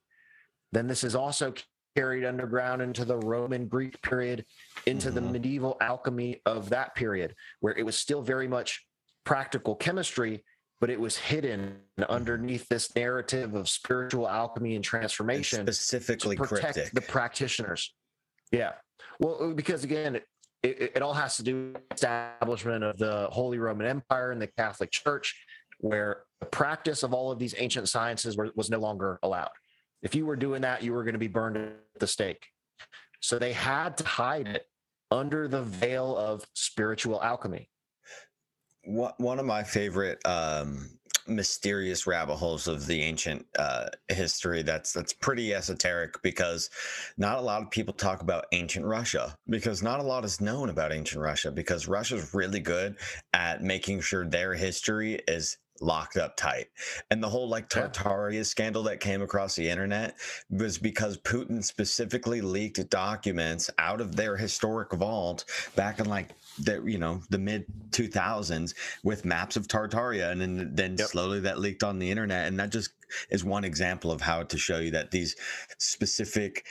[0.71, 1.53] Then this is also
[1.95, 4.45] carried underground into the Roman Greek period,
[4.85, 5.15] into mm-hmm.
[5.15, 8.85] the medieval alchemy of that period, where it was still very much
[9.23, 10.43] practical chemistry,
[10.79, 11.77] but it was hidden
[12.07, 16.93] underneath this narrative of spiritual alchemy and transformation, and specifically to protect cryptic.
[16.93, 17.93] the practitioners.
[18.51, 18.73] Yeah,
[19.19, 20.19] well, because again,
[20.63, 24.47] it, it all has to do with establishment of the Holy Roman Empire and the
[24.47, 25.35] Catholic Church,
[25.79, 29.49] where the practice of all of these ancient sciences were, was no longer allowed.
[30.01, 32.45] If you were doing that, you were going to be burned at the stake.
[33.19, 34.65] So they had to hide it
[35.09, 37.69] under the veil of spiritual alchemy.
[38.83, 40.97] One of my favorite um,
[41.27, 46.69] mysterious rabbit holes of the ancient uh, history that's that's pretty esoteric because
[47.17, 50.69] not a lot of people talk about ancient Russia because not a lot is known
[50.69, 52.97] about ancient Russia because Russia's really good
[53.33, 56.67] at making sure their history is locked up tight.
[57.11, 60.15] And the whole like Tartaria scandal that came across the internet
[60.49, 65.45] was because Putin specifically leaked documents out of their historic vault
[65.75, 68.73] back in like the you know the mid 2000s
[69.03, 71.07] with maps of Tartaria and then then yep.
[71.07, 72.91] slowly that leaked on the internet and that just
[73.29, 75.35] is one example of how to show you that these
[75.77, 76.65] specific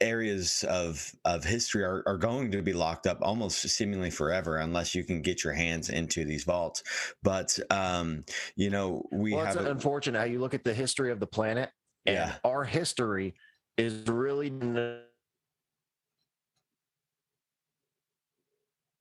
[0.00, 4.94] areas of of history are, are going to be locked up almost seemingly forever unless
[4.94, 6.84] you can get your hands into these vaults
[7.22, 8.24] but um
[8.54, 11.26] you know we well, have it's unfortunate how you look at the history of the
[11.26, 11.70] planet
[12.06, 12.34] and yeah.
[12.44, 13.34] our history
[13.76, 14.50] is really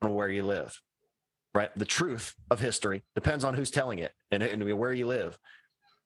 [0.01, 0.79] where you live
[1.53, 5.37] right the truth of history depends on who's telling it and, and where you live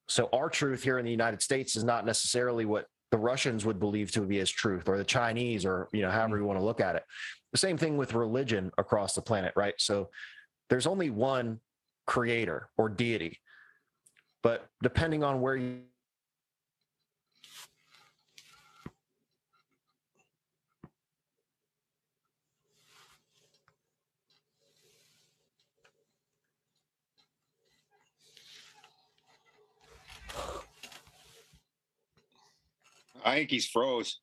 [0.07, 3.79] so our truth here in the united states is not necessarily what the Russians would
[3.79, 6.39] believe to be as truth, or the Chinese, or you know, however mm.
[6.39, 7.03] you want to look at it.
[7.51, 9.73] The same thing with religion across the planet, right?
[9.77, 10.09] So
[10.69, 11.59] there's only one
[12.07, 13.39] creator or deity,
[14.41, 15.81] but depending on where you
[33.23, 34.19] I think he's froze.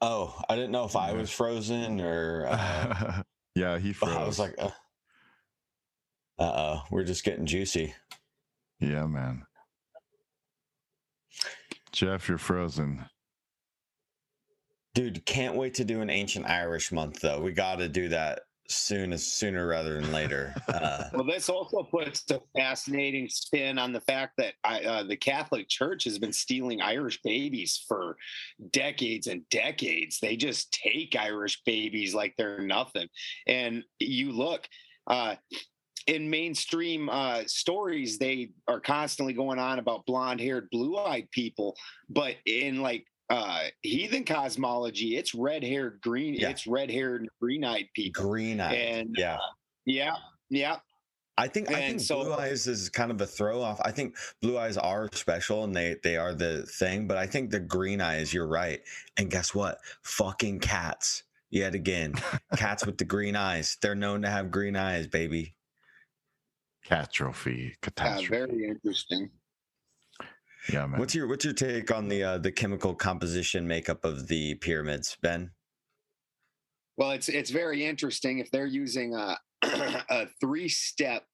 [0.00, 2.46] Oh, I didn't know if I was frozen or.
[2.56, 3.22] Uh,
[3.54, 4.14] yeah, he froze.
[4.16, 4.70] I was like, uh
[6.38, 7.94] oh, we're just getting juicy.
[8.80, 9.46] Yeah, man.
[11.92, 13.06] Jeff, you're frozen.
[14.94, 17.40] Dude, can't wait to do an ancient Irish month though.
[17.40, 18.40] We got to do that
[18.74, 20.54] soon as sooner rather than later.
[20.68, 25.16] Uh, well, this also puts a fascinating spin on the fact that I, uh, the
[25.16, 28.16] Catholic Church has been stealing Irish babies for
[28.70, 30.18] decades and decades.
[30.20, 33.08] They just take Irish babies like they're nothing.
[33.46, 34.68] And you look,
[35.06, 35.36] uh,
[36.06, 41.76] in mainstream uh, stories, they are constantly going on about blonde haired, blue eyed people.
[42.08, 46.48] But in like uh heathen cosmology it's red haired green yeah.
[46.48, 49.38] it's red haired green eyed people green eyed and yeah uh,
[49.84, 50.14] yeah
[50.48, 50.76] yeah
[51.38, 53.78] I think and I think so, blue eyes is kind of a throw off.
[53.84, 57.50] I think blue eyes are special and they they are the thing, but I think
[57.50, 58.80] the green eyes, you're right.
[59.18, 59.78] And guess what?
[60.02, 61.24] Fucking cats.
[61.50, 62.14] Yet again.
[62.56, 63.76] cats with the green eyes.
[63.82, 65.54] They're known to have green eyes, baby.
[66.84, 67.76] Catastrophe.
[67.82, 68.32] Catastrophe.
[68.32, 69.30] Yeah, very interesting.
[70.72, 70.98] Yeah, man.
[70.98, 75.16] What's your what's your take on the uh, the chemical composition makeup of the pyramids,
[75.22, 75.50] Ben?
[76.96, 81.24] Well, it's it's very interesting if they're using a a three step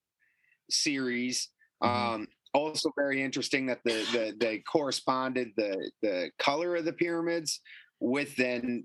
[0.70, 1.48] series.
[1.82, 2.14] Mm-hmm.
[2.14, 7.60] Um, also very interesting that the the they corresponded the the color of the pyramids
[8.00, 8.84] with then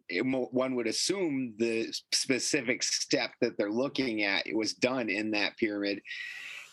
[0.51, 5.57] one would assume the specific step that they're looking at it was done in that
[5.57, 5.99] pyramid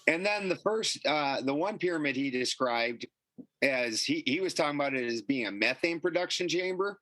[0.07, 3.07] and then the first uh, the one pyramid he described
[3.63, 7.01] as he, he was talking about it as being a methane production chamber.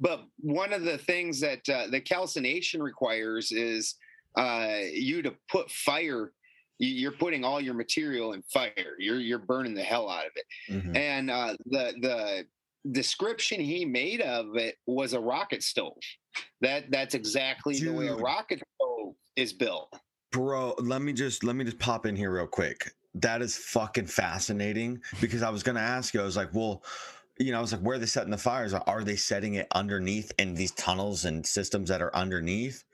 [0.00, 3.94] But one of the things that uh, the calcination requires is
[4.36, 6.32] uh, you to put fire.
[6.78, 8.94] You're putting all your material in fire.
[8.98, 10.44] You're you're burning the hell out of it.
[10.70, 10.96] Mm-hmm.
[10.96, 12.46] And uh, the the
[12.92, 15.96] description he made of it was a rocket stove.
[16.60, 17.88] That that's exactly Dude.
[17.88, 19.98] the way a rocket stove is built.
[20.32, 22.92] Bro, let me just let me just pop in here real quick
[23.22, 26.82] that is fucking fascinating because I was going to ask you, I was like, well,
[27.38, 28.72] you know, I was like, where are they setting the fires?
[28.72, 32.84] Are they setting it underneath in these tunnels and systems that are underneath?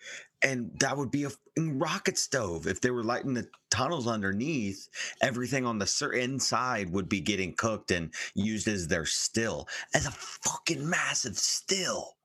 [0.44, 4.88] and that would be a rocket stove if they were lighting the tunnels underneath
[5.20, 10.10] everything on the inside would be getting cooked and used as their still as a
[10.10, 12.16] fucking massive still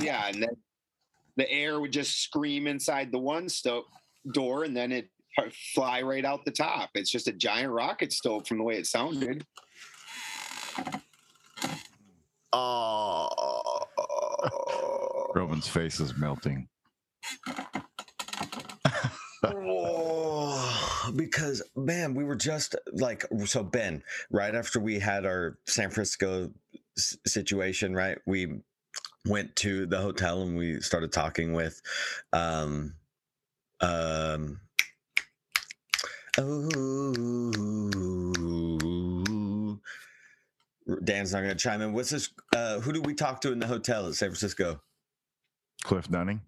[0.00, 0.56] Yeah, and then
[1.36, 3.84] the air would just scream inside the one stove
[4.32, 5.10] door, and then it
[5.74, 6.90] fly right out the top.
[6.94, 9.44] It's just a giant rocket stove from the way it sounded.
[12.52, 13.80] oh,
[15.34, 16.68] Roman's face is melting.
[19.46, 24.02] Oh, because man, we were just like so Ben.
[24.30, 26.50] Right after we had our San Francisco
[26.96, 28.18] s- situation, right?
[28.26, 28.60] We
[29.26, 31.80] went to the hotel and we started talking with,
[32.32, 32.94] um,
[33.80, 34.60] um,
[36.38, 37.14] oh,
[41.04, 41.92] Dan's not gonna chime in.
[41.92, 42.30] What's this?
[42.54, 44.80] Uh, who did we talk to in the hotel at San Francisco?
[45.84, 46.40] Cliff Dunning.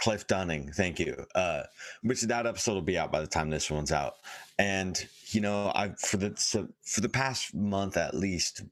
[0.00, 1.26] Cliff Dunning, thank you.
[1.34, 1.64] Uh,
[2.02, 4.14] which that episode will be out by the time this one's out.
[4.58, 4.98] And
[5.28, 8.62] you know, I've for the so for the past month at least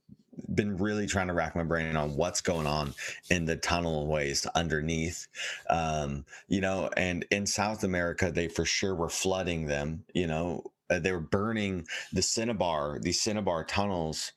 [0.58, 2.92] been really trying to rack my brain on what's going on
[3.30, 5.28] in the tunnel ways underneath.
[5.70, 10.04] Um, you know, and in South America, they for sure were flooding them.
[10.14, 14.32] You know, uh, they were burning the Cinnabar, these Cinnabar tunnels,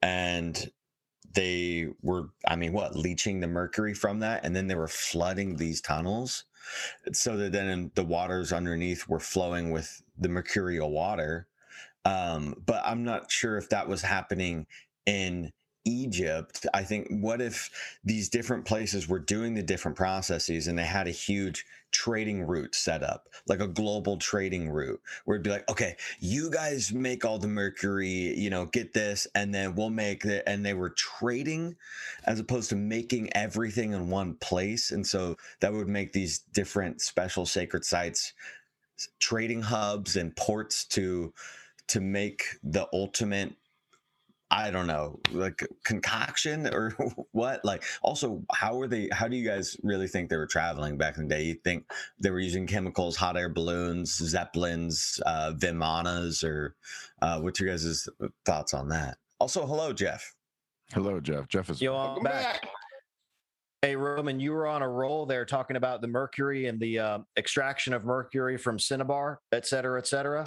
[0.00, 0.70] and
[1.32, 5.54] they were i mean what leaching the mercury from that and then they were flooding
[5.54, 6.44] these tunnels
[7.12, 11.46] so that then the waters underneath were flowing with the mercurial water
[12.04, 14.66] um, but i'm not sure if that was happening
[15.10, 15.50] in
[15.86, 17.70] egypt i think what if
[18.04, 22.74] these different places were doing the different processes and they had a huge trading route
[22.74, 27.24] set up like a global trading route where it'd be like okay you guys make
[27.24, 30.90] all the mercury you know get this and then we'll make it and they were
[30.90, 31.74] trading
[32.24, 37.00] as opposed to making everything in one place and so that would make these different
[37.00, 38.34] special sacred sites
[39.18, 41.32] trading hubs and ports to
[41.88, 43.52] to make the ultimate
[44.52, 46.90] I don't know, like concoction or
[47.32, 47.64] what?
[47.64, 49.08] Like, also, how were they?
[49.12, 51.44] How do you guys really think they were traveling back in the day?
[51.44, 56.74] You think they were using chemicals, hot air balloons, zeppelins, uh, vimanas, or
[57.22, 58.08] uh, what's your guys'
[58.44, 59.18] thoughts on that?
[59.38, 60.34] Also, hello, Jeff.
[60.92, 61.46] Hello, Jeff.
[61.48, 62.62] Jeff is Yo, I'm Welcome back.
[62.62, 62.70] back.
[63.82, 67.18] Hey, Roman, you were on a roll there talking about the mercury and the uh,
[67.38, 70.46] extraction of mercury from cinnabar, et cetera, et cetera.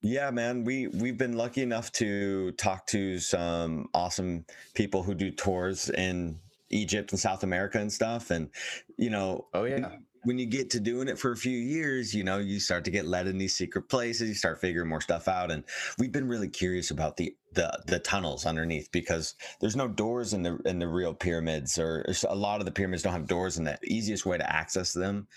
[0.00, 5.30] Yeah, man, we we've been lucky enough to talk to some awesome people who do
[5.32, 8.30] tours in Egypt and South America and stuff.
[8.30, 8.50] And
[8.96, 9.90] you know, Oh, when yeah.
[9.90, 12.84] you- when you get to doing it for a few years, you know, you start
[12.84, 14.28] to get led in these secret places.
[14.28, 15.64] You start figuring more stuff out, and
[15.96, 20.42] we've been really curious about the the the tunnels underneath because there's no doors in
[20.42, 23.66] the in the real pyramids, or a lot of the pyramids don't have doors, and
[23.66, 25.28] the easiest way to access them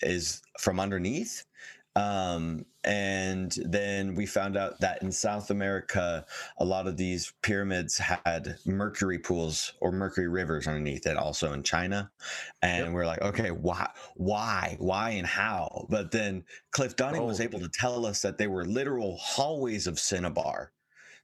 [0.00, 1.44] is from underneath.
[1.94, 6.24] Um, and then we found out that in South America,
[6.58, 11.62] a lot of these pyramids had mercury pools or mercury rivers underneath it, also in
[11.62, 12.10] China.
[12.62, 15.86] And we're like, okay, why, why, why, and how?
[15.90, 17.44] But then Cliff Dunning was Oh.
[17.44, 20.72] able to tell us that they were literal hallways of cinnabar.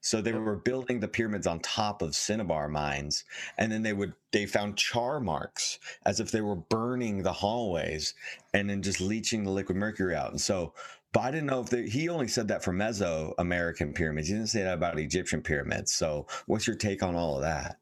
[0.00, 3.24] So they were building the pyramids on top of cinnabar mines,
[3.58, 8.14] and then they would they found char marks as if they were burning the hallways
[8.54, 10.30] and then just leaching the liquid mercury out.
[10.30, 10.74] And so,
[11.12, 14.28] but I didn't know if they, he only said that for Mesoamerican pyramids.
[14.28, 15.92] He didn't say that about Egyptian pyramids.
[15.92, 17.78] So, what's your take on all of that?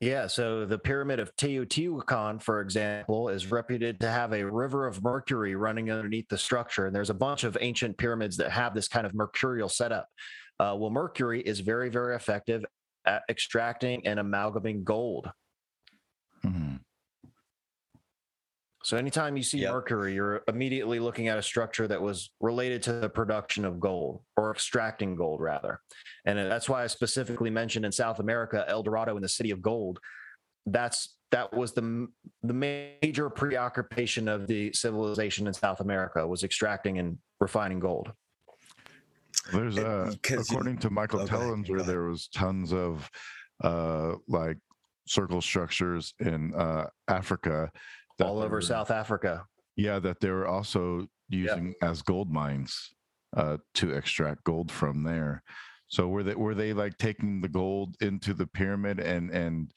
[0.00, 5.02] Yeah, so the pyramid of Teotihuacan, for example, is reputed to have a river of
[5.02, 6.86] mercury running underneath the structure.
[6.86, 10.08] And there's a bunch of ancient pyramids that have this kind of mercurial setup.
[10.60, 12.64] Uh, well, mercury is very, very effective
[13.06, 15.30] at extracting and amalgamating gold.
[16.44, 16.80] Mhm.
[18.82, 19.72] So anytime you see Yep.
[19.72, 24.22] mercury, you're immediately looking at a structure that was related to the production of gold
[24.36, 25.80] or extracting gold, rather.
[26.26, 29.50] And uh, that's why I specifically mentioned in South America, El Dorado and the city
[29.50, 30.00] of gold.
[30.66, 32.08] That's that was the
[32.42, 38.12] the major preoccupation of the civilization in South America was extracting and refining gold.
[39.52, 42.72] There's a, uh, 'cause you- according to Michael go ahead, go Tellinger, there was tons
[42.72, 43.10] of
[43.62, 44.58] uh like
[45.06, 47.70] circle structures in uh Africa
[48.18, 49.46] that all over were- South Africa.
[49.76, 52.92] Yeah, that they were also using as gold mines
[53.36, 55.42] uh to extract gold from there.
[55.88, 59.72] So were they were they like taking the gold into the pyramid and and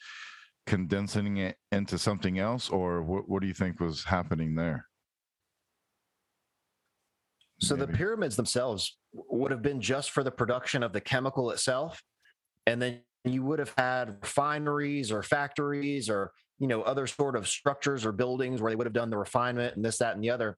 [0.65, 4.86] condensing it into something else, or what what do you think was happening there?
[7.59, 12.03] So the pyramids themselves would have been just for the production of the chemical itself.
[12.65, 17.47] And then you would have had refineries or factories or you know other sort of
[17.47, 20.29] structures or buildings where they would have done the refinement and this that and the
[20.29, 20.57] other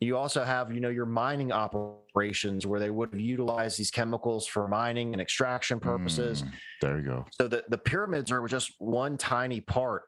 [0.00, 4.46] you also have you know your mining operations where they would have utilized these chemicals
[4.46, 7.26] for mining and extraction purposes Mm, there you go.
[7.32, 10.04] so the, the pyramids are just one tiny part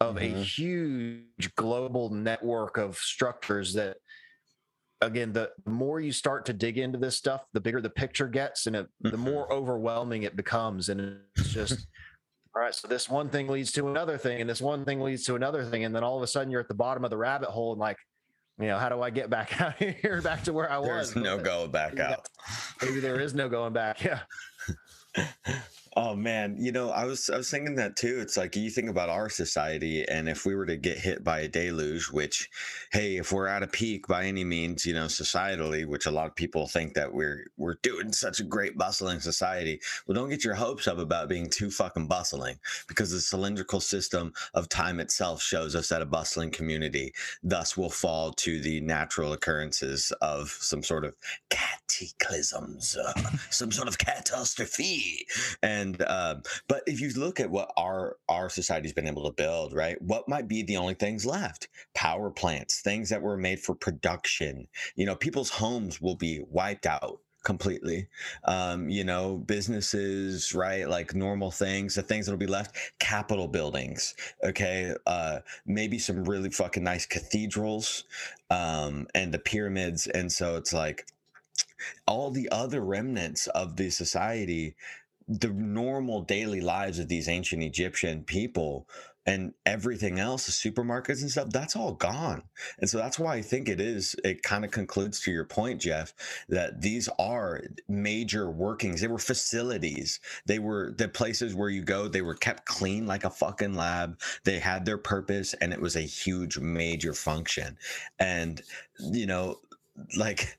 [0.00, 0.34] of a Mhm.
[0.34, 3.98] huge global network of structures that
[5.00, 8.66] again the more you start to dig into this stuff the bigger the picture gets
[8.66, 9.18] and it, the Mhm.
[9.18, 11.86] more overwhelming it becomes and it's just
[12.54, 15.24] all right so this one thing leads to another thing and this one thing leads
[15.24, 17.16] to another thing and then all of a sudden you're at the bottom of the
[17.16, 17.96] rabbit hole and like
[18.58, 21.14] you know how do i get back out here back to where i There's was
[21.14, 22.10] There's no going back Yeah.
[22.12, 22.28] out.
[22.82, 24.20] maybe there is no going back yeah
[25.96, 28.20] Oh man, you know, I was I was thinking that too.
[28.20, 31.40] It's like you think about our society, and if we were to get hit by
[31.40, 32.48] a deluge, which,
[32.92, 36.28] hey, if we're at a peak by any means, you know, societally, which a lot
[36.28, 39.80] of people think that we're we're doing such a great bustling society.
[40.06, 44.32] Well, don't get your hopes up about being too fucking bustling, because the cylindrical system
[44.54, 47.12] of time itself shows us that a bustling community
[47.42, 51.16] thus will fall to the natural occurrences of some sort of
[51.48, 53.12] cataclysms, uh,
[53.50, 55.26] some sort of catastrophe.
[55.64, 59.72] And um, but if you look at what our our society's been able to build,
[59.72, 60.00] right?
[60.02, 61.68] What might be the only things left?
[61.94, 64.68] Power plants, things that were made for production.
[64.96, 68.06] You know, people's homes will be wiped out completely
[68.44, 74.14] um you know businesses right like normal things the things that'll be left capitol buildings
[74.44, 78.04] okay uh maybe some really fucking nice cathedrals
[78.50, 81.06] um and the pyramids and so it's like
[82.06, 84.76] all the other remnants of the society
[85.30, 88.88] the normal daily lives of these ancient Egyptian people
[89.26, 92.42] and everything else, the supermarkets and stuff, that's all gone.
[92.80, 95.82] And so that's why I think it is, it kind of concludes to your point,
[95.82, 96.14] Jeff,
[96.48, 99.00] that these are major workings.
[99.00, 100.18] They were facilities.
[100.46, 104.18] They were the places where you go, they were kept clean like a fucking lab.
[104.44, 107.78] They had their purpose and it was a huge, major function.
[108.18, 108.60] And,
[108.98, 109.60] you know,
[110.16, 110.58] like,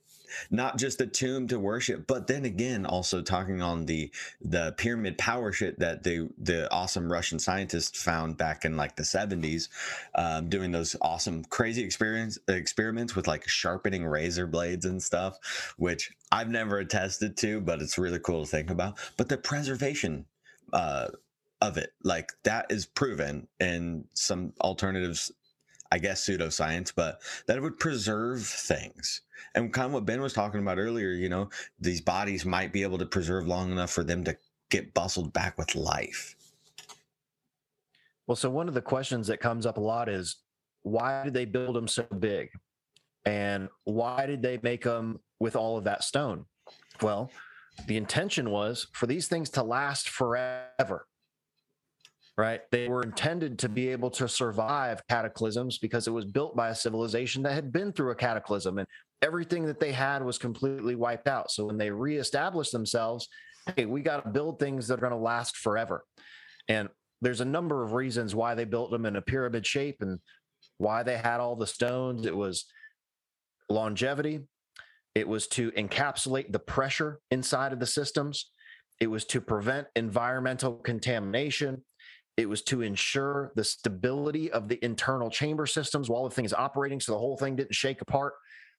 [0.49, 5.17] not just a tomb to worship, but then again, also talking on the the pyramid
[5.17, 9.69] power shit that the the awesome Russian scientists found back in like the seventies,
[10.15, 16.11] um, doing those awesome crazy experience experiments with like sharpening razor blades and stuff, which
[16.31, 18.97] I've never attested to, but it's really cool to think about.
[19.17, 20.25] But the preservation
[20.73, 21.07] uh,
[21.61, 25.31] of it, like that, is proven in some alternatives
[25.91, 29.21] I guess pseudoscience, but that it would preserve things.
[29.55, 31.49] And kind of what Ben was talking about earlier, you know,
[31.79, 34.37] these bodies might be able to preserve long enough for them to
[34.69, 36.35] get bustled back with life.
[38.25, 40.37] Well, so one of the questions that comes up a lot is
[40.83, 42.49] why did they build them so big?
[43.25, 46.45] And why did they make them with all of that stone?
[47.01, 47.29] Well,
[47.87, 51.07] the intention was for these things to last forever.
[52.37, 52.61] Right?
[52.71, 56.75] They were intended to be able to survive cataclysms because it was built by a
[56.75, 58.87] civilization that had been through a cataclysm and
[59.21, 61.51] everything that they had was completely wiped out.
[61.51, 63.27] So when they reestablished themselves,
[63.75, 66.03] hey, we got to build things that are going to last forever.
[66.67, 66.89] And
[67.21, 70.19] there's a number of reasons why they built them in a pyramid shape and
[70.77, 72.25] why they had all the stones.
[72.25, 72.65] It was
[73.69, 74.41] longevity,
[75.15, 78.51] it was to encapsulate the pressure inside of the systems,
[78.99, 81.83] it was to prevent environmental contamination.
[82.41, 86.53] It was to ensure the stability of the internal chamber systems while the thing is
[86.53, 88.33] operating, so the whole thing didn't shake apart.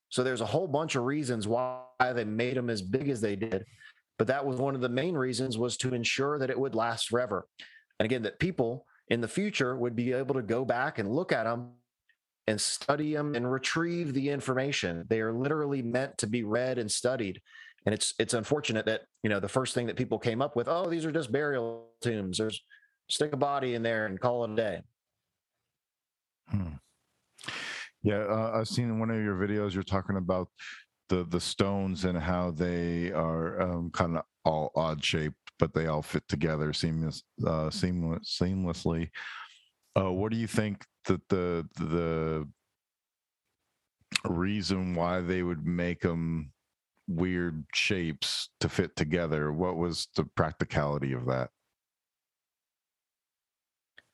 [0.08, 1.84] So there's a whole bunch of reasons why
[2.14, 3.64] they made them as big as they did,
[4.18, 7.08] but that was one of the main reasons was to ensure that it would last
[7.08, 7.46] forever.
[7.98, 11.32] And again, that people in the future would be able to go back and look
[11.32, 11.70] at them
[12.46, 15.06] and study them and retrieve the information.
[15.08, 17.40] They are literally meant to be read and studied.
[17.86, 20.68] And it's it's unfortunate that you know the first thing that people came up with,
[20.68, 22.38] oh, these are just burial tombs.
[22.38, 22.60] There's
[23.12, 24.80] stick a body in there and call it a day.
[26.48, 26.74] Hmm.
[28.02, 30.48] Yeah, uh, I've seen in one of your videos you're talking about
[31.08, 35.86] the the stones and how they are um, kind of all odd shaped, but they
[35.86, 39.10] all fit together seamless, uh, seamless, seamlessly.
[39.96, 42.48] Uh, what do you think that the the
[44.28, 46.50] reason why they would make them
[47.08, 49.52] weird shapes to fit together?
[49.52, 51.50] What was the practicality of that?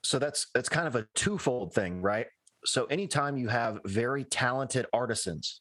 [0.09, 2.27] So that's that's kind of a twofold thing right?
[2.65, 5.61] So anytime you have very talented artisans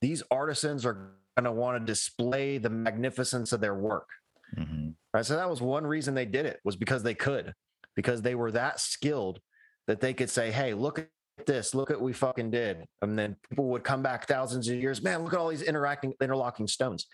[0.00, 4.08] these artisans are going to want to display the magnificence of their work.
[4.56, 4.94] Mhm.
[5.12, 5.26] right?
[5.26, 7.52] So that was one reason they did it was because they could
[7.96, 9.40] because they were that skilled
[9.88, 11.08] that they could say hey look at
[11.46, 12.84] this look at what we fucking did.
[13.02, 16.14] And then people would come back thousands of years man look at all these interacting
[16.22, 17.06] interlocking stones.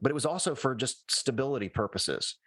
[0.00, 2.38] But it was also for just stability purposes.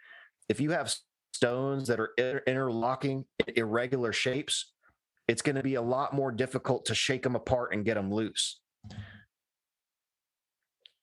[0.49, 0.94] If you have
[1.36, 4.74] stones that are inter- interlocking in irregular shapes,
[5.28, 8.12] it's going to be a lot more difficult to shake them apart and get them
[8.12, 8.62] loose.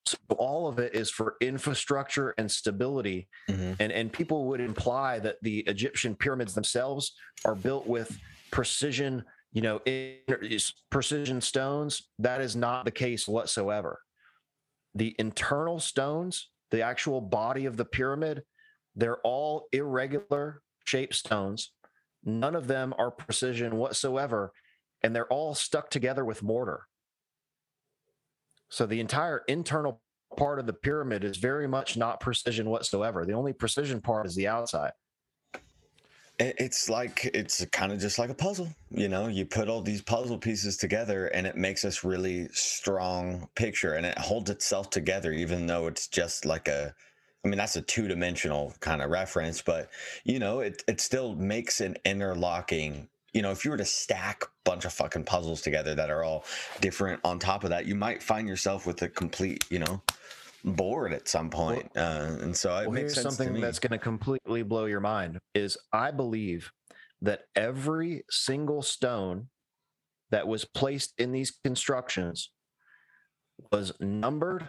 [0.06, 3.28] So all of it is for infrastructure and stability.
[3.48, 3.76] Mhm.
[3.78, 7.14] And, and people would imply that the Egyptian pyramids themselves
[7.44, 8.18] are built with
[8.50, 9.80] precision, you know,
[10.90, 12.10] precision stones.
[12.18, 14.00] That is not the case whatsoever.
[14.94, 18.42] The internal stones, the actual body of the pyramid,
[18.94, 21.72] they're all irregular shaped stones.
[22.24, 24.52] None of them are precision whatsoever.
[25.02, 26.86] And they're all stuck together with mortar.
[28.68, 30.00] So the entire internal
[30.36, 33.24] part of the pyramid is very much not precision whatsoever.
[33.24, 34.92] The only precision part is the outside.
[36.38, 39.28] It's like it's kind of just like a puzzle, you know.
[39.28, 44.06] You put all these puzzle pieces together, and it makes this really strong picture, and
[44.06, 46.94] it holds itself together, even though it's just like a.
[47.44, 49.90] I mean, that's a two-dimensional kind of reference, but
[50.24, 53.08] you know, it it still makes an interlocking.
[53.32, 56.22] You know, if you were to stack a bunch of fucking puzzles together that are
[56.22, 56.44] all
[56.80, 60.02] different on top of that, you might find yourself with a complete, you know,
[60.64, 61.90] board at some point.
[61.96, 63.60] uh, and so it Well, makes here's something me.
[63.60, 66.70] that's going to completely blow your mind is I believe
[67.22, 69.48] that every single stone
[70.30, 72.50] that was placed in these constructions
[73.70, 74.68] was numbered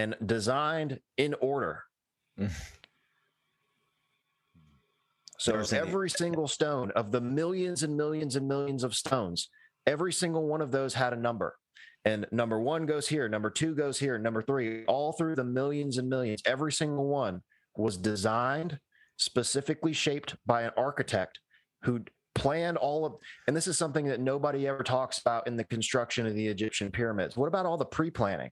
[0.00, 1.84] and designed in order.
[5.38, 9.48] So every single stone of the millions and millions and millions of stones,
[9.86, 11.56] every single one of those had a number.
[12.04, 15.96] And number one goes here, number two goes here, number three, all through the millions
[15.96, 17.40] and millions, every single one
[17.74, 18.80] was designed,
[19.16, 21.38] specifically shaped by an architect
[21.84, 22.00] who
[22.34, 23.14] planned all of
[23.46, 26.90] and this is something that nobody ever talks about in the construction of the Egyptian
[26.90, 27.34] pyramids.
[27.34, 28.50] What about all the pre-planning?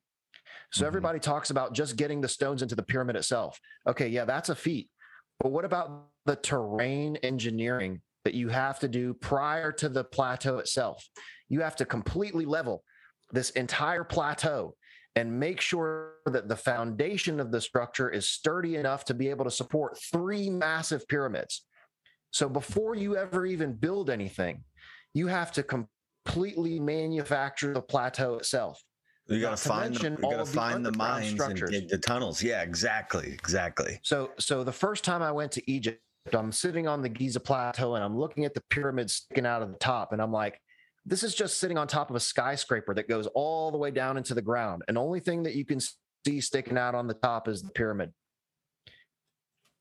[0.73, 0.89] So Mhm.
[0.89, 3.59] everybody talks about just getting the stones into the pyramid itself.
[3.87, 4.91] Okay, yeah, that's a feat.
[5.41, 10.59] But what about the terrain engineering that you have to do prior to the plateau
[10.59, 11.09] itself?
[11.49, 12.85] You have to completely level
[13.31, 14.77] this entire plateau
[15.17, 19.45] and make sure that the foundation of the structure is sturdy enough to be able
[19.45, 21.65] to support three massive pyramids.
[22.31, 24.65] So before you ever even build anything,
[25.15, 28.83] you have to completely manufacture the plateau itself.
[29.29, 31.71] You gotta find the, you gotta of the the underground mines and structures.
[31.71, 32.43] dig the tunnels.
[32.43, 34.01] Yeah, exactly, exactly.
[34.03, 36.01] So, so the first time I went to Egypt,
[36.33, 39.71] I'm sitting on the Giza plateau and I'm looking at the pyramids sticking out of
[39.71, 40.59] the top, and I'm like,
[41.05, 44.17] this is just sitting on top of a skyscraper that goes all the way down
[44.17, 47.49] into the ground, and only thing that you can see sticking out on the top
[47.49, 48.13] is the pyramid.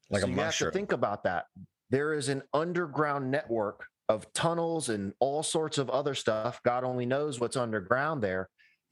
[0.09, 0.67] Like So a you mushroom.
[0.67, 1.45] have to think about that.
[1.89, 6.61] There is an underground network of tunnels and all sorts of other stuff.
[6.63, 8.49] God only knows what's underground there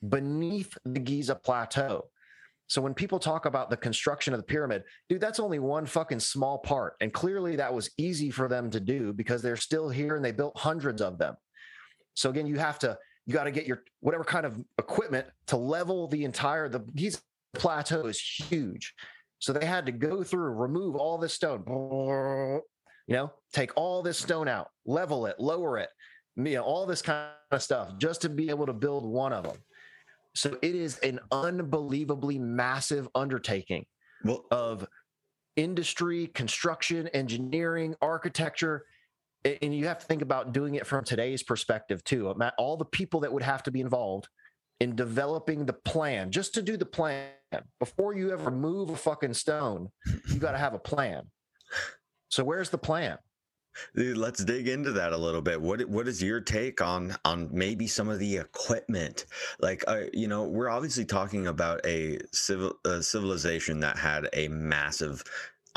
[0.07, 2.05] beneath the Giza plateau.
[2.67, 6.19] So when people talk about the construction of the pyramid, dude, that's only one fucking
[6.19, 6.95] small part.
[6.99, 10.31] And clearly that was easy for them to do because they're still here and they
[10.31, 11.35] built hundreds of them.
[12.15, 15.57] So again, you have to you got to get your whatever kind of equipment to
[15.57, 17.19] level the entire the Giza
[17.55, 18.93] plateau is huge.
[19.39, 21.63] So they had to go through, remove all this stone,
[23.07, 25.89] you know, take all this stone out, level it, lower it,
[26.35, 29.43] you know, all this kind of stuff just to be able to build one of
[29.43, 29.57] them.
[30.36, 33.86] So it is an unbelievably massive undertaking
[34.24, 34.88] well, of
[35.56, 38.86] industry, construction, engineering, architecture.
[39.62, 42.36] And you have to think about doing it from today's perspective too.
[42.57, 44.28] All the people that would have to be involved
[44.82, 47.30] in developing the plan, just to do the plan
[47.80, 49.90] before you ever move a fucking stone,
[50.28, 51.24] you got to have a plan.
[52.30, 53.18] So where's the plan?
[53.95, 55.61] Let's dig into that a little bit.
[55.61, 59.26] What what is your take on on maybe some of the equipment?
[59.60, 64.47] Like, uh, you know, we're obviously talking about a civil a civilization that had a
[64.47, 65.23] massive.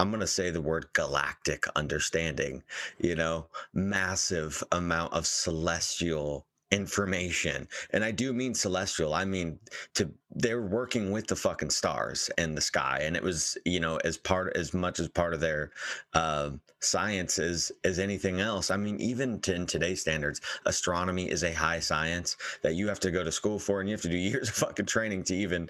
[0.00, 2.62] I'm going to say the word galactic understanding,
[2.98, 7.66] you know, massive amount of celestial information.
[7.90, 9.14] And I do mean celestial.
[9.14, 9.58] I mean
[9.94, 13.96] to they're working with the fucking stars and the sky and it was, you know,
[14.04, 15.70] as part as much as part of their
[16.12, 16.50] uh,
[16.80, 18.70] science as as anything else.
[18.70, 23.00] I mean, even to, in today's standards, astronomy is a high science that you have
[23.00, 25.34] to go to school for and you have to do years of fucking training to
[25.34, 25.68] even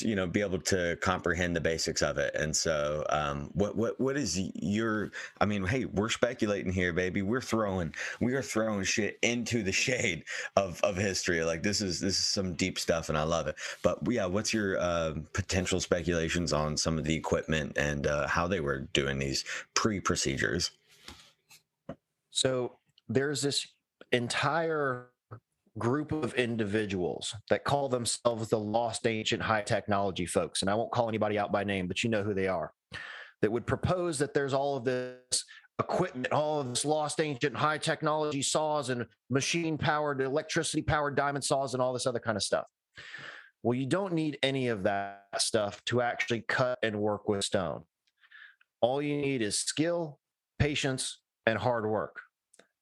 [0.00, 2.34] you know be able to comprehend the basics of it.
[2.34, 7.22] And so um what what what is your I mean, hey, we're speculating here, baby.
[7.22, 10.24] We're throwing we are throwing shit into the shade
[10.56, 11.42] of of history.
[11.44, 13.56] Like this is this is some deep stuff, and I love it.
[13.82, 18.46] But yeah, what's your uh, potential speculations on some of the equipment and uh, how
[18.46, 19.44] they were doing these
[19.74, 20.70] pre procedures?
[22.30, 22.78] So
[23.08, 23.66] there's this
[24.12, 25.10] entire
[25.76, 30.62] group of individuals that call themselves the lost ancient high technology folks.
[30.62, 32.72] And I won't call anybody out by name, but you know who they are.
[33.42, 35.44] that would propose that there's all of this
[35.78, 41.44] equipment, all of this lost ancient high technology saws and machine powered, electricity powered diamond
[41.44, 42.64] saws and all this other kind of stuff.
[43.62, 47.82] Well, you don't need any of that stuff to actually cut and work with stone.
[48.84, 50.18] All you need is skill,
[50.58, 52.20] patience, and hard work.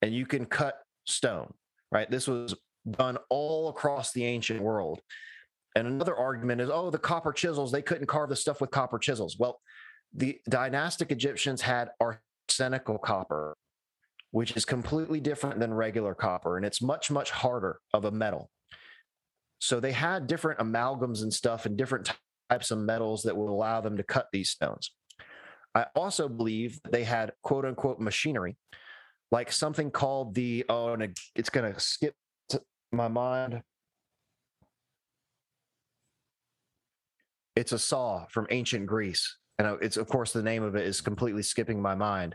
[0.02, 0.74] And you can cut
[1.04, 1.54] stone,
[1.92, 2.10] right?
[2.10, 2.56] This was
[2.90, 5.00] done all across the ancient world.
[5.76, 8.98] And another argument is, oh, the copper chisels, they couldn't carve the stuff with copper
[8.98, 9.36] chisels.
[9.38, 9.60] Well,
[10.12, 13.56] the dynastic Egyptians had arsenical copper,
[14.32, 18.50] which is completely different than regular copper, and it's much, much harder of a metal.
[19.60, 22.10] So they had different amalgams and stuff and different
[22.50, 24.90] types of metals that would allow them to cut these stones.
[25.74, 28.56] I also believe they had quote unquote machinery,
[29.30, 32.14] like something called the, oh, and it's going to skip
[32.92, 33.62] my mind.
[37.56, 39.36] It's a saw from ancient Greece.
[39.58, 42.34] And it's, of course, the name of it is completely skipping my mind.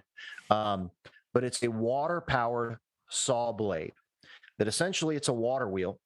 [0.49, 0.91] Um,
[1.34, 2.77] but it's a water powered
[3.09, 3.93] saw blade
[4.59, 5.99] that essentially it's a water wheel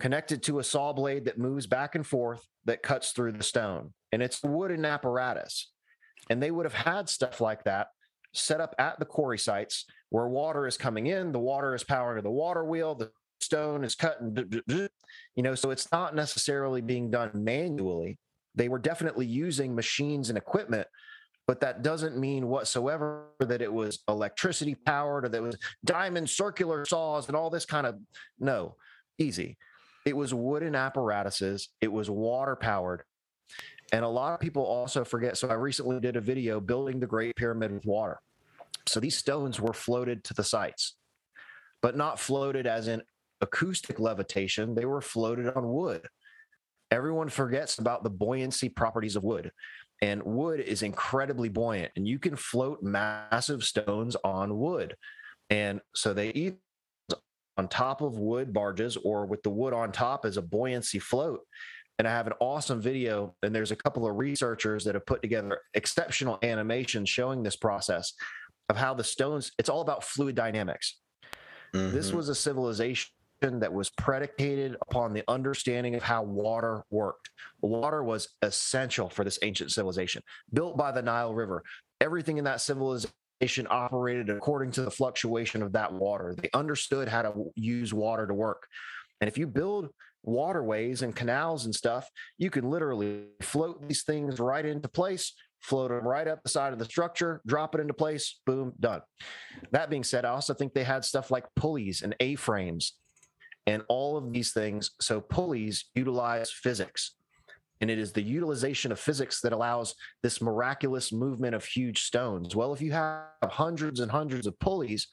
[0.00, 3.92] connected to a saw blade that moves back and forth that cuts through the stone.
[4.12, 5.70] And it's a wooden apparatus.
[6.30, 7.88] And they would have had stuff like that
[8.32, 12.22] set up at the quarry sites where water is coming in, the water is powering
[12.22, 13.10] the water wheel, the
[13.40, 14.60] stone is cut and
[15.36, 18.18] you know, so it's not necessarily being done manually.
[18.54, 20.86] They were definitely using machines and equipment,
[21.46, 26.84] but that doesn't mean whatsoever that it was electricity powered or that was diamond circular
[26.84, 27.96] saws and all this kind of
[28.38, 28.76] no,
[29.18, 29.56] easy.
[30.06, 33.02] It was wooden apparatuses, it was water powered.
[33.92, 35.36] And a lot of people also forget.
[35.36, 38.18] So I recently did a video building the Great Pyramid with water.
[38.86, 40.96] So these stones were floated to the sites,
[41.80, 43.02] but not floated as in
[43.40, 44.74] acoustic levitation.
[44.74, 46.06] They were floated on wood.
[46.90, 49.50] Everyone forgets about the buoyancy properties of wood.
[50.02, 54.96] And wood is incredibly buoyant, and you can float massive stones on wood.
[55.50, 56.56] And so they either
[57.56, 61.40] on top of wood barges or with the wood on top as a buoyancy float.
[61.98, 65.22] And I have an awesome video, and there's a couple of researchers that have put
[65.22, 68.12] together exceptional animations showing this process
[68.68, 70.98] of how the stones, it's all about fluid dynamics.
[71.72, 71.94] Mm-hmm.
[71.94, 73.10] This was a civilization
[73.42, 77.28] that was predicated upon the understanding of how water worked.
[77.60, 80.22] Water was essential for this ancient civilization,
[80.52, 81.62] built by the Nile River.
[82.00, 86.34] Everything in that civilization operated according to the fluctuation of that water.
[86.34, 88.66] They understood how to use water to work.
[89.20, 89.90] And if you build
[90.24, 95.90] waterways and canals and stuff, you can literally float these things right into place, float
[95.90, 99.00] them right up the side of the structure, drop it into place, boom, done.
[99.70, 102.94] That being said, I also think they had stuff like pulleys and A frames
[103.66, 104.90] and all of these things.
[105.00, 107.14] So pulleys utilize physics.
[107.80, 112.54] And it is the utilization of physics that allows this miraculous movement of huge stones.
[112.54, 115.08] Well, if you have hundreds and hundreds of pulleys,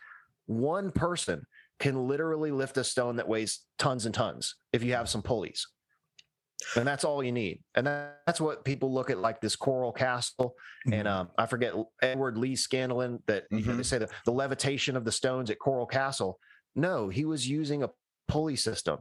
[0.45, 1.43] one person
[1.81, 5.67] can literally lift a stone that weighs tons and tons if you have some pulleys.
[6.75, 7.59] And that's all you need.
[7.75, 10.55] And that's what people look at like this coral castle.
[10.87, 10.93] Mm-hmm.
[10.93, 13.57] And um, I forget Edward Leedskalnin that mm-hmm.
[13.57, 16.39] you know, they say the, the levitation of the stones at Coral Castle.
[16.75, 17.89] No, he was using a
[18.27, 18.99] pulley system.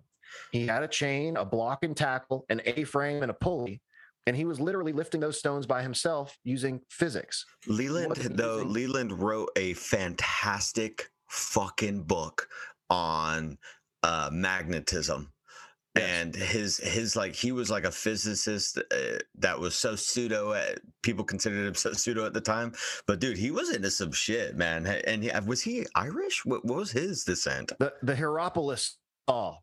[0.53, 3.83] He had a chain, a block and tackle, an A frame, and a pulley.
[4.27, 7.45] And he was literally lifting those stones by himself using physics.
[7.67, 12.49] Leland, though, using- Leland wrote a fantastic fucking book
[12.91, 13.57] on
[14.03, 15.33] uh, magnetism.
[15.97, 16.09] Yes.
[16.09, 20.53] And his his like he was like a physicist uh, that was so pseudo.
[20.53, 22.73] Uh, people considered him so pseudo at the time,
[23.09, 24.87] but dude, he was into some shit, man.
[24.87, 26.45] And he, was he Irish?
[26.45, 27.73] What, what was his descent?
[27.81, 28.99] The the Hierapolis
[29.29, 29.57] saw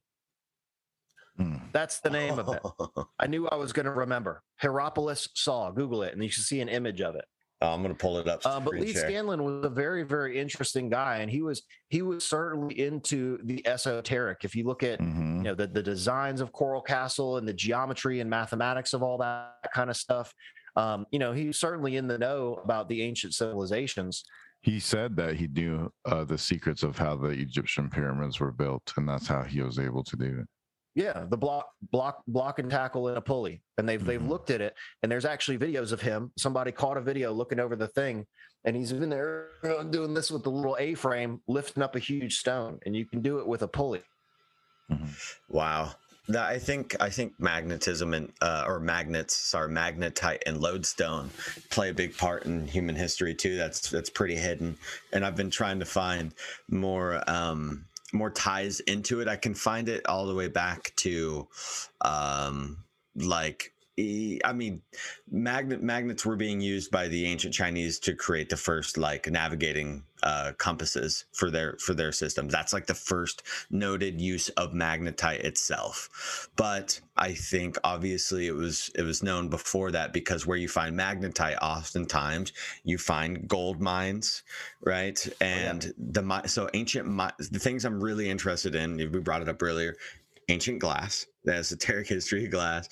[1.38, 1.58] Hmm.
[1.72, 3.06] That's the name of it.
[3.20, 4.42] I knew I was going to remember.
[4.62, 5.72] Hierapolis saw.
[5.72, 7.26] Google it, and you should see an image of it.
[7.60, 8.42] Oh, I'm going to pull it up.
[8.46, 12.80] Uh, but Leedskalnin was a very, very interesting guy, and he was he was certainly
[12.80, 14.44] into the esoteric.
[14.44, 15.38] If you look at mm-hmm.
[15.38, 19.18] you know the the designs of Coral Castle and the geometry and mathematics of all
[19.18, 20.32] that kind of stuff,
[20.76, 24.24] um, you know he's certainly in the know about the ancient civilizations.
[24.62, 28.94] He said that he knew uh, the secrets of how the Egyptian pyramids were built,
[28.98, 30.48] and that's how he was able to do it.
[30.98, 34.08] Yeah, the block, block, block and tackle in a pulley, and they've mm-hmm.
[34.08, 36.32] they've looked at it, and there's actually videos of him.
[36.40, 38.26] Somebody caught a video looking over the thing,
[38.66, 39.50] and he's in there
[39.92, 43.22] doing this with the little A frame, lifting up a huge stone, and you can
[43.22, 44.02] do it with a pulley.
[44.92, 45.06] Mm-hmm.
[45.50, 45.92] Wow,
[46.30, 51.30] that I think I think magnetism and uh, or magnets, sorry, magnetite and lodestone
[51.70, 53.56] play a big part in human history too.
[53.56, 54.76] That's that's pretty hidden,
[55.14, 56.34] and I've been trying to find
[56.72, 59.28] more um, more ties into it.
[59.28, 61.48] I can find it all the way back to
[62.02, 62.84] um,
[63.16, 64.84] like I mean,
[65.32, 70.04] magnet magnets were being used by the ancient Chinese to create the first like navigating
[70.22, 72.54] uh, compasses for their for their systems.
[72.54, 73.42] That's like the first
[73.72, 76.48] noted use of magnetite itself.
[76.56, 80.98] But I think obviously it was it was known before that because where you find
[80.98, 82.54] magnetite, oftentimes
[82.84, 84.44] you find gold mines,
[84.82, 85.28] right?
[85.42, 87.08] And the so ancient
[87.50, 88.98] the things I'm really interested in.
[88.98, 89.96] We brought it up earlier.
[90.50, 92.88] Ancient glass, the esoteric history of glass,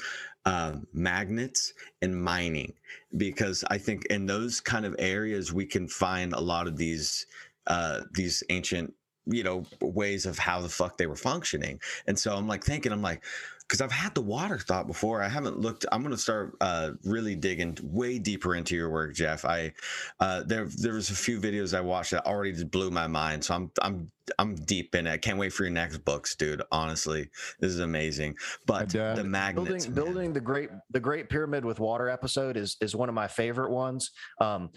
[0.45, 2.73] um, magnets and mining
[3.17, 7.25] because I think in those kind of areas we can find a lot of these
[7.67, 8.93] uh, these ancient
[9.25, 11.79] you know ways of how the fuck they were functioning.
[12.07, 13.23] And so I'm like thinking, I'm like,
[13.67, 15.21] because I've had the water thought before.
[15.23, 15.85] I haven't looked.
[15.91, 19.43] I'm going to start uh, really digging way deeper into your work, Jeff.
[19.43, 19.73] I
[20.19, 23.43] uh, there there was a few videos I watched that already just blew my mind.
[23.43, 25.11] So I'm I'm I'm deep in it.
[25.11, 26.61] I can't wait for your next books, dude.
[26.71, 27.29] Honestly,
[27.59, 28.35] this is amazing.
[28.67, 32.95] But the magnets, building building the great the great pyramid with water episode is is
[32.95, 34.11] one of my favorite ones
[34.41, 34.69] um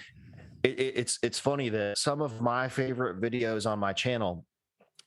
[0.62, 4.44] it, it- it's it's funny that some of my favorite videos on my channel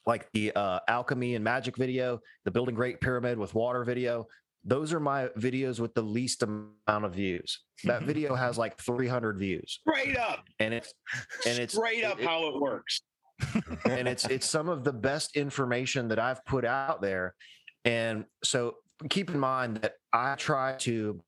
[0.06, 4.26] like the uh alchemy and magic video the building great pyramid with water video.
[4.64, 7.62] Those are my videos with the least amount of views.
[7.84, 9.80] That video has like 300 views.
[9.88, 10.94] Straight up, and it's
[11.48, 13.02] and it's straight up it- how it works.
[13.86, 17.34] and it's it's some of the best information that I've put out there.
[17.86, 18.76] And so
[19.10, 21.20] keep in mind that I try to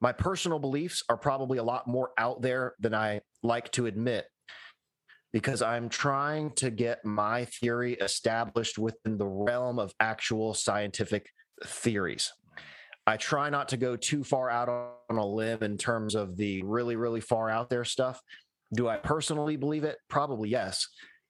[0.00, 4.24] my personal beliefs are probably a lot more out there than I like to admit
[5.32, 11.28] because I'm trying to get my theory established within the realm of actual scientific
[11.64, 12.32] theories.
[13.06, 16.62] I try not to go too far out on a limb in terms of the
[16.62, 18.20] really, really far out there stuff.
[18.72, 19.98] Do I personally believe it?
[20.08, 20.86] Probably yes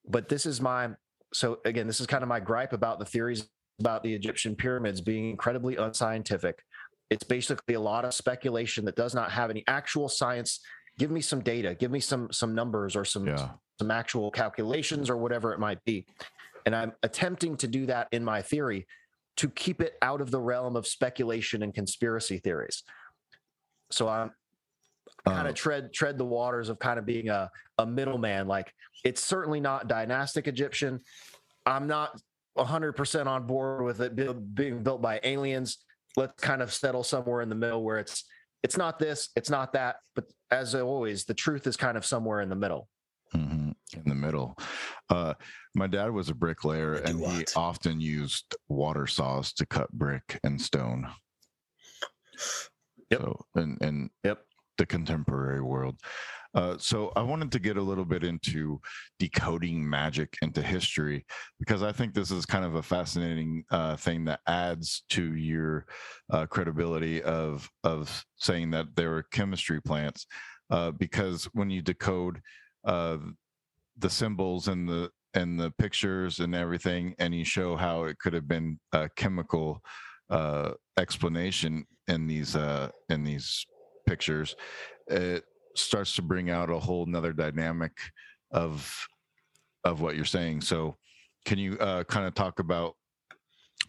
[0.06, 0.90] but this is my
[1.32, 3.48] so again this is kind of my gripe about the theories
[3.80, 6.62] about the egyptian pyramids being incredibly unscientific
[7.10, 10.60] it's basically a lot of speculation that does not have any actual science
[11.02, 13.48] give me some data give me some some numbers or some Yeah.
[13.80, 16.06] some actual calculations or whatever it might be
[16.64, 18.86] and i'm attempting to do that in my theory
[19.38, 22.84] to keep it out of the realm of speculation and conspiracy theories
[23.90, 24.30] so i'm
[25.26, 25.56] kind of oh.
[25.56, 28.48] tread tread the waters of kind of being a a middleman.
[28.48, 28.72] Like
[29.04, 31.00] it's certainly not dynastic Egyptian.
[31.66, 32.20] I'm not
[32.58, 35.78] 100% on board with it being built by aliens.
[36.16, 38.24] Let's kind of settle somewhere in the middle where it's
[38.62, 42.40] it's not this, it's not that, but as always, the truth is kind of somewhere
[42.40, 42.88] in the middle.
[43.34, 44.56] Mhm, in the middle.
[45.08, 45.34] Uh,
[45.74, 49.90] my dad was a bricklayer, I do and he often used water saws to cut
[49.92, 51.08] brick and stone.
[53.10, 53.20] Yep.
[53.20, 54.44] So, and and Yep.
[54.82, 55.96] The contemporary world.
[56.54, 58.80] Uh, so I wanted to get a little bit into
[59.20, 61.24] decoding magic into history
[61.60, 65.86] because I think this is kind of a fascinating uh, thing that adds to your
[66.30, 70.26] uh, credibility of of saying that there were chemistry plants.
[70.68, 72.40] Uh, because when you decode
[72.84, 73.18] uh,
[73.98, 78.34] the symbols and the and the pictures and everything, and you show how it could
[78.34, 79.80] have been a chemical
[80.28, 82.56] uh, explanation in these
[83.08, 83.64] in these
[84.06, 84.56] pictures,
[85.08, 87.92] it starts to bring out a whole nother dynamic
[88.50, 89.06] of
[89.84, 90.60] of what you're saying.
[90.60, 90.96] So,
[91.44, 92.96] can you uh, kind of talk about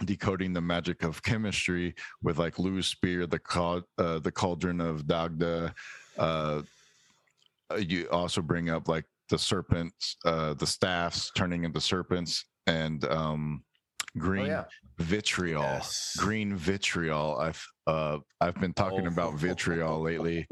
[0.06, 3.40] decoding the magic of chemistry with like Lugh's Spear, the
[3.98, 5.74] uh, the cauldron of Dagda?
[6.18, 6.62] Uh,
[7.72, 13.06] uh, you also bring up like the serpents, uh, the staffs turning into serpents, and
[13.06, 13.64] um,
[14.18, 14.66] green Oh yeah.
[15.00, 16.14] vitriol Yes.
[16.18, 20.48] green vitriol i've uh i've been talking about vitriol lately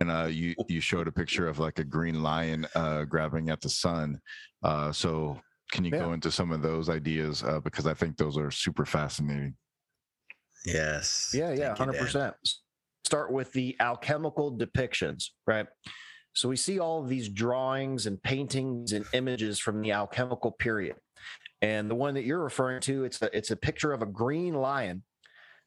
[0.00, 3.60] and uh you you showed a picture of like a green lion uh grabbing at
[3.60, 4.20] the sun
[4.62, 5.40] uh so
[5.72, 8.84] can you go into some of those ideas uh because i think those are super
[8.84, 9.56] fascinating
[10.66, 11.30] Yes.
[11.34, 12.02] Yeah, yeah, Thank hundred Dan.
[12.02, 12.34] percent.
[13.06, 15.66] Start with the alchemical depictions, right?
[16.34, 20.96] So we see all of these drawings and paintings and images from the alchemical period,
[21.62, 24.54] and the one that you're referring to, it's a it's a picture of a green
[24.54, 25.02] lion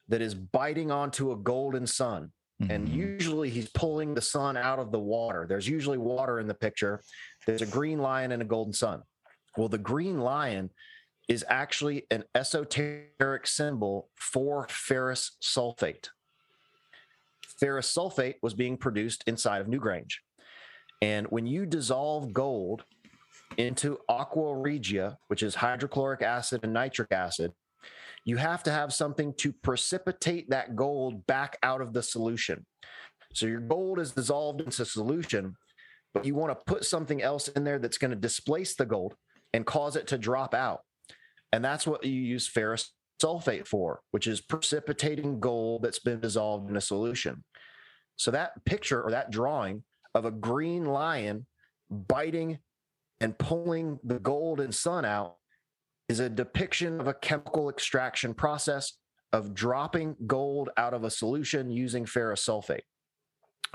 [0.08, 2.94] that is biting onto a golden sun, and Mhm.
[2.94, 5.46] usually he's pulling the sun out of the water.
[5.48, 7.02] There's usually water in the picture.
[7.46, 9.04] There's a green lion and a golden sun.
[9.58, 10.72] Well, the green lion
[11.30, 16.10] is actually an esoteric symbol for ferrous sulfate.
[17.60, 20.16] Ferrous sulfate was being produced inside of Newgrange.
[21.02, 22.84] And when you dissolve gold
[23.58, 27.52] into aqua regia, which is hydrochloric acid and nitric acid,
[28.26, 32.66] you have to have something to precipitate that gold back out of the solution.
[33.34, 35.56] So your gold is dissolved into solution,
[36.14, 39.16] but you want to put something else in there that's going to displace the gold
[39.54, 40.82] and cause it to drop out.
[41.52, 46.70] And that's what you use ferrous sulfate for, which is precipitating gold that's been dissolved
[46.70, 47.44] in a solution.
[48.16, 49.84] So that picture or that drawing
[50.16, 51.46] of a green lion
[51.90, 52.60] biting
[53.24, 55.38] and pulling the gold and sun out
[56.10, 58.98] is a depiction of a chemical extraction process
[59.32, 62.82] of dropping gold out of a solution using ferrous sulfate.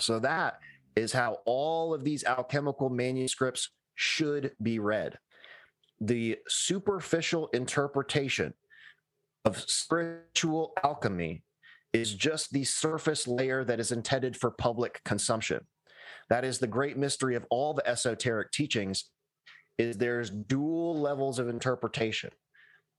[0.01, 0.59] So that
[0.97, 5.17] is how all of these alchemical manuscripts should be read.
[5.99, 8.53] The superficial interpretation
[9.47, 11.43] of spiritual alchemy
[11.95, 15.67] is just the surface layer that is intended for public consumption.
[16.29, 19.07] That is the great mystery of all the esoteric teachings
[19.79, 22.31] is there's dual levels of interpretation.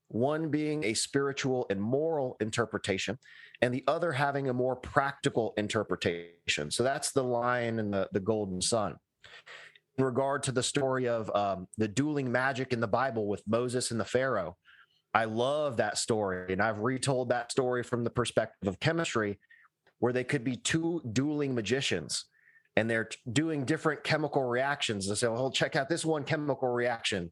[0.08, 3.18] One being a spiritual and moral interpretation,
[3.62, 6.70] and the other having a more practical interpretation.
[6.70, 8.96] So that's the lion and the, the golden sun.
[9.98, 13.90] In regard to the story of um, the dueling magic in the Bible with Moses
[13.90, 14.56] and the Pharaoh,
[15.12, 16.52] I love that story.
[16.52, 19.38] And I've retold that story from the perspective of chemistry,
[19.98, 22.24] where they could be two dueling magicians
[22.80, 25.06] and they're doing different chemical reactions.
[25.06, 27.30] And say, well, check out this one chemical reaction.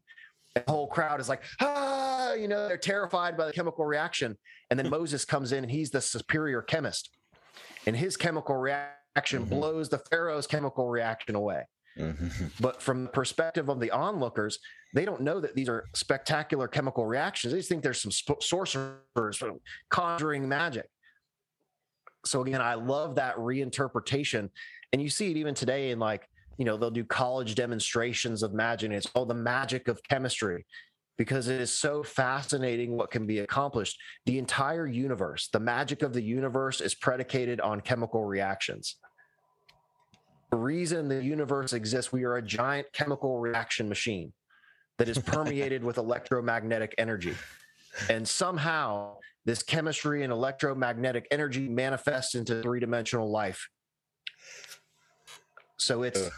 [0.55, 4.37] And the whole crowd is like, ah, you know, they're terrified by the chemical reaction.
[4.69, 7.09] And then Moses comes in and he's the superior chemist.
[7.87, 9.49] And his chemical reaction mm-hmm.
[9.49, 11.63] blows the Pharaoh's chemical reaction away.
[11.99, 12.49] Mm-hmm.
[12.61, 14.59] But from the perspective of the onlookers,
[14.95, 17.55] they don't know that these are spectacular chemical reactions.
[17.55, 19.43] They just think there's some sp- sorcerers
[19.89, 20.91] conjuring magic.
[22.27, 24.51] So again, I love that reinterpretation,
[24.93, 26.29] and you see it even today in like
[26.59, 28.89] you know they'll do college demonstrations of magic.
[28.89, 30.65] And it's all the magic of chemistry
[31.17, 33.99] because it is so fascinating what can be accomplished.
[34.27, 38.97] The entire universe, the magic of the universe, is predicated on chemical reactions
[40.51, 44.33] the reason the universe exists, we are a giant chemical reaction machine
[44.99, 47.35] that is permeated with electromagnetic energy.
[48.09, 53.69] And somehow this chemistry and electromagnetic energy manifests into three dimensional life.
[55.79, 56.33] So it's Ugh,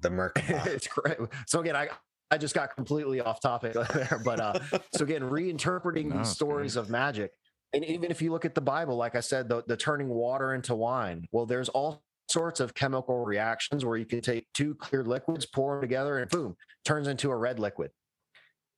[0.00, 0.42] the Merc.
[0.48, 1.18] it's great.
[1.46, 1.88] So again, I,
[2.30, 4.58] I just got completely off topic there, but uh,
[4.94, 7.32] so again, reinterpreting no, these stories of magic.
[7.72, 10.54] And even if you look at the Bible, like I said, the, the turning water
[10.54, 15.04] into wine, well, there's all sorts of chemical reactions where you can take two clear
[15.04, 17.90] liquids, pour them together, and boom, turns into a red liquid.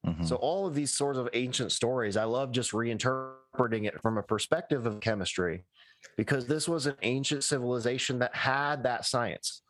[0.07, 0.25] Mm-hmm.
[0.25, 4.23] So all of these sorts of ancient stories, I love just reinterpreting it from a
[4.23, 5.65] perspective of chemistry
[6.17, 9.63] because this was an ancient civilization that had that science,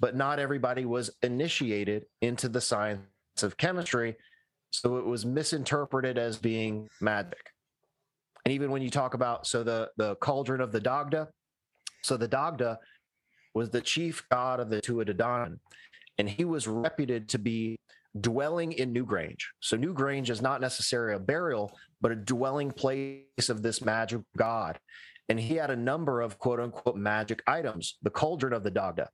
[0.00, 3.02] but not everybody was initiated into the science
[3.42, 4.16] of chemistry.
[4.70, 7.52] So it was misinterpreted as being magic.
[8.44, 11.28] And even when you talk about so the the cauldron of the Dagda,
[12.02, 12.78] so the Dagda
[13.54, 15.58] was the chief god of the Tuatha
[16.18, 17.78] and he was reputed to be
[18.20, 19.42] dwelling in Newgrange.
[19.60, 24.78] So Newgrange is not necessarily a burial, but a dwelling place of this magic god.
[25.28, 29.08] And he had a number of quote unquote magic items, the cauldron of the Dagda.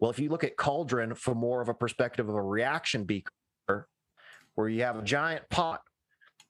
[0.00, 3.30] Well, if you look at cauldron from more of a perspective of a reaction beaker,
[4.54, 5.80] where you have a giant pot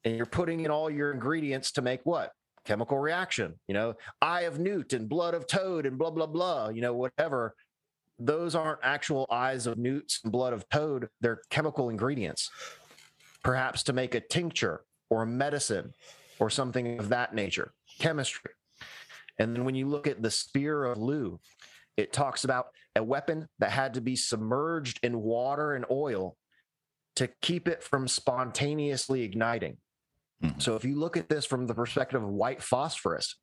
[0.03, 2.31] and you're putting in all your ingredients to make what?
[2.65, 6.69] chemical reaction, you know, eye of newt and blood of toad and blah, blah, blah,
[6.69, 7.55] you know, whatever.
[8.19, 11.09] Those aren't actual eyes of newts and blood of toad.
[11.21, 12.49] They're chemical ingredients,
[13.43, 15.93] perhaps to make a tincture or a medicine
[16.39, 18.51] or something of that nature, chemistry.
[19.39, 21.39] And then when you look at the spear of Lugh,
[21.97, 26.35] it talks about a weapon that had to be submerged in water and oil
[27.15, 29.77] to keep it from spontaneously igniting.
[30.43, 30.59] Mm-hmm.
[30.59, 33.35] So if you look at this from the perspective of white phosphorus,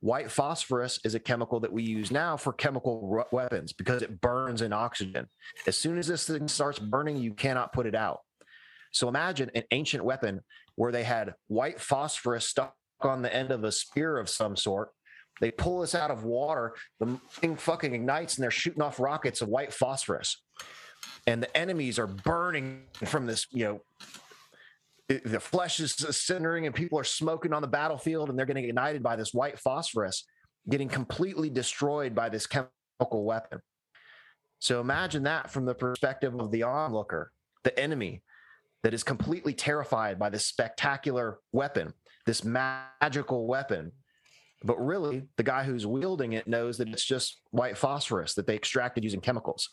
[0.00, 4.62] white phosphorus is a chemical that we use now for chemical weapons because it burns
[4.62, 5.26] in oxygen.
[5.66, 8.20] As soon as this thing starts burning, you cannot put it out.
[8.92, 10.40] So imagine an ancient weapon
[10.76, 14.90] where they had white phosphorus stuck on the end of a spear of some sort.
[15.40, 19.40] They pull us out of water, the thing fucking ignites, and they're shooting off rockets
[19.40, 20.42] of white phosphorus.
[21.26, 23.80] And the enemies are burning from this, you know,
[25.08, 29.02] the flesh is centering and people are smoking on the battlefield and they're getting ignited
[29.02, 30.24] by this white phosphorus,
[30.68, 33.60] getting completely destroyed by this chemical weapon.
[34.60, 37.30] So imagine that from the perspective of the onlooker,
[37.64, 38.22] the enemy
[38.82, 41.92] that is completely terrified by this spectacular weapon,
[42.24, 43.92] this magical weapon.
[44.64, 48.54] But really, the guy who's wielding it knows that it's just white phosphorus that they
[48.54, 49.68] extracted using chemicals.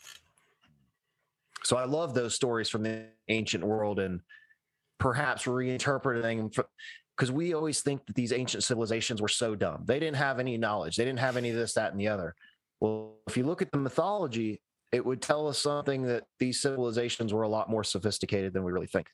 [1.64, 4.20] So I love those stories from the ancient world and
[5.00, 6.54] perhaps reinterpreting
[7.16, 9.84] because we always think that these ancient civilizations were so dumb.
[9.86, 10.98] They didn't have any knowledge.
[10.98, 12.36] They didn't have any of this, that, and the other.
[12.82, 14.60] Well, if you look at the mythology,
[14.92, 18.72] it would tell us something that these civilizations were a lot more sophisticated than we
[18.72, 19.08] really think.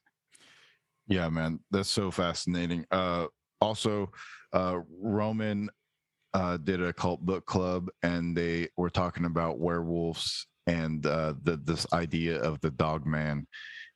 [1.08, 2.86] Yeah, man, that's so fascinating.
[2.92, 3.28] Uh,
[3.62, 4.12] also,
[4.54, 5.70] uh, Roman
[6.34, 11.58] uh, did a cult book club, and they were talking about werewolves and uh, the
[11.58, 13.48] this idea of the dog man.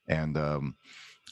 [0.08, 0.76] And um,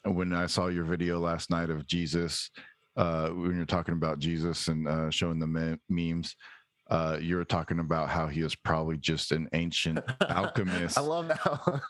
[0.05, 2.51] when I saw your video last night of Jesus,
[2.97, 6.37] uh, when you're talking about Jesus and uh, showing the me- memes,
[6.91, 9.99] uh, you were talking about how he was probably just an ancient
[10.29, 10.99] alchemist.
[10.99, 11.83] I love that.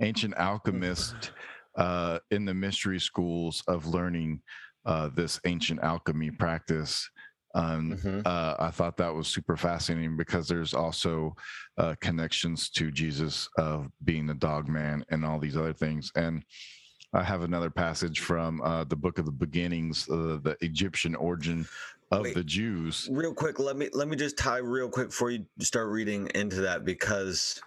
[0.00, 1.32] ancient alchemist
[1.76, 4.40] uh, in the mystery schools of learning
[4.86, 7.08] uh, this ancient alchemy practice.
[7.54, 8.26] Um, Mhm.
[8.26, 11.34] uh, I thought that was super fascinating because there's also
[11.78, 16.10] uh, connections to Jesus of being the dog man and all these other things.
[16.16, 16.42] And
[17.12, 21.66] I have another passage from uh, the book of the beginnings, uh, the Egyptian origin
[22.12, 22.34] of Wait.
[22.34, 23.08] the Jews.
[23.10, 26.60] real quick let me let me just tie real quick before you start reading into
[26.60, 27.60] that because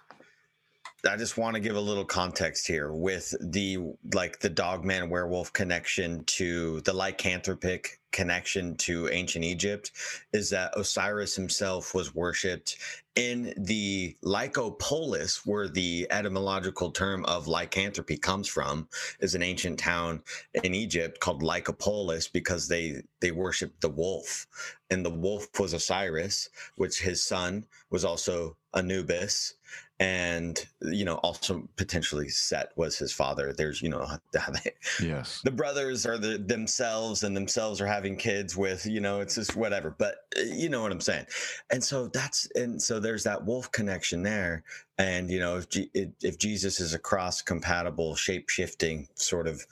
[1.08, 3.78] i just want to give a little context here with the
[4.14, 9.92] like the dogman werewolf connection to the lycanthropic connection to ancient egypt
[10.32, 12.76] is that osiris himself was worshipped
[13.16, 18.88] in the lycopolis where the etymological term of lycanthropy comes from
[19.20, 20.22] is an ancient town
[20.64, 24.46] in egypt called lycopolis because they they worshiped the wolf.
[24.90, 29.54] And the wolf was Osiris, which his son was also Anubis,
[30.00, 33.52] and you know also potentially Set was his father.
[33.52, 35.42] There's you know they, Yes.
[35.42, 39.56] the brothers are the themselves and themselves are having kids with you know it's just
[39.56, 41.26] whatever but uh, you know what i'm saying
[41.70, 44.64] and so that's and so there's that wolf connection there
[44.98, 49.64] and you know if G, if jesus is a cross compatible shape shifting sort of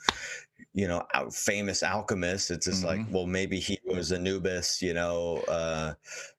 [0.73, 5.93] you know famous alchemist it's just like well maybe he was anubis you know uh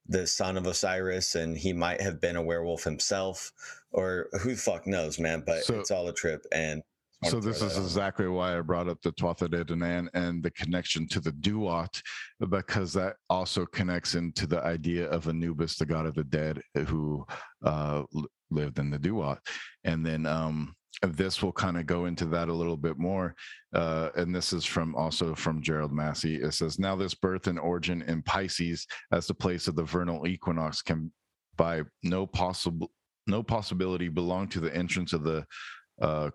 [0.08, 3.52] the son of osiris and he might have been a werewolf himself
[3.92, 6.82] or who the fuck knows man but So- it's all a trip and
[7.24, 11.06] So this is exactly why I brought up the Tuatha De Danann and the connection
[11.08, 12.00] to the Duat,
[12.48, 17.26] because that also connects into the idea of Anubis, the god of the dead, who
[17.62, 18.04] uh,
[18.50, 19.38] lived in the Duat.
[19.84, 23.34] And then um, this will kind of go into that a little bit more.
[23.74, 26.36] Uh, and this is from also from Gerald Massey.
[26.36, 30.26] It says, Now this birth and origin in Pisces as the place of the vernal
[30.26, 31.12] equinox can
[31.56, 32.90] by no possible
[33.30, 35.46] no possibility belong to the entrance of the
[36.00, 36.30] uh,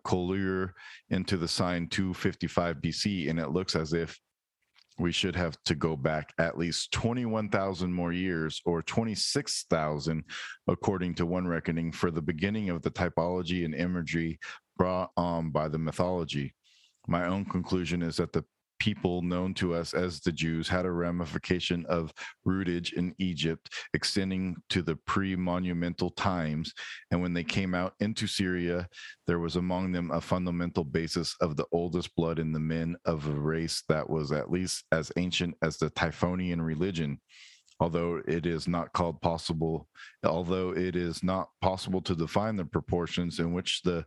[1.09, 4.19] into the sign 255 BC, and it looks as if
[4.97, 10.23] we should have to go back at least 21,000 more years or 26,000,
[10.67, 14.39] according to one reckoning, for the beginning of the typology and imagery
[14.77, 16.53] brought on by the mythology.
[17.07, 18.45] My own conclusion is that the
[18.85, 22.13] people known to us as the Jews had a ramification of
[22.43, 26.71] rootage in Egypt extending to the pre monumental times.
[27.09, 28.87] And when they came out into Syria,
[29.25, 33.27] there was among them a fundamental basis of the oldest blood in the men of
[33.27, 37.19] a race that was at least as ancient as the Typhonian religion.
[37.79, 39.87] Although it is not called possible,
[40.23, 44.05] although it is not possible to define the proportions in which the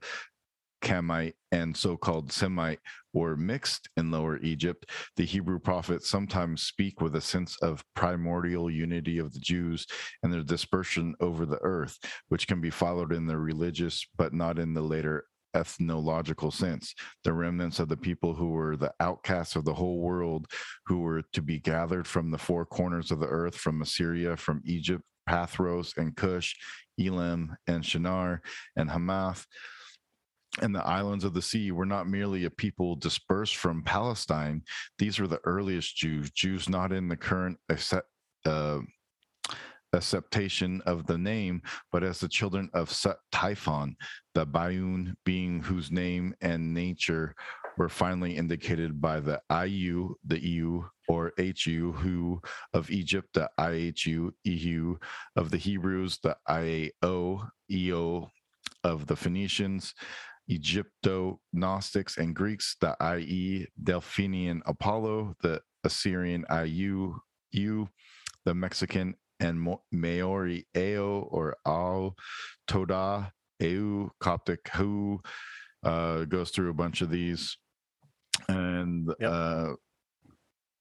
[0.81, 2.81] Kamite and so called Semite
[3.13, 8.71] were mixed in Lower Egypt, the Hebrew prophets sometimes speak with a sense of primordial
[8.71, 9.87] unity of the Jews
[10.23, 11.99] and their dispersion over the earth,
[12.29, 15.25] which can be followed in the religious but not in the later
[15.55, 16.95] ethnological sense.
[17.25, 20.47] The remnants of the people who were the outcasts of the whole world,
[20.87, 24.63] who were to be gathered from the four corners of the earth, from Assyria, from
[24.65, 26.55] Egypt, Pathros and Cush,
[26.99, 28.41] Elam and Shinar
[28.77, 29.47] and Hamath
[30.63, 34.63] and the islands of the sea were not merely a people dispersed from Palestine.
[34.99, 38.09] These were the earliest Jews, Jews not in the current accept,
[38.45, 38.81] uh,
[39.95, 41.63] acceptation of the name,
[41.93, 43.97] but as the children of Set Typhon,
[44.35, 47.35] the biune being whose name and nature
[47.79, 52.41] were finally indicated by the IU, the EU, or HU, who
[52.75, 54.97] of Egypt, the IHU, EU,
[55.37, 58.31] of the Hebrews, the IAO, EO,
[58.85, 59.95] of the Phoenicians,
[60.49, 67.15] Egypto Gnostics and Greeks, the IE Delphinian Apollo, the Assyrian IU,
[67.53, 67.89] U,
[68.45, 72.15] the Mexican and Mo- Maori Ao or Ao,
[72.67, 75.21] Toda, Eu, Coptic Hu,
[75.85, 77.57] uh, goes through a bunch of these.
[78.49, 79.31] And Yep.
[79.31, 79.73] uh,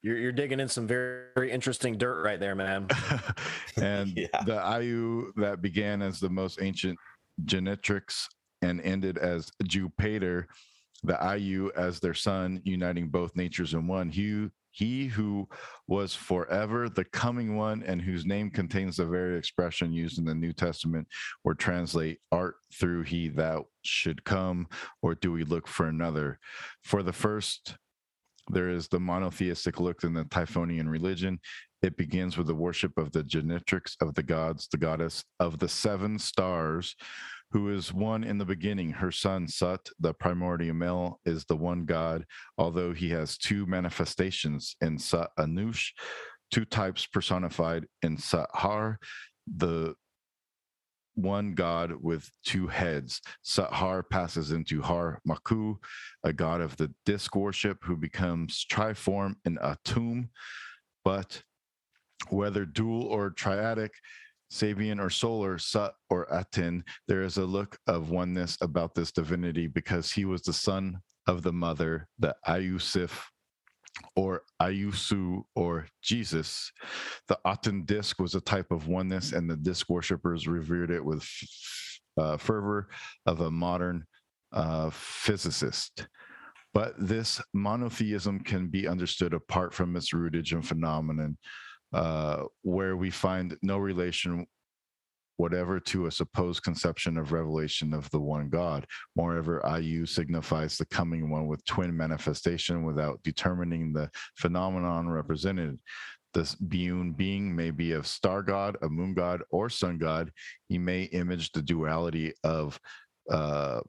[0.01, 2.87] You're, you're digging in some very, very interesting dirt right there, man.
[3.77, 4.43] and Yeah.
[4.45, 6.97] the IU that began as the most ancient
[7.45, 8.27] genetrix
[8.61, 10.47] and ended as Jupiter,
[11.03, 14.09] the IU as their son, uniting both natures in one.
[14.09, 15.47] He, he who
[15.87, 20.35] was forever the coming one and whose name contains the very expression used in the
[20.35, 21.07] New Testament
[21.43, 24.67] or translate art through he that should come,
[25.01, 26.39] or do we look for another?
[26.83, 27.75] For the first
[28.49, 31.39] There is the monotheistic look in the Typhonian religion.
[31.81, 35.67] It begins with the worship of the genetrix of the gods, the goddess of the
[35.67, 36.95] seven stars,
[37.51, 38.91] who is one in the beginning.
[38.91, 42.25] Her son Sut, the primordial male, is the one God,
[42.57, 45.91] although he has two manifestations in Sut Anush,
[46.51, 48.99] two types personified in Sat Har,
[49.47, 49.95] the
[51.17, 53.21] one God with two heads.
[53.43, 55.75] Sathar passes into Har Maku,
[56.23, 60.29] a god of the disk worship who becomes triform in Atum.
[61.03, 61.41] But
[62.29, 63.89] whether dual or triadic,
[64.51, 69.67] Sabian or solar, Sut or Aten, there is a look of oneness about this divinity
[69.67, 73.11] because he was the son of the mother, the Ayusif
[74.15, 76.71] or Ayusu or Jesus.
[77.27, 81.27] The Aten disc was a type of oneness, and the disc worshippers revered it with
[82.17, 82.89] uh, fervor
[83.25, 84.05] of a modern
[84.53, 86.07] uh, physicist.
[86.73, 91.37] But this monotheism can be understood apart from its rootage and phenomenon,
[91.93, 94.45] uh, where we find no relation
[95.37, 98.85] whatever to a supposed conception of revelation of the one God.
[99.15, 105.79] Moreover, IU signifies the coming one with twin manifestation without determining the phenomenon represented.
[106.33, 110.31] This biune being may be of star god, a moon god, or sun god.
[110.67, 112.79] He may image the duality of
[113.31, 113.81] uh,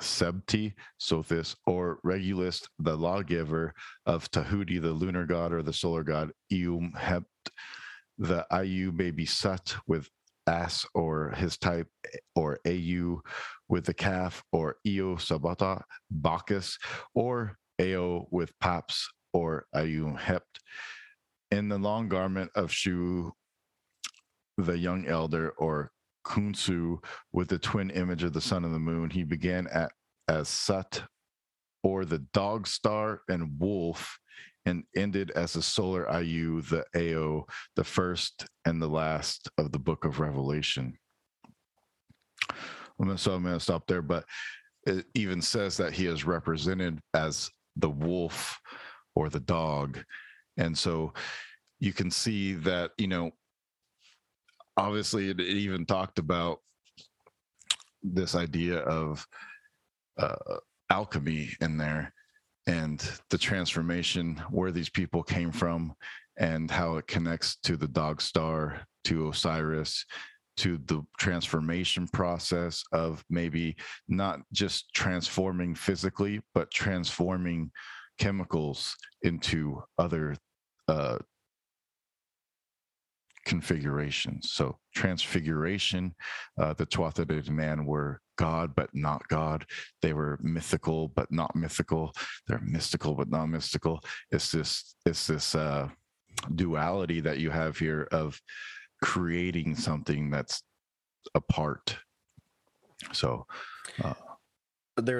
[0.00, 3.72] Sebti, Sothis, or Regulus, the lawgiver
[4.06, 7.26] of Tahuti, the lunar god or the solar god, Ium Hept.
[8.18, 10.08] The Ayu may be Sut with
[10.48, 11.88] Ass or his type
[12.34, 13.20] or au
[13.68, 16.78] with the calf or Io sabata bacchus
[17.14, 20.60] or ao with paps or ayum hept
[21.50, 23.32] in the long garment of shu
[24.56, 25.92] the young elder or
[26.28, 26.98] kunsu
[27.32, 29.90] with the twin image of the sun and the moon he began at
[30.28, 31.02] as sut
[31.82, 34.18] or the dog star and wolf
[34.66, 37.46] and ended as a solar IU, the AO,
[37.76, 40.98] the first and the last of the book of Revelation.
[43.16, 44.24] So I'm going to stop there, but
[44.86, 48.58] it even says that he is represented as the wolf
[49.14, 50.02] or the dog.
[50.58, 51.14] And so
[51.80, 53.30] you can see that, you know,
[54.78, 56.60] obviously it, even talked about
[58.02, 59.26] this idea of
[60.18, 60.56] uh,
[60.90, 62.12] alchemy in there
[62.66, 65.94] and the transformation where these people came from
[66.38, 70.04] and how it connects to the dog star to osiris
[70.56, 73.76] to the transformation process of maybe
[74.08, 77.70] not just transforming physically but transforming
[78.18, 80.36] chemicals into other
[80.88, 81.18] uh,
[83.48, 84.52] configurations.
[84.52, 86.14] So transfiguration,
[86.60, 89.64] uh, the Tuatha man were God but not God.
[90.02, 92.12] They were mythical but not mythical.
[92.46, 94.00] They're mystical but not mystical.
[94.30, 95.88] It's this it's this uh,
[96.54, 98.38] duality that you have here of
[99.02, 100.62] creating something that's
[101.34, 101.96] apart.
[103.12, 103.46] So.
[104.04, 104.14] Uh,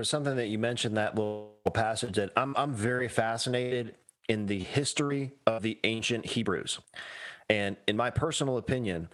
[0.02, 3.94] something that you mentioned that little passage that I'm I'm very fascinated
[4.28, 6.80] in the history of the ancient Hebrews.
[7.48, 9.08] And in my personal opinion,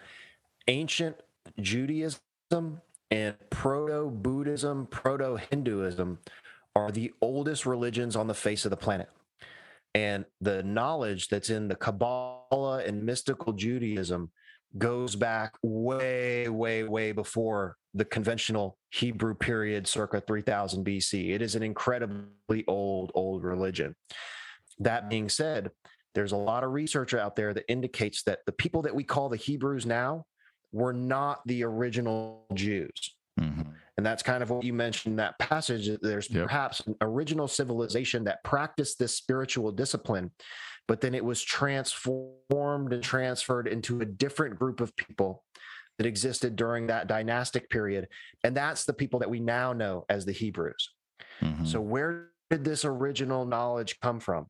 [0.66, 1.16] ancient
[1.60, 2.20] Judaism
[3.10, 6.18] and proto Buddhism, proto Hinduism
[6.74, 9.08] are the oldest religions on the face of the planet.
[9.94, 14.32] And the knowledge that's in the Kabbalah and mystical Judaism
[14.76, 21.30] goes back way, way, way before the conventional Hebrew period, circa 3000 BC.
[21.30, 23.94] It is an incredibly old, old religion.
[24.80, 25.70] That being said,
[26.14, 29.28] there's a lot of research out there that indicates that the people that we call
[29.28, 30.24] the Hebrews now
[30.72, 33.14] were not the original Jews.
[33.40, 33.62] Mm-hmm.
[33.96, 35.88] And that's kind of what you mentioned in that passage.
[36.02, 36.44] There's yep.
[36.44, 40.32] perhaps an original civilization that practiced this spiritual discipline,
[40.88, 45.44] but then it was transformed and transferred into a different group of people
[45.98, 48.08] that existed during that dynastic period.
[48.42, 50.90] And that's the people that we now know as the Hebrews.
[51.40, 51.64] Mm-hmm.
[51.64, 54.46] So, where did this original knowledge come from?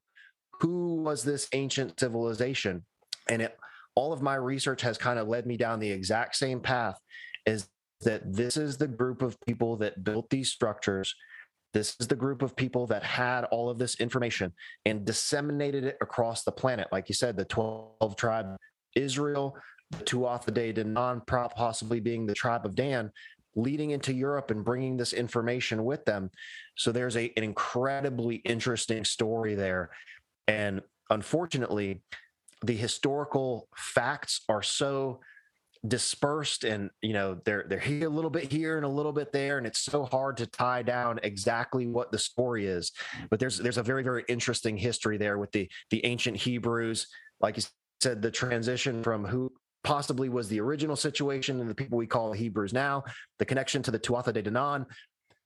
[0.60, 2.84] Who was this ancient civilization?
[3.28, 3.56] And it,
[3.94, 6.98] all of my research has kind of led me down the exact same path
[7.46, 7.68] is
[8.02, 11.14] that this is the group of people that built these structures.
[11.72, 14.52] This is the group of people that had all of this information
[14.84, 16.88] and disseminated it across the planet.
[16.92, 18.56] Like you said, the 12 tribe
[18.94, 19.56] Israel,
[19.90, 23.10] the Tuatha De Danann, possibly being the tribe of Dan,
[23.56, 26.30] leading into Europe and bringing this information with them.
[26.76, 29.90] So there's a, an incredibly interesting story there.
[30.48, 32.02] And unfortunately,
[32.62, 35.20] the historical facts are so
[35.86, 39.32] dispersed and you know they're they're here a little bit here and a little bit
[39.32, 42.92] there and it's so hard to tie down exactly what the story is.
[43.28, 47.06] But there's there's a very very interesting history there with the the ancient hebrews.
[47.40, 47.62] Like you
[48.00, 49.52] said the transition from who
[49.82, 53.04] possibly was the original situation and the people we call hebrews now
[53.38, 54.86] the connection to the tuatha de danann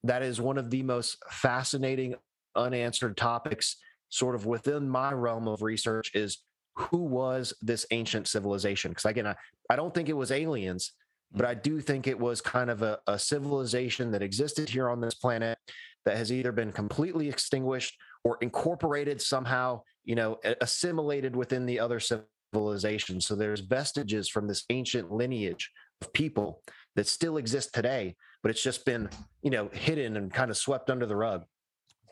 [0.04, 2.14] that is one of the most fascinating
[2.54, 3.76] unanswered topics
[4.08, 6.38] sort of within my realm of research is
[6.76, 8.90] who was this ancient civilization?
[8.90, 9.34] Because again I,
[9.70, 10.92] I don't think it was aliens
[11.32, 15.00] but i do think it was kind of a, a civilization that existed here on
[15.00, 15.58] this planet
[16.04, 22.00] that has either been completely extinguished or incorporated somehow you know assimilated within the other
[22.00, 25.70] civilizations so there's vestiges from this ancient lineage
[26.00, 26.62] of people
[26.96, 29.08] that still exist today but it's just been
[29.42, 31.44] you know hidden and kind of swept under the rug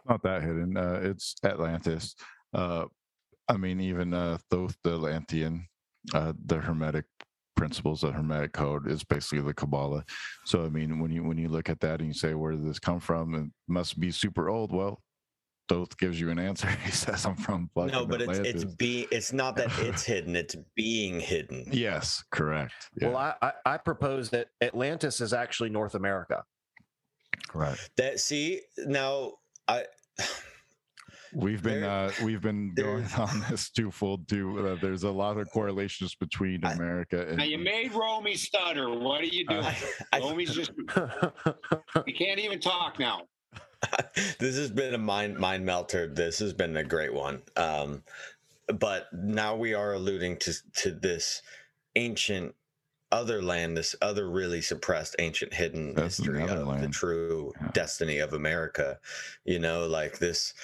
[0.08, 0.76] not that hidden.
[0.76, 2.14] Uh, it's Atlantis.
[2.52, 2.86] Uh,
[3.48, 5.66] I mean, even uh, Thoth the Atlantean,
[6.14, 7.04] uh, the Hermetic
[7.54, 10.04] principles, the Hermetic code is basically the Kabbalah.
[10.44, 12.66] So, I mean, when you when you look at that and you say, where did
[12.66, 13.34] this come from?
[13.34, 14.72] It must be super old.
[14.72, 15.02] Well,
[15.68, 16.68] Thoth gives you an answer.
[16.84, 20.04] He says, I'm from No, fucking but it's it's Atlantis." be it's not that it's
[20.12, 21.66] hidden, it's being hidden.
[21.72, 22.74] yes, correct.
[23.00, 26.44] Yeah, well I, I i propose that atlantis is actually north america
[27.54, 27.78] Right.
[27.96, 29.32] That see now
[29.68, 29.84] I
[31.34, 34.68] We've been There- uh, we've been going on this twofold too.
[34.68, 38.88] Uh, there's a lot of correlations between I- America and Now you made Romy stutter.
[38.90, 39.64] What are you doing?
[39.64, 39.76] I,
[40.12, 40.70] I Romy's just
[42.06, 43.22] he can't even talk now.
[44.38, 46.06] this has been a mind mind melter.
[46.06, 47.42] This has been a great one.
[47.56, 48.02] Um,
[48.68, 51.42] but now we are alluding to to this
[51.96, 52.54] ancient
[53.12, 57.70] other land, this other really suppressed ancient hidden That's history another of the true Yeah.
[57.72, 58.98] destiny of America.
[59.44, 60.54] You know, like this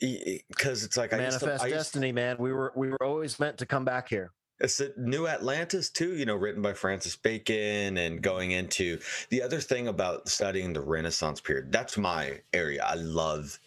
[0.00, 3.02] because it's like I used to- manifest I used- destiny man we were we were
[3.02, 6.72] always meant to come back here It's the New Atlantis too, you know, written by
[6.74, 8.20] Francis Bacon and mm-hmm.
[8.22, 8.98] going into
[9.30, 11.70] the other thing about studying the Renaissance period.
[11.72, 12.82] That's my area.
[12.84, 13.58] I love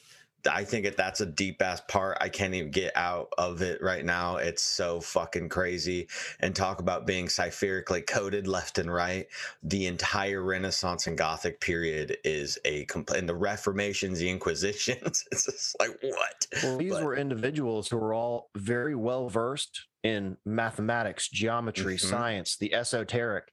[0.50, 2.18] I think that that's a deep ass part.
[2.22, 4.38] I can't even get out of it right now.
[4.38, 6.08] It's so fucking crazy.
[6.40, 9.28] And talk about being cipherically coded left and right.
[9.64, 15.24] The entire Renaissance and Gothic period is a complete, and the Reformations, the Inquisitions.
[15.32, 16.48] It's just like what?
[16.64, 22.02] well these But- were individuals who were all very well versed in mathematics geometry Mhm.
[22.10, 23.52] science the esoteric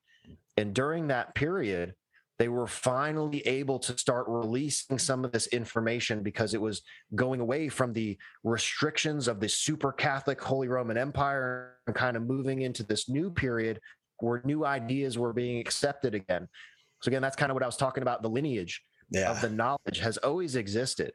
[0.57, 1.95] and during that period
[2.41, 6.81] they were finally able to start releasing some of this information because it was
[7.15, 12.23] going away from the restrictions of the super Catholic Holy Roman Empire and kind of
[12.23, 13.79] moving into this new period
[14.21, 16.49] where new ideas were being accepted again.
[17.03, 18.23] So, again, that's kind of what I was talking about.
[18.23, 19.31] The lineage Yeah.
[19.31, 21.13] of the knowledge has always existed.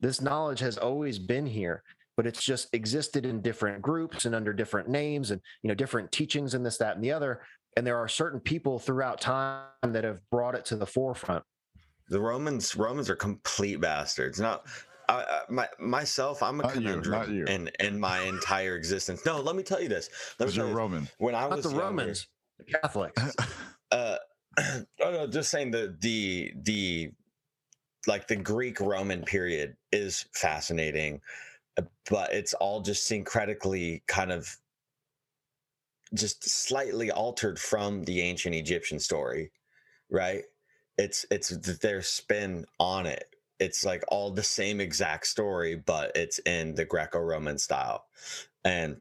[0.00, 1.82] This knowledge has always been here,
[2.14, 6.12] but it's just existed in different groups and under different names and you know different
[6.12, 7.40] teachings and this, that, and the other.
[7.76, 11.44] And there are certain people throughout time that have brought it to the forefront.
[12.08, 14.40] The Romans Romans are complete bastards.
[14.40, 14.62] Now,
[15.08, 17.44] I, I, my myself, I'm a Not you, conundrum not you.
[17.44, 19.24] in in my entire existence.
[19.26, 20.08] No, let me tell you this.
[20.38, 20.76] Let me tell you're this.
[20.76, 21.08] Roman.
[21.18, 22.28] When I Not was the younger, Romans,
[22.58, 23.36] the Catholics.
[23.90, 24.16] uh,
[24.60, 27.10] oh no, just saying the the the
[28.06, 31.20] like the Greek Roman period is fascinating,
[32.08, 34.56] but it's all just syncretically kind of
[36.16, 39.52] just slightly altered from the ancient Egyptian story,
[40.10, 40.44] right?
[40.98, 43.24] It's it's their spin on it.
[43.58, 48.04] It's like all the same exact story, but it's in the Greco-Roman style,
[48.64, 49.00] and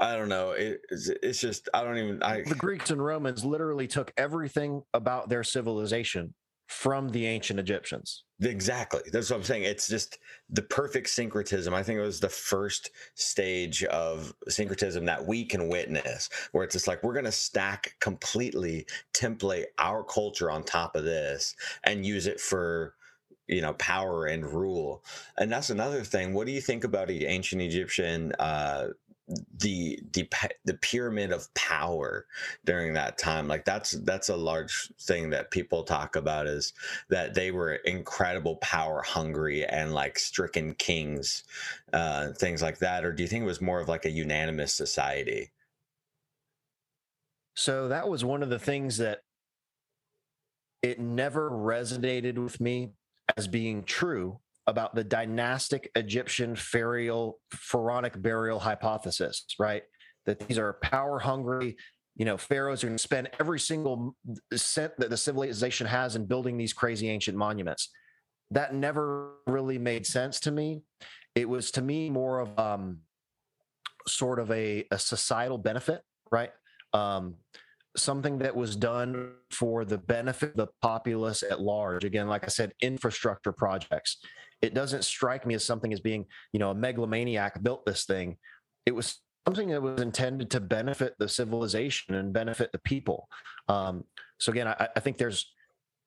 [0.00, 0.52] I don't know.
[0.52, 4.82] It, it's, it's just I don't even I the Greeks and Romans literally took everything
[4.94, 6.34] about their civilization
[6.66, 8.24] from the ancient Egyptians.
[8.40, 9.02] Exactly.
[9.12, 9.64] That's what I'm saying.
[9.64, 10.18] It's just
[10.50, 11.72] the perfect syncretism.
[11.74, 16.72] I think it was the first stage of syncretism that we can witness, where it's
[16.72, 22.06] just like we're going to stack completely template our culture on top of this and
[22.06, 22.94] use it for
[23.48, 25.04] you know power and rule
[25.36, 28.86] and that's another thing what do you think about the ancient egyptian uh
[29.58, 30.28] the the
[30.64, 32.26] the pyramid of power
[32.64, 36.72] during that time like that's that's a large thing that people talk about is
[37.08, 41.44] that they were incredible power hungry and like stricken kings
[41.92, 44.72] uh things like that or do you think it was more of like a unanimous
[44.72, 45.50] society?
[47.54, 49.22] So that was one of the things that
[50.82, 52.90] it never resonated with me
[53.36, 59.82] as being true about the dynastic Egyptian pharaoh pharaonic burial hypothesis, right?
[60.26, 61.76] That these are power hungry,
[62.16, 64.16] you know, pharaohs are going to spend every single
[64.54, 67.90] cent that the civilization has in building these crazy ancient monuments.
[68.50, 70.82] That never really made sense to me.
[71.34, 72.98] It was to me more of um,
[74.06, 76.50] sort of a, a societal benefit, right?
[76.92, 77.34] um,
[77.96, 82.04] something that was done for the benefit of the populace at large.
[82.04, 84.18] Again, like I said, infrastructure projects.
[84.62, 88.36] It doesn't strike me as something as being, you know, a megalomaniac built this thing.
[88.86, 93.28] It was something that was intended to benefit the civilization and benefit the people.
[93.68, 94.04] Um,
[94.38, 95.52] so again, I, I think there's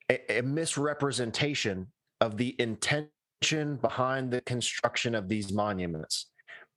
[0.10, 1.88] a, a misrepresentation
[2.22, 6.28] of the intention behind the construction of these monuments.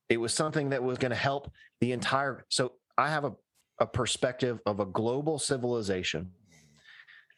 [0.08, 2.44] It was something that was going to help the entire.
[2.48, 3.32] So I have a,
[3.78, 6.32] a perspective of a global civilization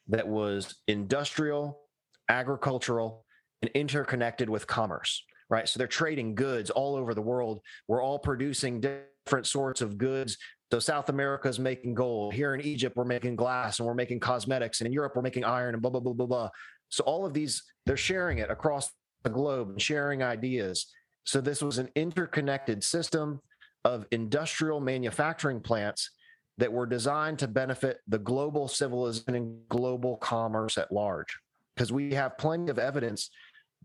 [0.09, 1.81] that was industrial,
[2.29, 3.25] agricultural,
[3.63, 5.69] and interconnected with commerce, right?
[5.69, 7.61] So they're trading goods all over the world.
[7.89, 10.37] We're all producing different sorts of goods.
[10.73, 12.33] So South America is making gold.
[12.33, 14.81] Here in Egypt, we're making glass and we're making cosmetics.
[14.81, 16.49] And in Europe, we're making iron and blah, blah, blah, blah, blah.
[16.89, 18.91] So all of these, they're sharing it across
[19.23, 20.87] the globe and sharing ideas.
[21.25, 23.41] So this was an interconnected system
[23.85, 26.11] of industrial manufacturing plants
[26.59, 31.39] that were designed to benefit the global civilization and global commerce at large.
[31.75, 33.31] Because we have plenty of evidence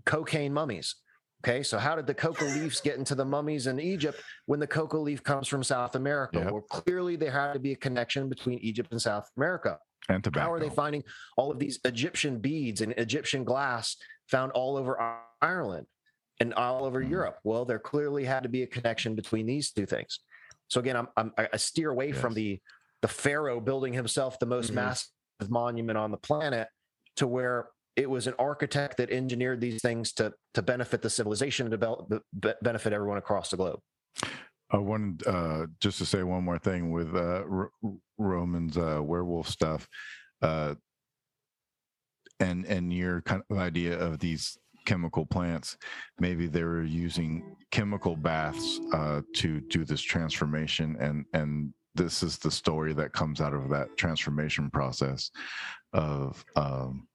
[0.05, 0.95] cocaine mummies.
[1.43, 4.65] Okay, so how did the coca leaves get into the mummies in Egypt when the
[4.67, 6.39] coca leaf comes from South America?
[6.39, 6.51] Yep.
[6.51, 9.77] Well, clearly there had to be a connection between Egypt and South America.
[10.09, 10.43] And tobacco.
[10.43, 11.03] How are they finding
[11.37, 13.95] all of these Egyptian beads and Egyptian glass
[14.29, 15.87] found all over Ireland
[16.39, 17.09] and all over Mhm.
[17.09, 17.39] Europe?
[17.43, 20.19] Well, there clearly had to be a connection between these two things.
[20.67, 22.59] So again, I'm, I'm I steer away from the
[23.01, 24.75] the pharaoh building himself the most Mhm.
[24.75, 25.11] massive
[25.49, 26.69] monument on the planet
[27.17, 31.65] to where it was an architect that engineered these things to to benefit the civilization
[31.65, 32.09] and develop,
[32.39, 33.79] be- benefit everyone across the globe.
[34.71, 37.71] I wanted uh, just to say one more thing with uh, R-
[38.17, 39.87] Roman's uh, werewolf stuff,
[40.41, 40.75] uh,
[42.39, 45.77] and and your kind of idea of these chemical plants.
[46.19, 52.37] Maybe they were using chemical baths uh, to do this transformation, and and this is
[52.37, 55.31] the story that comes out of that transformation process
[55.93, 57.07] of um,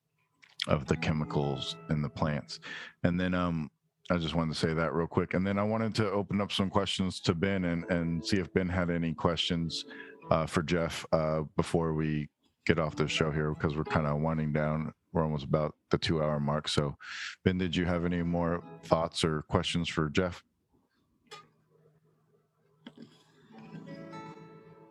[0.68, 2.60] of the chemicals in the plants,
[3.04, 3.70] and then um,
[4.10, 5.34] I just wanted to say that real quick.
[5.34, 8.52] And then I wanted to open up some questions to Ben and, and see if
[8.52, 9.84] Ben had any questions
[10.32, 12.28] uh, for Jeff uh, before we
[12.66, 14.92] get off the show here because we're kind of winding down.
[15.12, 16.66] We're almost about the two hour mark.
[16.68, 16.96] So,
[17.44, 20.42] Ben, did you have any more thoughts or questions for Jeff?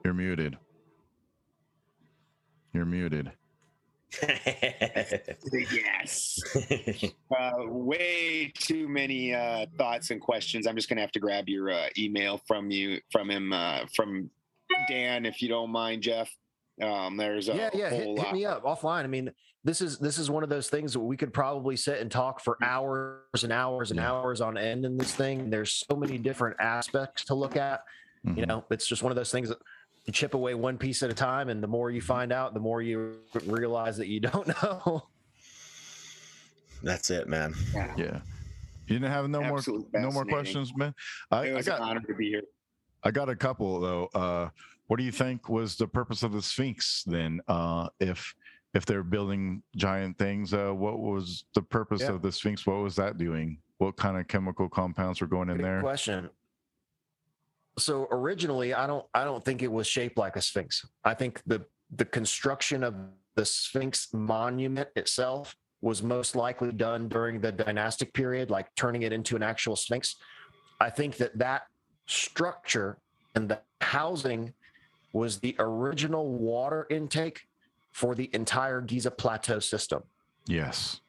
[0.06, 0.58] You're muted.
[2.74, 3.32] You're muted.
[5.72, 6.40] Yes.
[7.40, 10.66] Uh, way too many uh, thoughts and questions.
[10.66, 14.30] I'm just gonna have to grab your uh, email from you from him uh, from
[14.90, 16.30] Dan, if you don't mind, Jeff.
[16.82, 17.90] Um, there's a yeah, yeah.
[17.92, 18.34] Hit, whole hit lot.
[18.34, 19.04] me up offline.
[19.04, 19.32] I mean,
[19.64, 22.42] this is this is one of those things that we could probably sit and talk
[22.42, 25.52] for hours and hours and hours on end in this thing.
[25.52, 27.82] There's so many different aspects to look at.
[28.24, 28.48] You Mhm.
[28.48, 29.60] know, it's just one of those things that
[30.06, 32.60] you chip away one piece at a time, and the more you find out, the
[32.60, 35.04] more you realize that you don't know.
[36.82, 37.54] That's it, man.
[37.74, 37.94] Yeah.
[37.98, 38.20] Yeah.
[38.88, 40.96] You didn't have no Absolute more no more questions, man
[41.30, 42.42] I, It I got an honor to be here.
[43.04, 44.06] I got a couple though.
[44.16, 44.50] Uh,
[44.88, 47.40] what do you think was the purpose of the Sphinx then?
[47.48, 48.34] Uh, if
[48.74, 52.14] if they're building giant things, uh, what was the purpose Yeah.
[52.14, 52.66] of the Sphinx?
[52.66, 53.60] What was that doing?
[53.78, 55.82] What kind of chemical compounds were going in Good there?
[55.82, 56.30] question.
[57.80, 60.86] So originally, I don't I don't think it was shaped like a sphinx.
[61.04, 62.96] I think the the construction of
[63.36, 69.14] the Sphinx monument itself was most likely done during the dynastic period, like turning it
[69.14, 70.18] into an actual sphinx.
[70.82, 71.64] I think that that
[72.06, 72.98] structure
[73.36, 74.54] and the housing
[75.14, 77.42] was the original water intake
[77.92, 80.04] for the entire Giza plateau system.
[80.46, 81.00] Yes,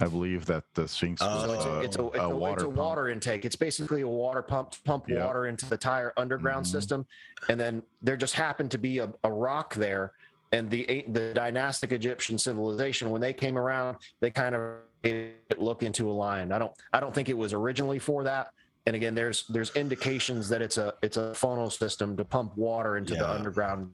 [0.00, 2.36] I believe that the Sphinx was So it's a, uh, it's a, it's a a,
[2.36, 3.44] water it's a water intake.
[3.44, 6.70] It's basically a water pump to pump water into the tire underground Mhm.
[6.70, 7.06] system,
[7.48, 10.12] and then there just happened to be a, a rock there.
[10.52, 15.60] And the the dynastic Egyptian civilization, when they came around, they kind of made it
[15.60, 16.52] look into a line.
[16.52, 18.52] I don't I don't think it was originally for that.
[18.86, 22.96] And again, there's there's indications that it's a it's a funnel system to pump water
[22.96, 23.92] into the underground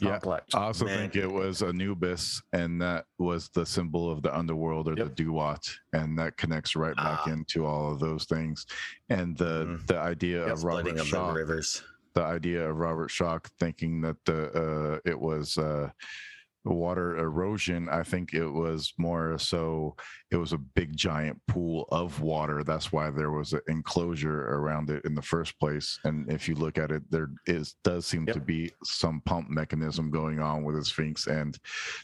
[0.00, 0.10] Yeah.
[0.12, 0.54] complex.
[0.54, 0.98] I also Man.
[0.98, 5.16] think it was Anubis, and that was the symbol of the underworld or Yep.
[5.16, 7.30] the Duat, and that connects right back Ah.
[7.30, 8.66] into all of those things.
[9.08, 9.86] And the Mhm.
[9.86, 11.82] the idea of Robert Splitting of the rivers.
[12.14, 15.90] the idea of Robert Schoch thinking that the uh, it was uh,
[16.74, 19.96] water erosion, I think it was more so
[20.30, 22.62] it was a big giant pool of water.
[22.62, 25.98] That's why there was an enclosure around it in the first place.
[26.04, 28.34] And if you look at it, there is does seem Yep.
[28.34, 31.56] to be some pump mechanism going on with the Sphinx, and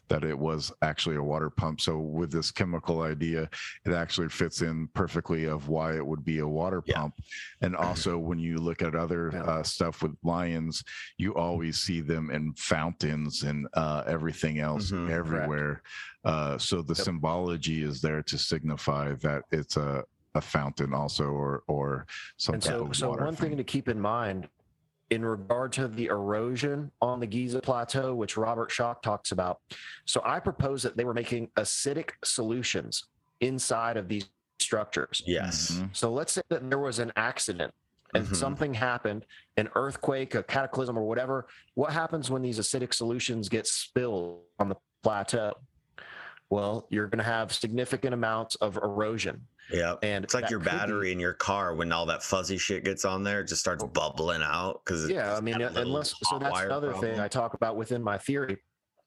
[0.09, 1.81] that it was actually a water pump.
[1.81, 3.49] So with this chemical idea,
[3.85, 6.95] it actually fits in perfectly of why it would be a water Yeah.
[7.01, 7.15] pump.
[7.61, 9.43] And also when you look at other Yeah.
[9.43, 10.83] uh, stuff with lions,
[11.19, 15.11] you always see them in fountains and uh, everything else Mhm.
[15.11, 15.83] everywhere.
[16.25, 17.05] Uh, so the Yep.
[17.05, 22.07] symbology is there to signify that it's a, a fountain also or or
[22.39, 24.49] some And type so, of so water one thing to keep in mind
[25.11, 29.61] in regard to the erosion on the Giza Plateau, which Robert Schoch talks about.
[30.07, 33.05] So I propose that they were making acidic solutions
[33.41, 35.23] inside of these structures.
[35.27, 35.73] Yes.
[35.73, 35.95] Mhm.
[35.95, 37.73] So let's say that there was an accident
[38.15, 38.37] and Mhm.
[38.37, 39.27] something happened,
[39.57, 41.47] an earthquake, a cataclysm, or whatever.
[41.75, 45.55] What happens when these acidic solutions get spilled on the plateau?
[46.51, 49.47] Well, you're going to have significant amounts of erosion.
[49.71, 50.01] Yep.
[50.03, 52.85] And It's like your could be- battery in your car when all that fuzzy shit
[52.85, 56.61] gets on there, it just starts bubbling out because yeah i mean unless so that's
[56.61, 58.59] another thing i talk about within my theory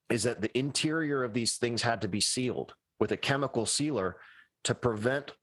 [0.09, 4.17] is that the interior of these things had to be sealed with a chemical sealer
[4.63, 5.33] to prevent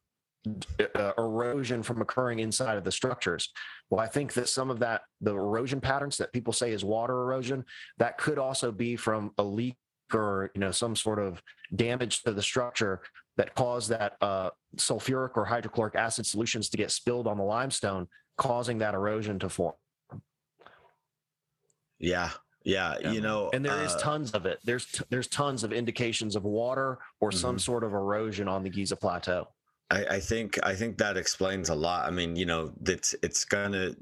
[0.95, 3.51] uh, erosion from occurring inside of the structures
[3.91, 7.15] well i think that some of that the erosion patterns that people say is water
[7.23, 7.65] erosion
[7.99, 9.77] that could also be from a leak
[10.13, 11.43] or you know some sort of
[11.77, 13.01] damage to the structure
[13.37, 18.07] that caused that uh, sulfuric or hydrochloric acid solutions to get spilled on the limestone
[18.37, 19.75] causing that erosion to form
[21.99, 22.31] Yeah.
[22.65, 22.97] Yeah.
[23.01, 23.13] Yeah.
[23.13, 26.37] You know, and there is uh, tons of it there's t- there's tons of indications
[26.37, 27.61] of water or some Mhm.
[27.61, 29.49] sort of erosion on the giza plateau
[29.95, 32.07] I, I think I think that explains a lot.
[32.07, 33.95] I mean, you know, it's it's gonna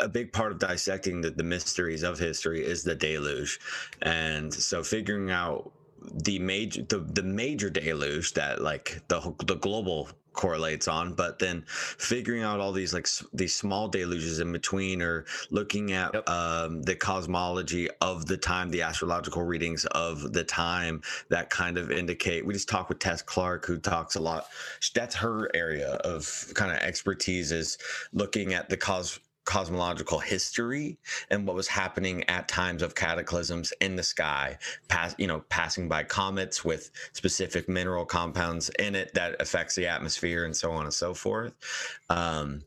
[0.00, 3.60] a big part of dissecting the, the mysteries of history is the deluge,
[4.02, 5.70] and so figuring out
[6.12, 11.64] the major the, the major deluge that like the the global correlates on but then
[11.68, 16.28] figuring out all these like s- these small deluges in between or looking at Yep.
[16.30, 21.90] um, the cosmology of the time the astrological readings of the time that kind of
[21.92, 24.46] indicate we just talked with tess clark who talks a lot
[24.94, 27.78] that's her area of kind of expertise is
[28.12, 30.98] looking at the cos cosmological history
[31.30, 34.56] and what was happening at times of cataclysms in the sky
[34.88, 39.86] pass you know passing by comets with specific mineral compounds in it that affects the
[39.86, 41.54] atmosphere and so on and so forth.
[42.10, 42.62] Um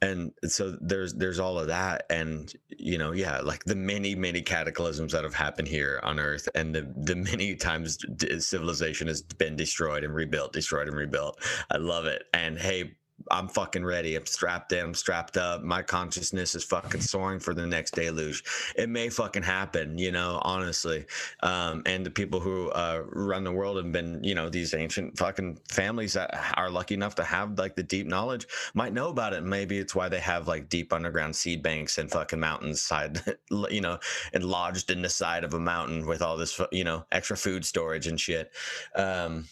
[0.00, 4.40] and so there's there's all of that and you know yeah like the many many
[4.40, 7.98] cataclysms that have happened here on earth and the the many times
[8.38, 11.38] civilization has been destroyed and rebuilt destroyed and rebuilt.
[11.70, 12.24] I love it.
[12.32, 12.94] And hey
[13.30, 14.16] I'm fucking ready.
[14.16, 14.84] I'm strapped in.
[14.84, 15.62] I'm strapped up.
[15.62, 18.44] My consciousness is fucking soaring for the next deluge.
[18.76, 21.06] It may fucking happen, you know, honestly.
[21.42, 25.18] Um, and the people who uh, run the world have been, you know, these ancient
[25.18, 29.32] fucking families that are lucky enough to have like the deep knowledge might know about
[29.32, 29.42] it.
[29.42, 33.20] Maybe it's why they have like deep underground seed banks and fucking mountains side,
[33.70, 33.98] you know,
[34.32, 37.64] and lodged in the side of a mountain with all this, you know, extra food
[37.64, 38.52] storage and shit.
[38.94, 39.46] Um,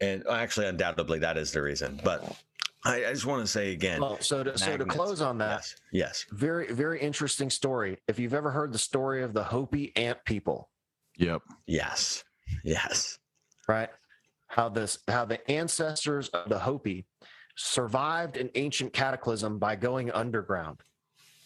[0.00, 2.00] and actually, undoubtedly, that is the reason.
[2.02, 2.36] But
[2.84, 5.60] I, I just want to say again, well so to, so to close on that
[5.60, 7.98] yes, yes, very very interesting story.
[8.08, 10.68] If you've ever heard the story of the hopi ant people.
[11.18, 11.42] Yep.
[11.66, 12.24] yes,
[12.64, 13.18] yes.
[13.68, 13.90] right?
[14.48, 17.06] How this how the ancestors of the hopi
[17.56, 20.80] survived an ancient cataclysm by going underground.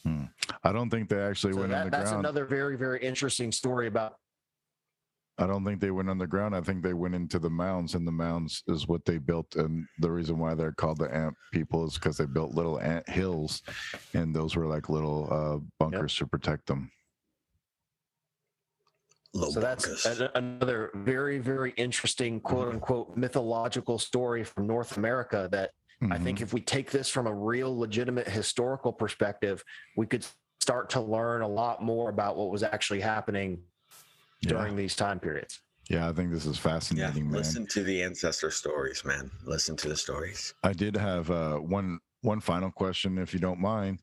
[0.05, 0.25] Hmm.
[0.63, 4.15] I don't think they actually so went that, that's another very very interesting story about
[5.39, 6.57] I don't think they went underground.
[6.57, 9.55] I think they went into the mounds, and the mounds is what they built.
[9.57, 13.07] And the reason why they're called the ant people is because they built little ant
[13.09, 13.63] hills,
[14.15, 16.91] and those were like little uh, bunkers to protect them.
[19.35, 20.21] Low so that's bunkers.
[20.21, 26.23] a- another very very interesting quote unquote mythological story from north america that I Mhm.
[26.23, 29.63] think if we take this from a real legitimate historical perspective,
[29.97, 30.27] we could
[30.61, 33.63] start to learn a lot more about what was actually happening
[34.47, 34.59] Yeah.
[34.59, 35.61] during these time periods.
[35.89, 37.33] Yeah, I think this is yeah, fascinating, man.
[37.39, 39.31] listen to the ancestor stories, man.
[39.45, 40.53] Listen to the stories.
[40.65, 44.01] I did have uh, one one final question, if you don't mind,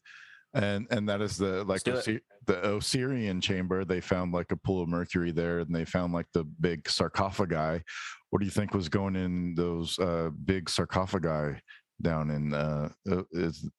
[0.53, 1.93] and and that is the like do.
[1.93, 3.83] Osir- the Osirian chamber.
[3.85, 7.83] They found like a pool of mercury there, and they found like the big sarcophagi.
[8.29, 11.59] What do you think was going in those uh, big sarcophagi
[12.01, 13.69] down in uh, uh, is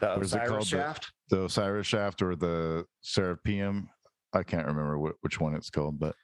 [0.00, 0.60] The What is it Osiris called?
[0.62, 1.12] The- shaft.
[1.30, 3.88] the Osiris shaft or the Serapeum?
[4.32, 6.14] I can't remember wh- which one it's called, but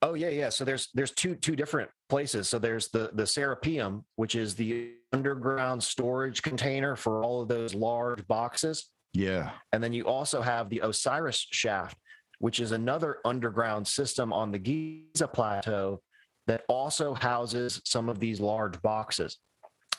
[0.00, 0.48] Oh yeah, yeah.
[0.48, 2.48] So there's there's two two different places.
[2.48, 7.74] So there's the the Serapeum, which is the underground storage container for all of those
[7.74, 11.98] large boxes, yeah, and then you also have the Osiris shaft,
[12.38, 16.00] which is another underground system on the Giza Plateau
[16.46, 19.38] that also houses some of these large boxes.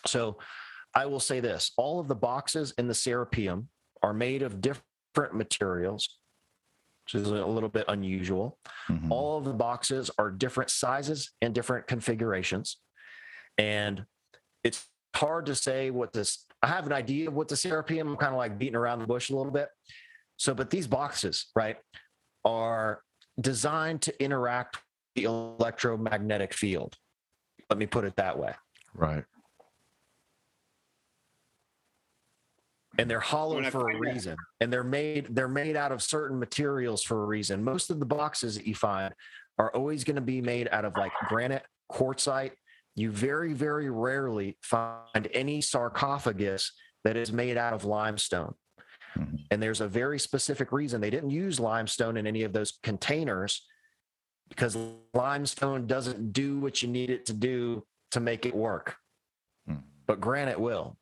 [0.06, 0.38] So
[0.96, 3.68] I will say this all of the boxes in the Serapeum
[4.02, 6.19] are made of different materials,
[7.14, 8.58] which is a little bit unusual.
[8.88, 9.10] Mhm.
[9.10, 12.78] All of the boxes are different sizes and different configurations.
[13.58, 14.06] And
[14.64, 18.18] it's hard to say what this, I have an idea of what the Serapeum, I'm
[18.18, 19.70] kind of like beating around the bush a little bit.
[20.38, 21.78] So, but these boxes, right,
[22.46, 23.02] are
[23.40, 24.84] designed to interact with
[25.16, 26.96] the electromagnetic field.
[27.70, 28.54] Let me put it that way.
[28.94, 29.26] Right.
[33.00, 36.02] And they're hollow for a find that- reason and they're made they're made out of
[36.04, 37.64] certain materials for a reason.
[37.64, 39.14] Most of the boxes that you find
[39.58, 42.52] are always going to be made out of like granite quartzite.
[42.96, 46.72] You very very rarely find any sarcophagus
[47.04, 48.54] that is made out of limestone.
[49.18, 49.40] Mhm.
[49.50, 53.66] and there's a very specific reason they didn't use limestone in any of those containers
[54.50, 54.78] because
[55.16, 58.98] limestone doesn't do what you need it to do to make it work.
[59.68, 59.82] Mhm.
[60.06, 60.99] but granite will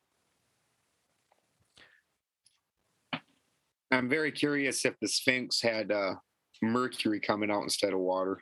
[3.90, 6.14] I'm very curious if the Sphinx had uh,
[6.62, 8.40] mercury coming out instead of water.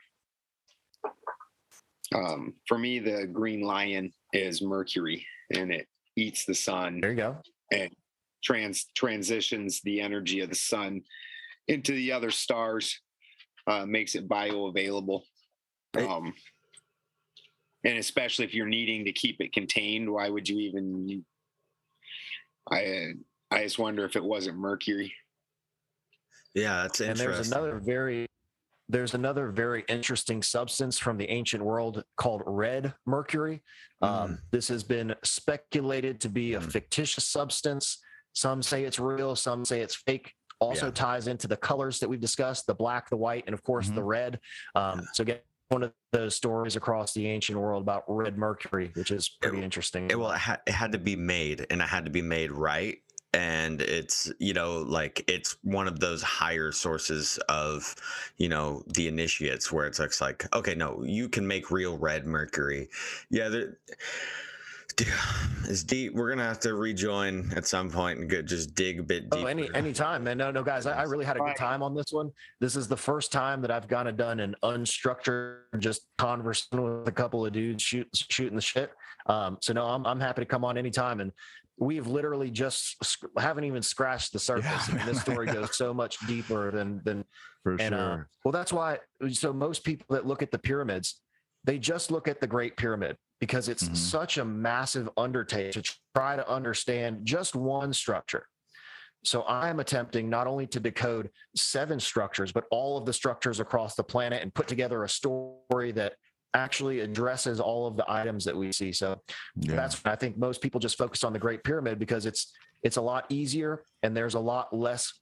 [2.15, 7.16] Um, for me, the green lion is mercury, and it eats the sun there you
[7.16, 7.36] go
[7.73, 7.91] and
[8.42, 11.02] trans transitions the energy of the sun
[11.68, 13.00] into the other stars,
[13.66, 15.23] uh, makes it bioavailable.
[15.92, 16.07] Hey.
[16.07, 16.33] Um,
[17.84, 21.25] and especially if you're needing to keep it contained, why would you even?
[22.70, 23.15] I
[23.50, 25.12] I just wonder if it wasn't mercury.
[26.57, 28.26] Yeah, that's and there's another very
[28.89, 33.60] there's another very interesting substance from the ancient world called red mercury.
[34.01, 36.70] Um, this has been speculated to be a Mm.
[36.73, 37.99] fictitious substance.
[38.33, 40.33] Some say it's real some say it's fake.
[40.60, 40.93] Also Yeah.
[40.93, 44.02] ties into the colors that we've discussed the black the white and of course the
[44.02, 44.41] red.
[44.75, 49.10] Um, so get one of those stories across the ancient world about red mercury which
[49.10, 50.09] is pretty It- interesting.
[50.10, 52.52] it, well, it, ha- it had to be made, and it had to be made
[52.52, 53.02] right.
[53.33, 57.95] And it's you know like it's one of those higher sources of
[58.39, 62.27] you know the initiates where it's like, like okay no you can make real red
[62.27, 62.89] mercury
[63.31, 63.79] yeah there,
[64.97, 65.09] Dude,
[65.65, 69.03] it's deep we're gonna have to rejoin at some point and get, just dig a
[69.03, 70.39] bit deeper Oh, any time man.
[70.39, 72.31] No, no, guys, I, I really had a good time on this one.
[72.61, 77.09] This is the first time that I've kind of done an unstructured, just conversing with
[77.09, 78.91] a couple of dudes shoot, shooting the shit.
[79.27, 81.21] Um, so no, I'm I'm happy to come on anytime.
[81.21, 81.31] And
[81.79, 84.89] we've literally just sc- haven't even scratched the surface.
[84.89, 87.25] and this story goes so much deeper than than
[87.63, 88.29] For and uh, sure.
[88.45, 88.99] well, that's why.
[89.33, 91.21] So most people that look at the pyramids,
[91.65, 93.97] they just look at the Great Pyramid because it's Mhm.
[93.97, 98.47] such a massive undertaking to try to understand just one structure.
[99.25, 103.61] So I am attempting not only to decode seven structures, but all of the structures
[103.61, 106.15] across the planet and put together a story that
[106.57, 108.91] actually addresses all of the items that we see.
[108.93, 109.20] So
[109.60, 109.76] yeah.
[109.76, 112.52] that's I think most people just focus on the Great Pyramid because it's
[112.83, 115.12] it's a lot easier and there's a lot less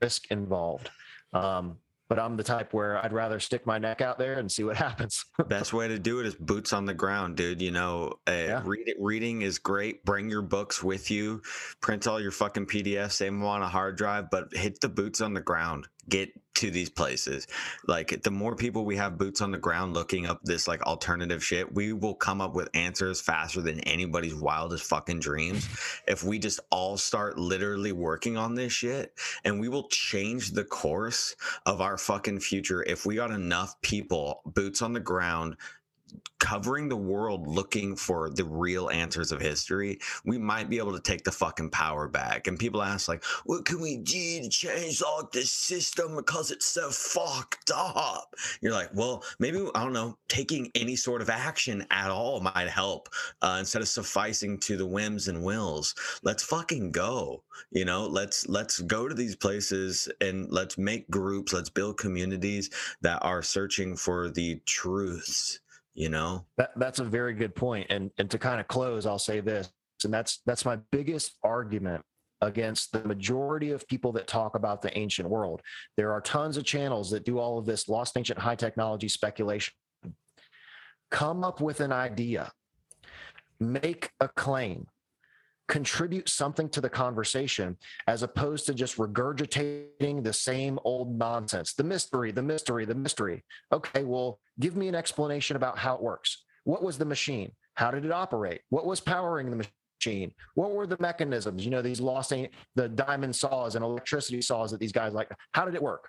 [0.00, 0.90] risk involved.
[1.32, 4.62] Um, but I'm the type where I'd rather stick my neck out there and see
[4.62, 5.24] what happens.
[5.48, 7.60] Best way to do it is boots on the ground, dude.
[7.60, 8.62] You know, uh, Yeah.
[8.64, 10.04] read it, reading is great.
[10.04, 11.42] Bring your books with you.
[11.80, 15.20] Print all your fucking PDFs, save them on a hard drive, but hit the boots
[15.20, 15.88] on the ground.
[16.08, 17.46] Get to these places.
[17.86, 21.42] Like the more people we have boots on the ground looking up this like alternative
[21.44, 25.68] shit, we will come up with answers faster than anybody's wildest fucking dreams.
[26.06, 29.12] if we just all start literally working on this shit,
[29.44, 31.34] and we will change the course
[31.66, 35.56] of our fucking future if we got enough people boots on the ground
[36.38, 41.00] covering the world looking for the real answers of history we might be able to
[41.00, 42.46] take the fucking power back.
[42.46, 46.66] And people ask like what can we do to change like this system because it's
[46.66, 48.34] so fucked up?
[48.60, 52.68] You're like well maybe i don't know taking any sort of action at all might
[52.68, 53.08] help
[53.42, 55.94] uh, instead of sufficing to the whims and wills.
[56.22, 58.06] Let's fucking go you know?
[58.06, 62.70] Let's let's go to these places and let's make groups let's build communities
[63.02, 65.60] that are searching for the truths
[65.96, 67.52] you know That that's a very good.
[67.90, 69.70] And and to kind of close, I'll say this,
[70.04, 72.04] and that's that's my biggest argument
[72.42, 75.62] against the majority of people that talk about the ancient world.
[75.96, 79.72] There are tons of channels that do all of this lost ancient high technology speculation.
[81.10, 82.52] Come up with an idea,
[83.58, 84.86] make a claim,
[85.68, 91.74] contribute something to the conversation as opposed to just regurgitating the same old nonsense.
[91.74, 93.44] The mystery, the mystery, the mystery.
[93.72, 96.44] Okay, well, give me an explanation about how it works.
[96.64, 97.52] What was the machine?
[97.74, 98.60] How did it operate?
[98.70, 99.68] What was powering the
[100.00, 100.32] machine?
[100.54, 101.64] What were the mechanisms?
[101.64, 102.32] You know, these lost
[102.74, 105.30] the diamond saws and electricity saws that these guys like.
[105.52, 106.08] How did it work?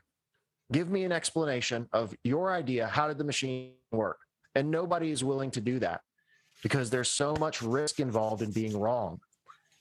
[0.71, 2.87] give me an explanation of your idea.
[2.87, 4.19] How did the machine work?
[4.55, 6.01] And nobody is willing to do that
[6.63, 9.19] because there's so much risk involved in being wrong.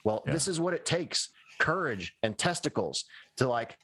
[0.06, 0.34] Well, Yeah.
[0.34, 3.04] this is what it takes courage and testicles
[3.38, 3.76] to like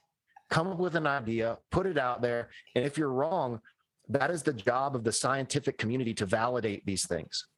[0.51, 2.51] come up with an idea, put it out there.
[2.77, 3.61] And if you're wrong,
[4.09, 7.49] that is the job of the scientific community to validate these things.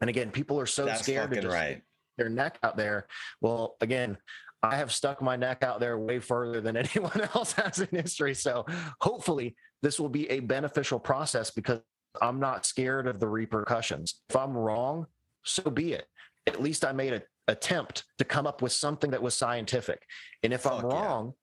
[0.00, 1.82] And again, people are so That's scared to fucking just right.
[2.18, 3.06] their neck out there.
[3.40, 4.18] Well, again,
[4.60, 8.34] I have stuck my neck out there way further than anyone else has in history.
[8.34, 8.66] So
[9.00, 11.80] hopefully this will be a beneficial process because
[12.20, 14.22] I'm not scared of the repercussions.
[14.30, 15.06] If I'm wrong,
[15.44, 16.06] so be it.
[16.48, 20.02] At least I made an attempt to come up with something that was scientific.
[20.42, 21.04] And if I'm Fuck yeah.
[21.04, 21.34] wrong,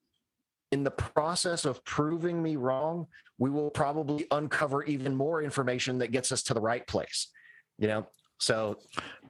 [0.72, 6.12] in the process of proving me wrong, we will probably uncover even more information that
[6.12, 7.28] gets us to the right place.
[7.78, 8.08] You know,
[8.40, 8.80] so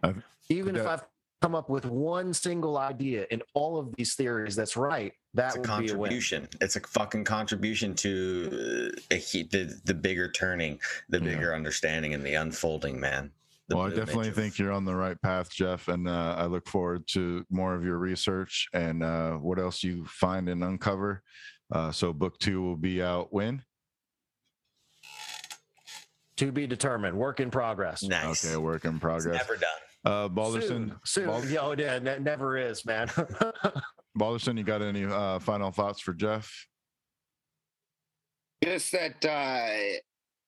[0.03, 1.03] I've- even if I've
[1.41, 5.55] come up with one single idea in all of these theories that's right, that It's
[5.57, 6.09] a would be a win.
[6.09, 6.47] contribution.
[6.61, 11.25] It's a fucking contribution to uh, a, the the bigger turning, the Yeah.
[11.25, 12.99] bigger understanding, and the unfolding.
[12.99, 13.31] Man.
[13.69, 16.45] The well, I definitely of- think you're on the right path, Jeff, and uh, I
[16.45, 21.21] look forward to more of your research and uh, what else you find and uncover.
[21.71, 23.61] Uh, so, book two will be out when?
[26.37, 28.03] To be determined, work in progress.
[28.03, 28.45] nice.
[28.45, 29.35] Okay, work in It's progress.
[29.35, 29.69] never done.
[30.05, 31.25] Uh, Balderson, Soon, soon.
[31.25, 33.09] Bal- Yeah, oh, yeah, ne- never is, man.
[34.15, 36.49] Balderson, you got any uh, final thoughts for Jeff?
[38.63, 39.97] Just that, uh,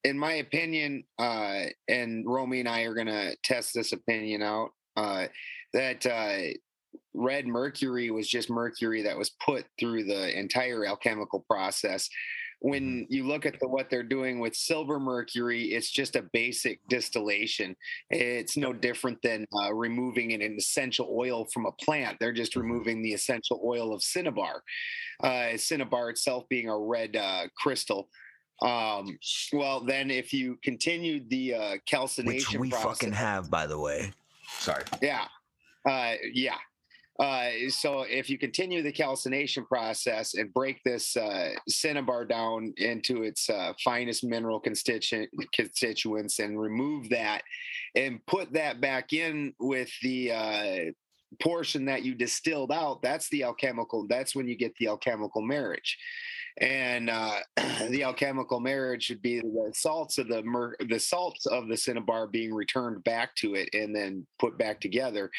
[0.03, 4.69] in my opinion, uh, and Romy and I are going to test this opinion out,
[4.95, 5.27] uh,
[5.73, 6.53] that uh,
[7.13, 12.09] red mercury was just mercury that was put through the entire alchemical process.
[12.61, 16.81] When you look at the, what they're doing with silver mercury, it's just a basic
[16.89, 17.73] distillation.
[18.09, 22.17] It's no different than uh, removing an essential oil from a plant.
[22.19, 24.63] They're just removing the essential oil of cinnabar.
[25.23, 28.09] Uh, cinnabar itself being a red uh, crystal.
[28.61, 29.17] Um,
[29.53, 34.11] well, then if you continued the uh, calcination process, have, by the way.
[34.59, 34.83] Sorry.
[35.01, 35.25] yeah,
[35.87, 36.57] uh, yeah.
[37.19, 43.23] Uh, so if you continue the calcination process and break this uh, cinnabar down into
[43.23, 47.41] its uh, finest mineral constituent constituents and remove that
[47.95, 50.77] and put that back in with the uh,
[51.41, 54.07] portion that you distilled out, that's the alchemical.
[54.07, 55.97] That's when you get the alchemical marriage.
[56.59, 57.39] And uh,
[57.89, 62.27] the alchemical marriage should be the salts of the mer- the salts of the cinnabar
[62.27, 65.29] being returned back to it and then put back together.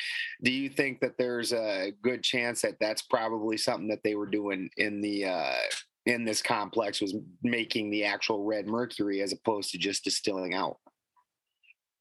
[0.42, 4.26] Do you think that there's a good chance that that's probably something that they were
[4.26, 5.56] doing in the uh
[6.06, 10.78] in this complex was making the actual red mercury as opposed to just distilling out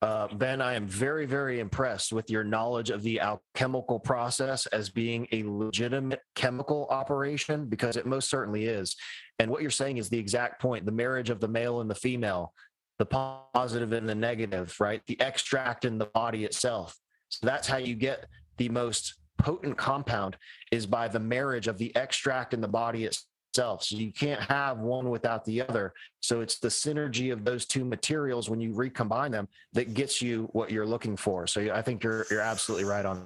[0.02, 4.90] Uh, ben, I am very, very impressed with your knowledge of the alchemical process as
[4.90, 8.96] being a legitimate chemical operation because it most certainly is.
[9.40, 11.96] And what you're saying is the exact point the marriage of the male and the
[11.96, 12.54] female,
[12.98, 15.02] the positive and the negative, right?
[15.08, 16.96] The extract in the body itself.
[17.28, 18.26] So that's how you get
[18.58, 20.38] the most potent compound
[20.72, 23.06] is by the marriage of the extract in the body
[23.50, 23.84] itself.
[23.84, 25.94] So you can't have one without the other.
[26.22, 30.50] So it's the synergy of those two materials when you recombine them that gets you
[30.54, 31.48] what you're looking for.
[31.48, 33.26] So I think you're you're absolutely right on.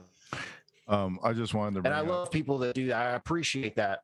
[0.88, 2.98] Um, I just wanted to bring And I up, love people that do that.
[2.98, 4.00] I appreciate that.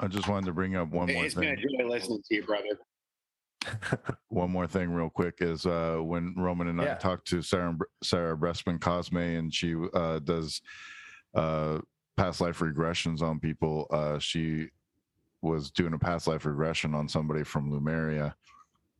[0.00, 1.64] I just wanted to bring up one more it's been thing.
[1.78, 2.78] a joy listening to you brother
[4.28, 8.36] One more thing, real quick, is uh, when Roman and I talked to Sarah Sarah
[8.36, 10.60] Bressman Cosme, and she uh, does
[11.36, 11.78] uh,
[12.16, 13.86] past life regressions on people.
[13.92, 14.70] Uh, she
[15.42, 18.34] was doing a past life regression on somebody from Lemuria,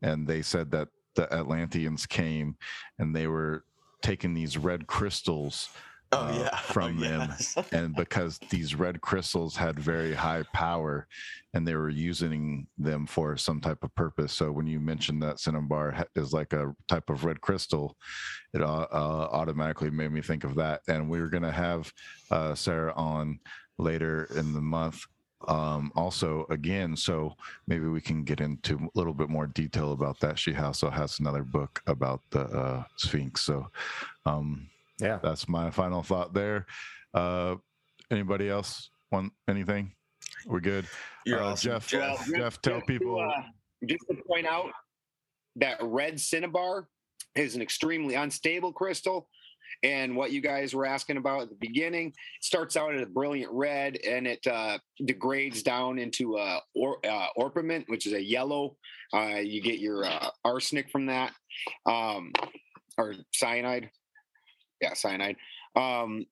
[0.03, 2.57] and they said that the Atlanteans came
[2.99, 3.65] and they were
[4.03, 5.69] taking these red crystals
[6.13, 6.57] Oh uh, yeah.
[6.73, 7.57] from Oh, them yes.
[7.73, 11.07] and because these red crystals had very high power
[11.55, 15.41] and they were using them for some type of purpose so when you mentioned that
[15.41, 17.97] cinnabar is like a type of red crystal
[18.53, 21.91] it uh, uh, automatically made me think of that and we were going to have
[22.31, 23.39] uh, sarah on
[23.79, 25.07] later in the month
[25.49, 27.35] um also again so
[27.67, 31.19] maybe we can get into a little bit more detail about that she also has
[31.21, 33.67] another book about the uh sphinx so
[34.27, 34.69] um
[35.01, 35.19] Yeah.
[35.23, 36.67] that's my final thought there.
[37.15, 37.57] Uh,
[38.11, 39.93] anybody else want anything?
[40.47, 40.87] We're good.
[41.27, 43.43] You're uh, awesome, Jeff- Well, Jeff, just- tell just to, people- uh,
[43.87, 44.71] just to point out
[45.57, 46.89] that red cinnabar
[47.35, 49.29] is an extremely unstable crystal.
[49.83, 53.53] And what you guys were asking about at the beginning starts out at a brilliant
[53.53, 58.77] red and it uh, degrades down into uh, or, uh, orpiment, which is a yellow.
[59.13, 61.33] Uh, you get your uh, arsenic from that,
[61.87, 62.33] um,
[62.97, 63.91] or cyanide.
[64.81, 65.37] Yeah, cyanide.
[65.77, 66.27] Um,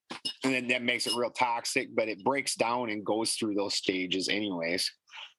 [0.44, 3.74] and then that makes it real toxic, but it breaks down and goes through those
[3.74, 4.90] stages, anyways.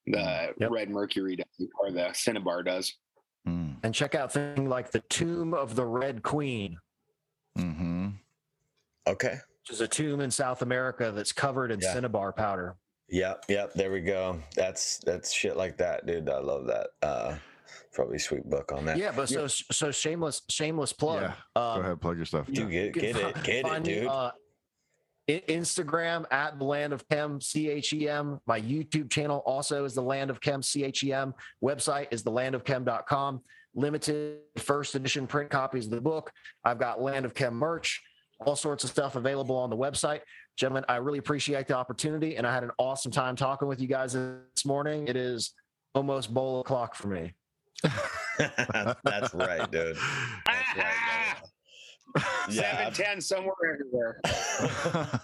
[0.07, 0.71] the Yep.
[0.71, 2.93] Red Mercury does, or the Cinnabar does.
[3.47, 3.75] Mm.
[3.83, 6.77] And check out things like the Tomb of the Red Queen,
[7.55, 8.09] hmm
[9.07, 9.33] Okay.
[9.61, 11.93] which is a tomb in South America that's covered in Yeah.
[11.93, 12.75] cinnabar powder.
[13.09, 13.45] Yep.
[13.49, 13.73] Yep.
[13.73, 14.39] There we go.
[14.55, 16.29] That's that's shit like that, dude.
[16.29, 16.87] I love that.
[17.01, 17.35] Uh,
[17.93, 18.97] probably sweet book on that.
[18.97, 21.21] Yeah, but so so shameless shameless plug.
[21.23, 21.33] Yeah.
[21.61, 22.45] Um, Go ahead, plug your stuff.
[22.47, 24.07] Dude, you get, get it, get it, dude.
[24.07, 24.31] uh,
[25.29, 28.39] Instagram at the Land of Chem C H E M.
[28.45, 31.33] My YouTube channel also is the Land of Chem C H E M.
[31.63, 33.41] Website is the land of thelandofchem.com.
[33.73, 36.31] Limited first edition print copies of the book.
[36.65, 38.01] I've got Land of Chem merch,
[38.45, 40.21] all sorts of stuff available on the website.
[40.57, 43.87] Gentlemen, I really appreciate the opportunity, and I had an awesome time talking with you
[43.87, 45.07] guys this morning.
[45.07, 45.53] It is
[45.95, 47.33] almost bowl o'clock for me.
[48.37, 49.97] That's right, dude.
[50.45, 50.85] That's right.
[50.85, 51.35] man.
[52.49, 54.19] Yeah, Seven ten somewhere everywhere.
[54.25, 55.19] uh,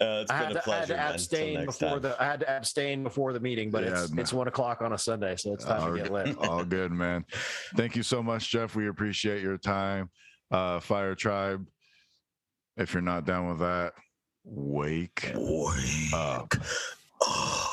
[0.00, 1.14] it's I been had, a to, I had to man.
[1.14, 2.02] Abstain before time.
[2.02, 4.20] the I had to abstain before the meeting, but Yeah, it's no.
[4.20, 6.36] it's one o'clock on a Sunday, so it's time all, to get lit.
[6.48, 7.24] all good, man.
[7.76, 8.74] Thank you so much, Jeff.
[8.76, 10.10] We appreciate your time.
[10.50, 11.66] Uh, Fire Tribe.
[12.76, 13.94] If you're not down with that,
[14.44, 16.52] wake Wake up.
[17.26, 17.66] up.